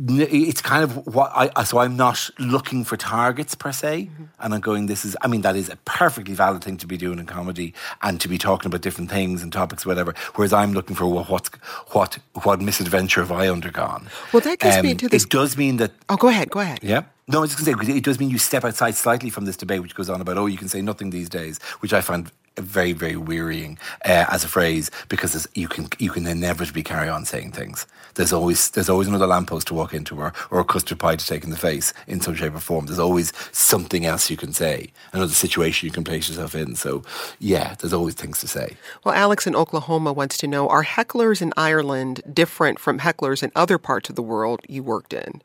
it's 0.07 0.63
kind 0.63 0.85
of 0.85 1.07
what 1.07 1.33
I 1.35 1.65
so 1.65 1.79
I'm 1.79 1.97
not 1.97 2.31
looking 2.39 2.85
for 2.85 2.97
targets 2.97 3.55
per 3.55 3.73
se, 3.73 4.11
mm-hmm. 4.13 4.25
and 4.41 4.55
I'm 4.55 4.61
going. 4.61 4.87
This 4.87 5.05
is, 5.05 5.17
I 5.23 5.27
mean, 5.27 5.41
that 5.43 5.57
is 5.57 5.69
a 5.69 5.77
perfectly 5.85 6.35
valid 6.35 6.63
thing 6.63 6.77
to 6.79 6.87
be 6.87 6.97
doing 6.97 7.19
in 7.19 7.27
comedy 7.27 7.75
and 8.03 8.21
to 8.21 8.29
be 8.29 8.39
talking 8.39 8.69
about 8.69 8.81
different 8.83 9.11
things 9.11 9.43
and 9.43 9.53
topics, 9.53 9.85
whatever. 9.85 10.15
Whereas 10.37 10.53
I'm 10.53 10.73
looking 10.73 10.95
for 10.95 11.07
well, 11.07 11.25
what 11.25 11.49
what 11.93 12.19
what 12.45 12.61
misadventure 12.61 13.21
have 13.21 13.33
I 13.33 13.49
undergone? 13.49 14.09
Well, 14.33 14.41
that 14.43 14.61
gets 14.61 14.77
um, 14.77 14.85
me 14.85 14.91
into 14.93 15.09
this. 15.09 15.25
It 15.25 15.31
does 15.31 15.57
mean 15.57 15.79
that. 15.79 15.91
Oh, 16.09 16.17
go 16.17 16.29
ahead. 16.29 16.51
Go 16.51 16.61
ahead. 16.61 16.79
Yeah. 16.83 17.03
No, 17.31 17.39
I 17.39 17.41
was 17.43 17.51
just 17.51 17.63
going 17.63 17.79
to 17.79 17.85
say 17.85 17.99
it 17.99 18.05
does 18.05 18.19
mean 18.19 18.31
you 18.31 18.39
step 18.39 18.65
outside 18.65 18.95
slightly 18.95 19.29
from 19.29 19.45
this 19.45 19.57
debate, 19.57 19.83
which 19.83 19.95
goes 19.95 20.09
on 20.09 20.23
about 20.23 20.39
oh, 20.39 20.47
you 20.47 20.57
can 20.57 20.69
say 20.69 20.81
nothing 20.81 21.11
these 21.11 21.29
days, 21.29 21.59
which 21.81 21.93
I 21.93 22.01
find 22.01 22.31
very 22.57 22.93
very 22.93 23.17
wearying 23.17 23.79
uh, 24.05 24.25
as 24.31 24.45
a 24.45 24.49
phrase 24.49 24.91
because 25.09 25.47
you 25.55 25.69
can 25.69 25.89
you 25.99 26.11
can 26.11 26.27
inevitably 26.27 26.83
carry 26.83 27.09
on 27.09 27.27
saying 27.27 27.53
things. 27.53 27.87
There's 28.15 28.33
always 28.33 28.71
there's 28.71 28.89
always 28.89 29.09
another 29.09 29.27
lamppost 29.27 29.67
to 29.69 29.75
walk 29.75 29.93
into 29.93 30.19
or 30.19 30.33
or 30.51 30.61
a 30.61 30.65
custard 30.65 30.99
pie 30.99 31.17
to 31.17 31.27
take 31.27 31.45
in 31.45 31.51
the 31.51 31.57
face 31.57 31.93
in 32.07 32.21
some 32.23 32.35
shape 32.35 32.55
or 32.55 32.61
form. 32.61 32.87
There's 32.87 32.99
always 32.99 33.33
something 33.53 34.07
else 34.07 34.31
you 34.31 34.39
can 34.39 34.55
say, 34.55 34.89
another 35.13 35.35
situation 35.35 35.87
you 35.87 35.93
can 35.93 36.05
place 36.05 36.29
yourself 36.29 36.55
in. 36.55 36.77
So 36.77 37.03
yeah, 37.39 37.75
there's 37.79 37.93
always 37.93 38.15
things 38.15 38.41
to 38.41 38.49
say. 38.49 38.77
Well, 39.05 39.15
Alex 39.15 39.47
in 39.47 39.55
Oklahoma 39.55 40.15
wants 40.15 40.39
to 40.39 40.47
know: 40.47 40.67
Are 40.69 40.85
hecklers 40.85 41.43
in 41.43 41.53
Ireland 41.57 42.23
different 42.33 42.79
from 42.79 43.01
hecklers 43.01 43.43
in 43.43 43.53
other 43.55 43.79
parts 43.79 44.09
of 44.09 44.17
the 44.17 44.23
world 44.23 44.63
you 44.67 44.83
worked 44.83 45.13
in? 45.13 45.43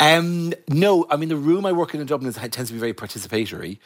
Um, 0.00 0.52
no, 0.68 1.06
I 1.10 1.16
mean 1.16 1.28
the 1.28 1.36
room 1.36 1.66
I 1.66 1.72
work 1.72 1.94
in 1.94 2.00
in 2.00 2.06
Dublin 2.06 2.32
tends 2.32 2.68
to 2.70 2.74
be 2.74 2.78
very 2.78 2.94
participatory 2.94 3.78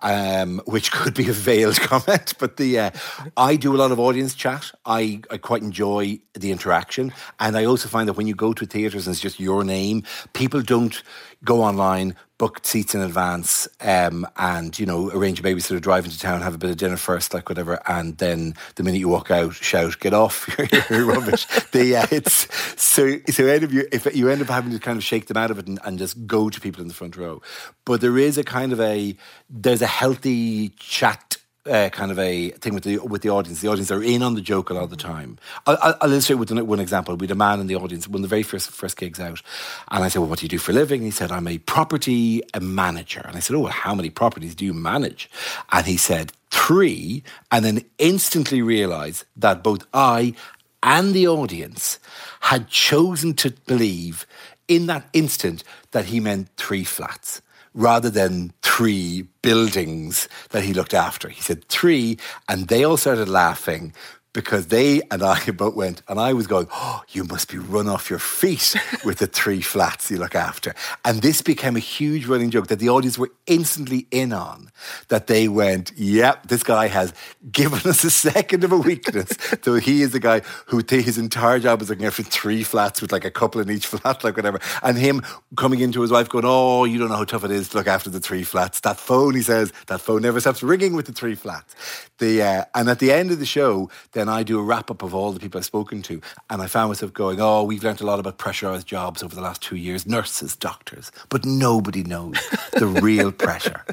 um, 0.00 0.60
which 0.66 0.92
could 0.98 1.14
be 1.14 1.28
a 1.28 1.32
veiled 1.32 1.80
comment. 1.80 2.34
But 2.38 2.56
the 2.56 2.78
uh, 2.78 2.90
I 3.36 3.56
do 3.56 3.74
a 3.74 3.78
lot 3.78 3.92
of 3.92 4.00
audience 4.00 4.34
chat. 4.34 4.70
I, 4.84 5.20
I 5.30 5.38
quite 5.38 5.62
enjoy 5.62 6.20
the 6.34 6.50
interaction, 6.52 7.12
and 7.40 7.56
I 7.56 7.64
also 7.64 7.88
find 7.88 8.08
that 8.08 8.14
when 8.14 8.26
you 8.26 8.34
go 8.34 8.52
to 8.52 8.66
theatres 8.66 9.06
and 9.06 9.14
it's 9.14 9.22
just 9.22 9.40
your 9.40 9.64
name, 9.64 10.02
people 10.32 10.62
don't 10.62 11.02
go 11.44 11.62
online, 11.62 12.16
book 12.38 12.60
seats 12.64 12.94
in 12.94 13.00
advance, 13.00 13.68
um, 13.80 14.26
and 14.36 14.78
you 14.78 14.86
know 14.86 15.10
arrange 15.10 15.40
a 15.40 15.42
babysitter, 15.42 15.80
drive 15.80 16.04
into 16.04 16.18
town, 16.18 16.42
have 16.42 16.54
a 16.54 16.58
bit 16.58 16.70
of 16.70 16.76
dinner 16.76 16.96
first, 16.96 17.34
like 17.34 17.48
whatever, 17.48 17.80
and 17.88 18.18
then 18.18 18.54
the 18.74 18.82
minute 18.82 18.98
you 18.98 19.08
walk 19.08 19.30
out, 19.30 19.54
shout, 19.54 19.98
"Get 20.00 20.14
off! 20.14 20.48
You're 20.90 21.04
rubbish." 21.04 21.46
the 21.72 21.96
uh, 21.96 22.06
it's 22.10 22.48
so 22.80 23.18
so 23.30 23.46
end 23.46 23.64
of 23.64 23.72
you 23.72 23.88
if 23.92 24.14
you 24.14 24.28
end 24.28 24.42
up 24.42 24.48
having 24.48 24.72
to 24.72 24.78
kind 24.78 24.96
of 24.96 25.04
shake 25.04 25.26
them 25.26 25.36
out 25.36 25.50
of 25.50 25.58
it 25.58 25.66
and, 25.66 25.78
and 25.84 25.98
just 25.98 26.26
go 26.26 26.50
to 26.50 26.60
people 26.60 26.82
in 26.82 26.88
the 26.88 26.94
front 26.94 27.16
row, 27.16 27.40
but 27.84 28.00
there 28.00 28.18
is 28.18 28.38
a 28.38 28.44
kind 28.44 28.72
of 28.72 28.80
a 28.80 29.16
there's 29.48 29.82
a 29.82 29.86
healthy 29.86 30.70
chat 30.70 31.38
uh, 31.66 31.88
kind 31.90 32.10
of 32.10 32.18
a 32.18 32.50
thing 32.50 32.74
with 32.74 32.84
the 32.84 32.98
with 32.98 33.22
the 33.22 33.30
audience. 33.30 33.60
The 33.60 33.68
audience 33.68 33.90
are 33.90 34.02
in 34.02 34.22
on 34.22 34.34
the 34.34 34.40
joke 34.40 34.70
a 34.70 34.74
lot 34.74 34.84
of 34.84 34.90
the 34.90 34.96
time. 34.96 35.38
I'll, 35.66 35.96
I'll 36.00 36.10
illustrate 36.10 36.36
with 36.36 36.50
one 36.50 36.80
example. 36.80 37.16
We 37.16 37.26
had 37.26 37.32
a 37.32 37.34
man 37.36 37.60
in 37.60 37.66
the 37.66 37.76
audience 37.76 38.08
when 38.08 38.22
the 38.22 38.28
very 38.28 38.42
first 38.42 38.70
first 38.70 38.96
gigs 38.96 39.20
out, 39.20 39.42
and 39.90 40.04
I 40.04 40.08
said, 40.08 40.20
"Well, 40.20 40.28
what 40.28 40.40
do 40.40 40.44
you 40.44 40.50
do 40.50 40.58
for 40.58 40.72
a 40.72 40.74
living?" 40.74 41.00
And 41.00 41.06
he 41.06 41.10
said, 41.10 41.30
"I'm 41.32 41.48
a 41.48 41.58
property 41.58 42.42
manager." 42.60 43.22
And 43.26 43.36
I 43.36 43.40
said, 43.40 43.56
"Oh, 43.56 43.60
well, 43.60 43.72
how 43.72 43.94
many 43.94 44.10
properties 44.10 44.54
do 44.54 44.64
you 44.64 44.74
manage?" 44.74 45.30
And 45.72 45.86
he 45.86 45.96
said, 45.96 46.32
three, 46.50 47.22
and 47.50 47.64
then 47.64 47.84
instantly 47.98 48.62
realised 48.62 49.24
that 49.36 49.62
both 49.62 49.86
I 49.92 50.34
and 50.82 51.14
the 51.14 51.28
audience 51.28 51.98
had 52.40 52.68
chosen 52.68 53.34
to 53.34 53.50
believe 53.66 54.26
in 54.68 54.86
that 54.86 55.08
instant 55.12 55.64
that 55.90 56.06
he 56.06 56.20
meant 56.20 56.48
three 56.56 56.84
flats 56.84 57.40
rather 57.76 58.10
than 58.10 58.52
three 58.62 59.22
buildings 59.42 60.28
that 60.50 60.64
he 60.64 60.74
looked 60.74 60.94
after. 60.94 61.28
He 61.28 61.42
said 61.42 61.68
three, 61.68 62.18
and 62.48 62.66
they 62.66 62.82
all 62.82 62.96
started 62.96 63.28
laughing 63.28 63.92
because 64.36 64.66
they 64.66 65.00
and 65.10 65.22
I 65.22 65.50
both 65.56 65.74
went, 65.74 66.02
and 66.08 66.20
I 66.20 66.34
was 66.34 66.46
going, 66.46 66.68
Oh, 66.70 67.02
you 67.08 67.24
must 67.24 67.50
be 67.50 67.58
run 67.58 67.88
off 67.88 68.10
your 68.10 68.20
feet 68.20 68.76
with 69.04 69.18
the 69.18 69.26
three 69.26 69.60
flats 69.72 70.10
you 70.10 70.18
look 70.18 70.34
after. 70.36 70.74
And 71.04 71.22
this 71.22 71.40
became 71.42 71.74
a 71.74 71.80
huge 71.80 72.26
running 72.26 72.50
joke 72.50 72.68
that 72.68 72.78
the 72.78 72.90
audience 72.90 73.18
were 73.18 73.32
instantly 73.46 74.06
in 74.10 74.32
on. 74.32 74.70
That 75.08 75.26
they 75.26 75.48
went, 75.48 75.92
Yep, 75.96 76.48
this 76.48 76.62
guy 76.62 76.86
has 76.88 77.14
given 77.50 77.80
us 77.88 78.04
a 78.04 78.10
second 78.10 78.62
of 78.62 78.72
a 78.72 78.76
weakness. 78.76 79.30
so 79.62 79.74
he 79.74 80.02
is 80.02 80.12
the 80.12 80.20
guy 80.20 80.42
who 80.66 80.82
his 80.86 81.18
entire 81.18 81.58
job 81.58 81.82
is 81.82 81.88
looking 81.88 82.06
after 82.06 82.22
three 82.22 82.62
flats 82.62 83.00
with 83.00 83.12
like 83.12 83.24
a 83.24 83.30
couple 83.30 83.60
in 83.60 83.70
each 83.70 83.86
flat, 83.86 84.22
like 84.22 84.36
whatever. 84.36 84.60
And 84.82 84.98
him 84.98 85.22
coming 85.56 85.80
into 85.80 86.02
his 86.02 86.10
wife 86.10 86.28
going, 86.28 86.44
Oh, 86.46 86.84
you 86.84 86.98
don't 86.98 87.08
know 87.08 87.16
how 87.16 87.24
tough 87.24 87.44
it 87.44 87.50
is 87.50 87.70
to 87.70 87.78
look 87.78 87.86
after 87.86 88.10
the 88.10 88.20
three 88.20 88.44
flats. 88.44 88.80
That 88.80 89.00
phone, 89.00 89.34
he 89.34 89.42
says, 89.42 89.72
that 89.86 90.02
phone 90.02 90.22
never 90.22 90.40
stops 90.40 90.62
ringing 90.62 90.94
with 90.94 91.06
the 91.06 91.12
three 91.12 91.34
flats. 91.34 91.74
The, 92.18 92.42
uh, 92.42 92.64
and 92.74 92.90
at 92.90 92.98
the 92.98 93.12
end 93.12 93.30
of 93.30 93.38
the 93.38 93.46
show, 93.46 93.90
then 94.12 94.25
and 94.26 94.34
I 94.34 94.42
do 94.42 94.58
a 94.58 94.62
wrap 94.62 94.90
up 94.90 95.04
of 95.04 95.14
all 95.14 95.30
the 95.30 95.38
people 95.38 95.58
I've 95.58 95.64
spoken 95.64 96.02
to. 96.02 96.20
And 96.50 96.60
I 96.60 96.66
found 96.66 96.90
myself 96.90 97.12
going, 97.12 97.40
oh, 97.40 97.62
we've 97.62 97.84
learned 97.84 98.00
a 98.00 98.06
lot 98.06 98.18
about 98.18 98.38
pressurized 98.38 98.84
jobs 98.84 99.22
over 99.22 99.36
the 99.36 99.40
last 99.40 99.62
two 99.62 99.76
years, 99.76 100.04
nurses, 100.04 100.56
doctors, 100.56 101.12
but 101.28 101.44
nobody 101.44 102.02
knows 102.02 102.36
the 102.72 102.86
real 103.02 103.30
pressure 103.30 103.84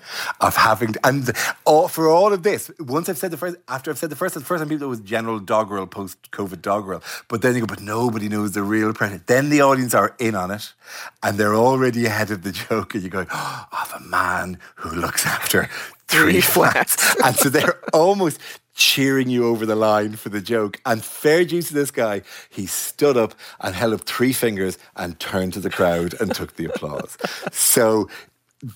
of 0.41 0.55
having, 0.55 0.93
to, 0.93 0.99
and 1.05 1.31
all, 1.65 1.87
for 1.87 2.09
all 2.09 2.33
of 2.33 2.41
this, 2.41 2.71
once 2.79 3.09
I've 3.09 3.19
said 3.19 3.29
the 3.29 3.37
first, 3.37 3.57
after 3.67 3.91
I've 3.91 3.99
said 3.99 4.09
the 4.09 4.15
first, 4.15 4.33
the 4.33 4.41
first 4.41 4.61
time 4.61 4.69
people 4.69 4.87
it 4.87 4.89
was 4.89 5.01
general 5.01 5.37
doggerel, 5.37 5.85
post 5.85 6.31
COVID 6.31 6.63
doggerel, 6.63 7.03
but 7.27 7.43
then 7.43 7.53
you 7.53 7.61
go, 7.61 7.67
but 7.67 7.81
nobody 7.81 8.27
knows 8.27 8.53
the 8.53 8.63
real 8.63 8.91
pressure. 8.91 9.21
Then 9.27 9.49
the 9.49 9.61
audience 9.61 9.93
are 9.93 10.15
in 10.17 10.33
on 10.33 10.49
it 10.49 10.73
and 11.21 11.37
they're 11.37 11.55
already 11.55 12.07
ahead 12.07 12.31
of 12.31 12.41
the 12.41 12.51
joke 12.51 12.95
and 12.95 13.03
you're 13.03 13.11
going, 13.11 13.27
oh, 13.31 13.65
of 13.71 14.01
a 14.01 14.03
man 14.03 14.57
who 14.77 14.89
looks 14.95 15.27
after 15.27 15.69
three 16.07 16.41
flats. 16.41 17.15
and 17.23 17.35
so 17.35 17.49
they're 17.49 17.79
almost 17.93 18.39
cheering 18.73 19.29
you 19.29 19.47
over 19.47 19.65
the 19.65 19.75
line 19.75 20.13
for 20.13 20.29
the 20.29 20.41
joke. 20.41 20.79
And 20.85 21.03
fair 21.03 21.45
due 21.45 21.61
to 21.61 21.73
this 21.73 21.91
guy, 21.91 22.21
he 22.49 22.65
stood 22.65 23.17
up 23.17 23.35
and 23.59 23.75
held 23.75 23.93
up 23.93 24.01
three 24.01 24.33
fingers 24.33 24.77
and 24.95 25.19
turned 25.19 25.53
to 25.53 25.59
the 25.59 25.69
crowd 25.69 26.15
and 26.19 26.33
took 26.33 26.55
the 26.55 26.65
applause. 26.65 27.17
So 27.51 28.09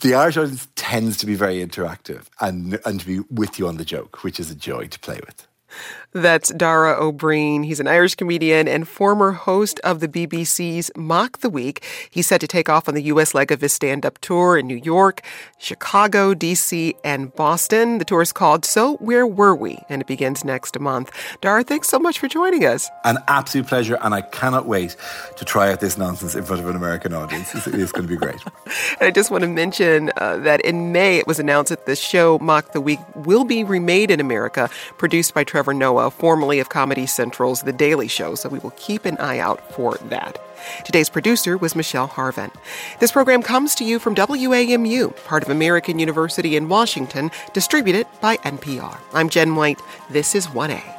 the 0.01 0.13
Irish 0.13 0.37
audience 0.37 0.67
tends 0.75 1.17
to 1.17 1.25
be 1.25 1.35
very 1.35 1.65
interactive 1.65 2.25
and, 2.41 2.79
and 2.85 2.99
to 2.99 3.05
be 3.05 3.19
with 3.31 3.57
you 3.57 3.67
on 3.67 3.77
the 3.77 3.85
joke, 3.85 4.23
which 4.23 4.39
is 4.39 4.51
a 4.51 4.55
joy 4.55 4.87
to 4.87 4.99
play 4.99 5.19
with. 5.25 5.47
That's 6.21 6.49
Dara 6.53 6.97
Ó 6.99 7.11
Briain. 7.11 7.63
He's 7.63 7.79
an 7.79 7.85
Irish 7.85 8.15
comedian 8.15 8.67
and 8.67 8.87
former 8.87 9.33
host 9.33 9.79
of 9.83 9.99
the 9.99 10.07
BBC's 10.07 10.89
Mock 10.95 11.39
the 11.41 11.49
Week. 11.49 11.85
He's 12.09 12.25
set 12.25 12.41
to 12.41 12.47
take 12.47 12.69
off 12.69 12.89
on 12.89 12.95
the 12.95 13.03
U.S. 13.03 13.35
leg 13.35 13.51
of 13.51 13.61
his 13.61 13.71
stand 13.71 14.03
up 14.03 14.17
tour 14.17 14.57
in 14.57 14.65
New 14.65 14.81
York, 14.83 15.21
Chicago, 15.59 16.33
D.C., 16.33 16.95
and 17.03 17.31
Boston. 17.35 17.99
The 17.99 18.05
tour 18.05 18.23
is 18.23 18.33
called 18.33 18.65
So 18.65 18.95
Where 18.95 19.27
Were 19.27 19.55
We? 19.55 19.77
and 19.89 20.01
it 20.01 20.07
begins 20.07 20.43
next 20.43 20.79
month. 20.79 21.11
Dara, 21.39 21.63
thanks 21.63 21.87
so 21.87 21.99
much 21.99 22.17
for 22.17 22.27
joining 22.27 22.65
us. 22.65 22.89
An 23.03 23.19
absolute 23.27 23.67
pleasure, 23.67 23.99
and 24.01 24.15
I 24.15 24.21
cannot 24.21 24.65
wait 24.65 24.95
to 25.35 25.45
try 25.45 25.71
out 25.71 25.81
this 25.81 25.99
nonsense 25.99 26.33
in 26.33 26.43
front 26.43 26.63
of 26.63 26.67
an 26.67 26.75
American 26.75 27.13
audience. 27.13 27.53
It's, 27.53 27.67
it's 27.67 27.91
going 27.91 28.07
to 28.07 28.11
be 28.11 28.17
great. 28.17 28.39
and 28.99 29.07
I 29.07 29.11
just 29.11 29.29
want 29.29 29.43
to 29.43 29.47
mention 29.47 30.11
uh, 30.17 30.37
that 30.37 30.61
in 30.61 30.91
May 30.91 31.17
it 31.17 31.27
was 31.27 31.37
announced 31.37 31.69
that 31.69 31.85
the 31.85 31.95
show 31.95 32.39
Mock 32.39 32.71
the 32.71 32.81
Week 32.81 32.99
will 33.15 33.43
be 33.43 33.63
remade 33.63 34.09
in 34.09 34.19
America, 34.19 34.67
produced 34.97 35.35
by 35.35 35.43
Trevor 35.43 35.75
Noah 35.75 36.06
Uh, 36.07 36.09
formerly 36.09 36.59
of 36.59 36.69
Comedy 36.69 37.05
Central's 37.05 37.63
The 37.63 37.73
Daily 37.73 38.07
Show, 38.07 38.35
so 38.35 38.47
we 38.47 38.59
will 38.59 38.71
keep 38.77 39.03
an 39.03 39.17
eye 39.17 39.39
out 39.39 39.73
for 39.73 39.95
that. 39.95 40.41
Today's 40.85 41.09
producer 41.09 41.57
was 41.57 41.75
Michelle 41.75 42.07
Harven. 42.07 42.49
This 43.01 43.11
program 43.11 43.43
comes 43.43 43.75
to 43.75 43.83
you 43.83 43.99
from 43.99 44.15
WAMU, 44.15 45.13
part 45.25 45.43
of 45.43 45.49
American 45.49 45.99
University 45.99 46.55
in 46.55 46.69
Washington, 46.69 47.29
distributed 47.53 48.07
by 48.21 48.37
NPR. 48.37 48.97
I'm 49.13 49.27
Jen 49.27 49.57
White. 49.57 49.81
This 50.09 50.33
is 50.33 50.47
1A. 50.47 50.96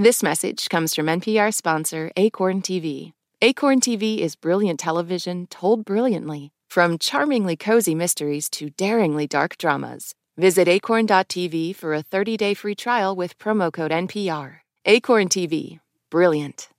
This 0.00 0.22
message 0.22 0.70
comes 0.70 0.94
from 0.94 1.08
NPR 1.08 1.52
sponsor 1.52 2.10
Acorn 2.16 2.62
TV. 2.62 3.12
Acorn 3.42 3.80
TV 3.80 4.16
is 4.20 4.34
brilliant 4.34 4.80
television 4.80 5.46
told 5.48 5.84
brilliantly, 5.84 6.52
from 6.70 6.96
charmingly 6.96 7.54
cozy 7.54 7.94
mysteries 7.94 8.48
to 8.48 8.70
daringly 8.70 9.26
dark 9.26 9.58
dramas. 9.58 10.14
Visit 10.38 10.68
acorn.tv 10.68 11.76
for 11.76 11.92
a 11.92 12.00
30 12.00 12.38
day 12.38 12.54
free 12.54 12.74
trial 12.74 13.14
with 13.14 13.36
promo 13.36 13.70
code 13.70 13.90
NPR. 13.90 14.60
Acorn 14.86 15.28
TV, 15.28 15.80
brilliant. 16.08 16.70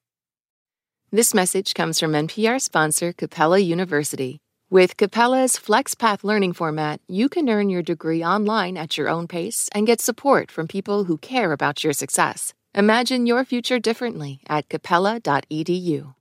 This 1.12 1.32
message 1.36 1.76
comes 1.76 2.00
from 2.00 2.14
NPR 2.14 2.60
sponsor 2.60 3.14
Capella 3.14 3.60
University. 3.60 4.40
With 4.72 4.98
Capella's 4.98 5.58
FlexPath 5.58 6.24
learning 6.24 6.54
format, 6.54 7.02
you 7.08 7.30
can 7.30 7.50
earn 7.50 7.70
your 7.70 7.84
degree 7.84 8.24
online 8.24 8.78
at 8.78 8.98
your 8.98 9.10
own 9.10 9.28
pace 9.28 9.70
and 9.76 9.86
get 9.86 10.02
support 10.02 10.50
from 10.50 10.68
people 10.68 11.04
who 11.04 11.20
care 11.20 11.52
about 11.52 11.84
your 11.84 11.94
success. 11.94 12.56
Imagine 12.74 13.26
your 13.26 13.44
future 13.44 13.80
differently 13.80 14.40
at 14.48 14.70
capella.edu. 14.70 16.14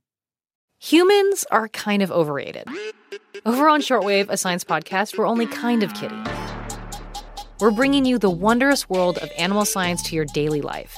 Humans 0.79 1.45
are 1.49 1.69
kind 1.69 2.01
of 2.01 2.11
overrated. 2.11 2.67
Over 3.45 3.69
on 3.69 3.81
Shortwave, 3.81 4.27
a 4.29 4.35
science 4.35 4.65
podcast, 4.65 5.17
we're 5.17 5.27
only 5.27 5.45
kind 5.45 5.81
of 5.81 5.93
kidding. 5.93 6.25
We're 7.61 7.71
bringing 7.71 8.03
you 8.03 8.17
the 8.17 8.29
wondrous 8.29 8.89
world 8.89 9.17
of 9.19 9.31
animal 9.37 9.63
science 9.63 10.03
to 10.03 10.15
your 10.15 10.25
daily 10.25 10.59
life. 10.59 10.97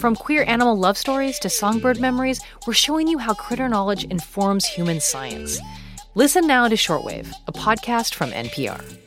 From 0.00 0.16
queer 0.16 0.44
animal 0.46 0.78
love 0.78 0.96
stories 0.96 1.38
to 1.40 1.50
songbird 1.50 2.00
memories, 2.00 2.40
we're 2.66 2.72
showing 2.72 3.06
you 3.06 3.18
how 3.18 3.34
critter 3.34 3.68
knowledge 3.68 4.04
informs 4.04 4.64
human 4.64 5.00
science. 5.00 5.60
Listen 6.14 6.46
now 6.46 6.66
to 6.66 6.76
Shortwave, 6.76 7.30
a 7.46 7.52
podcast 7.52 8.14
from 8.14 8.30
NPR. 8.30 9.03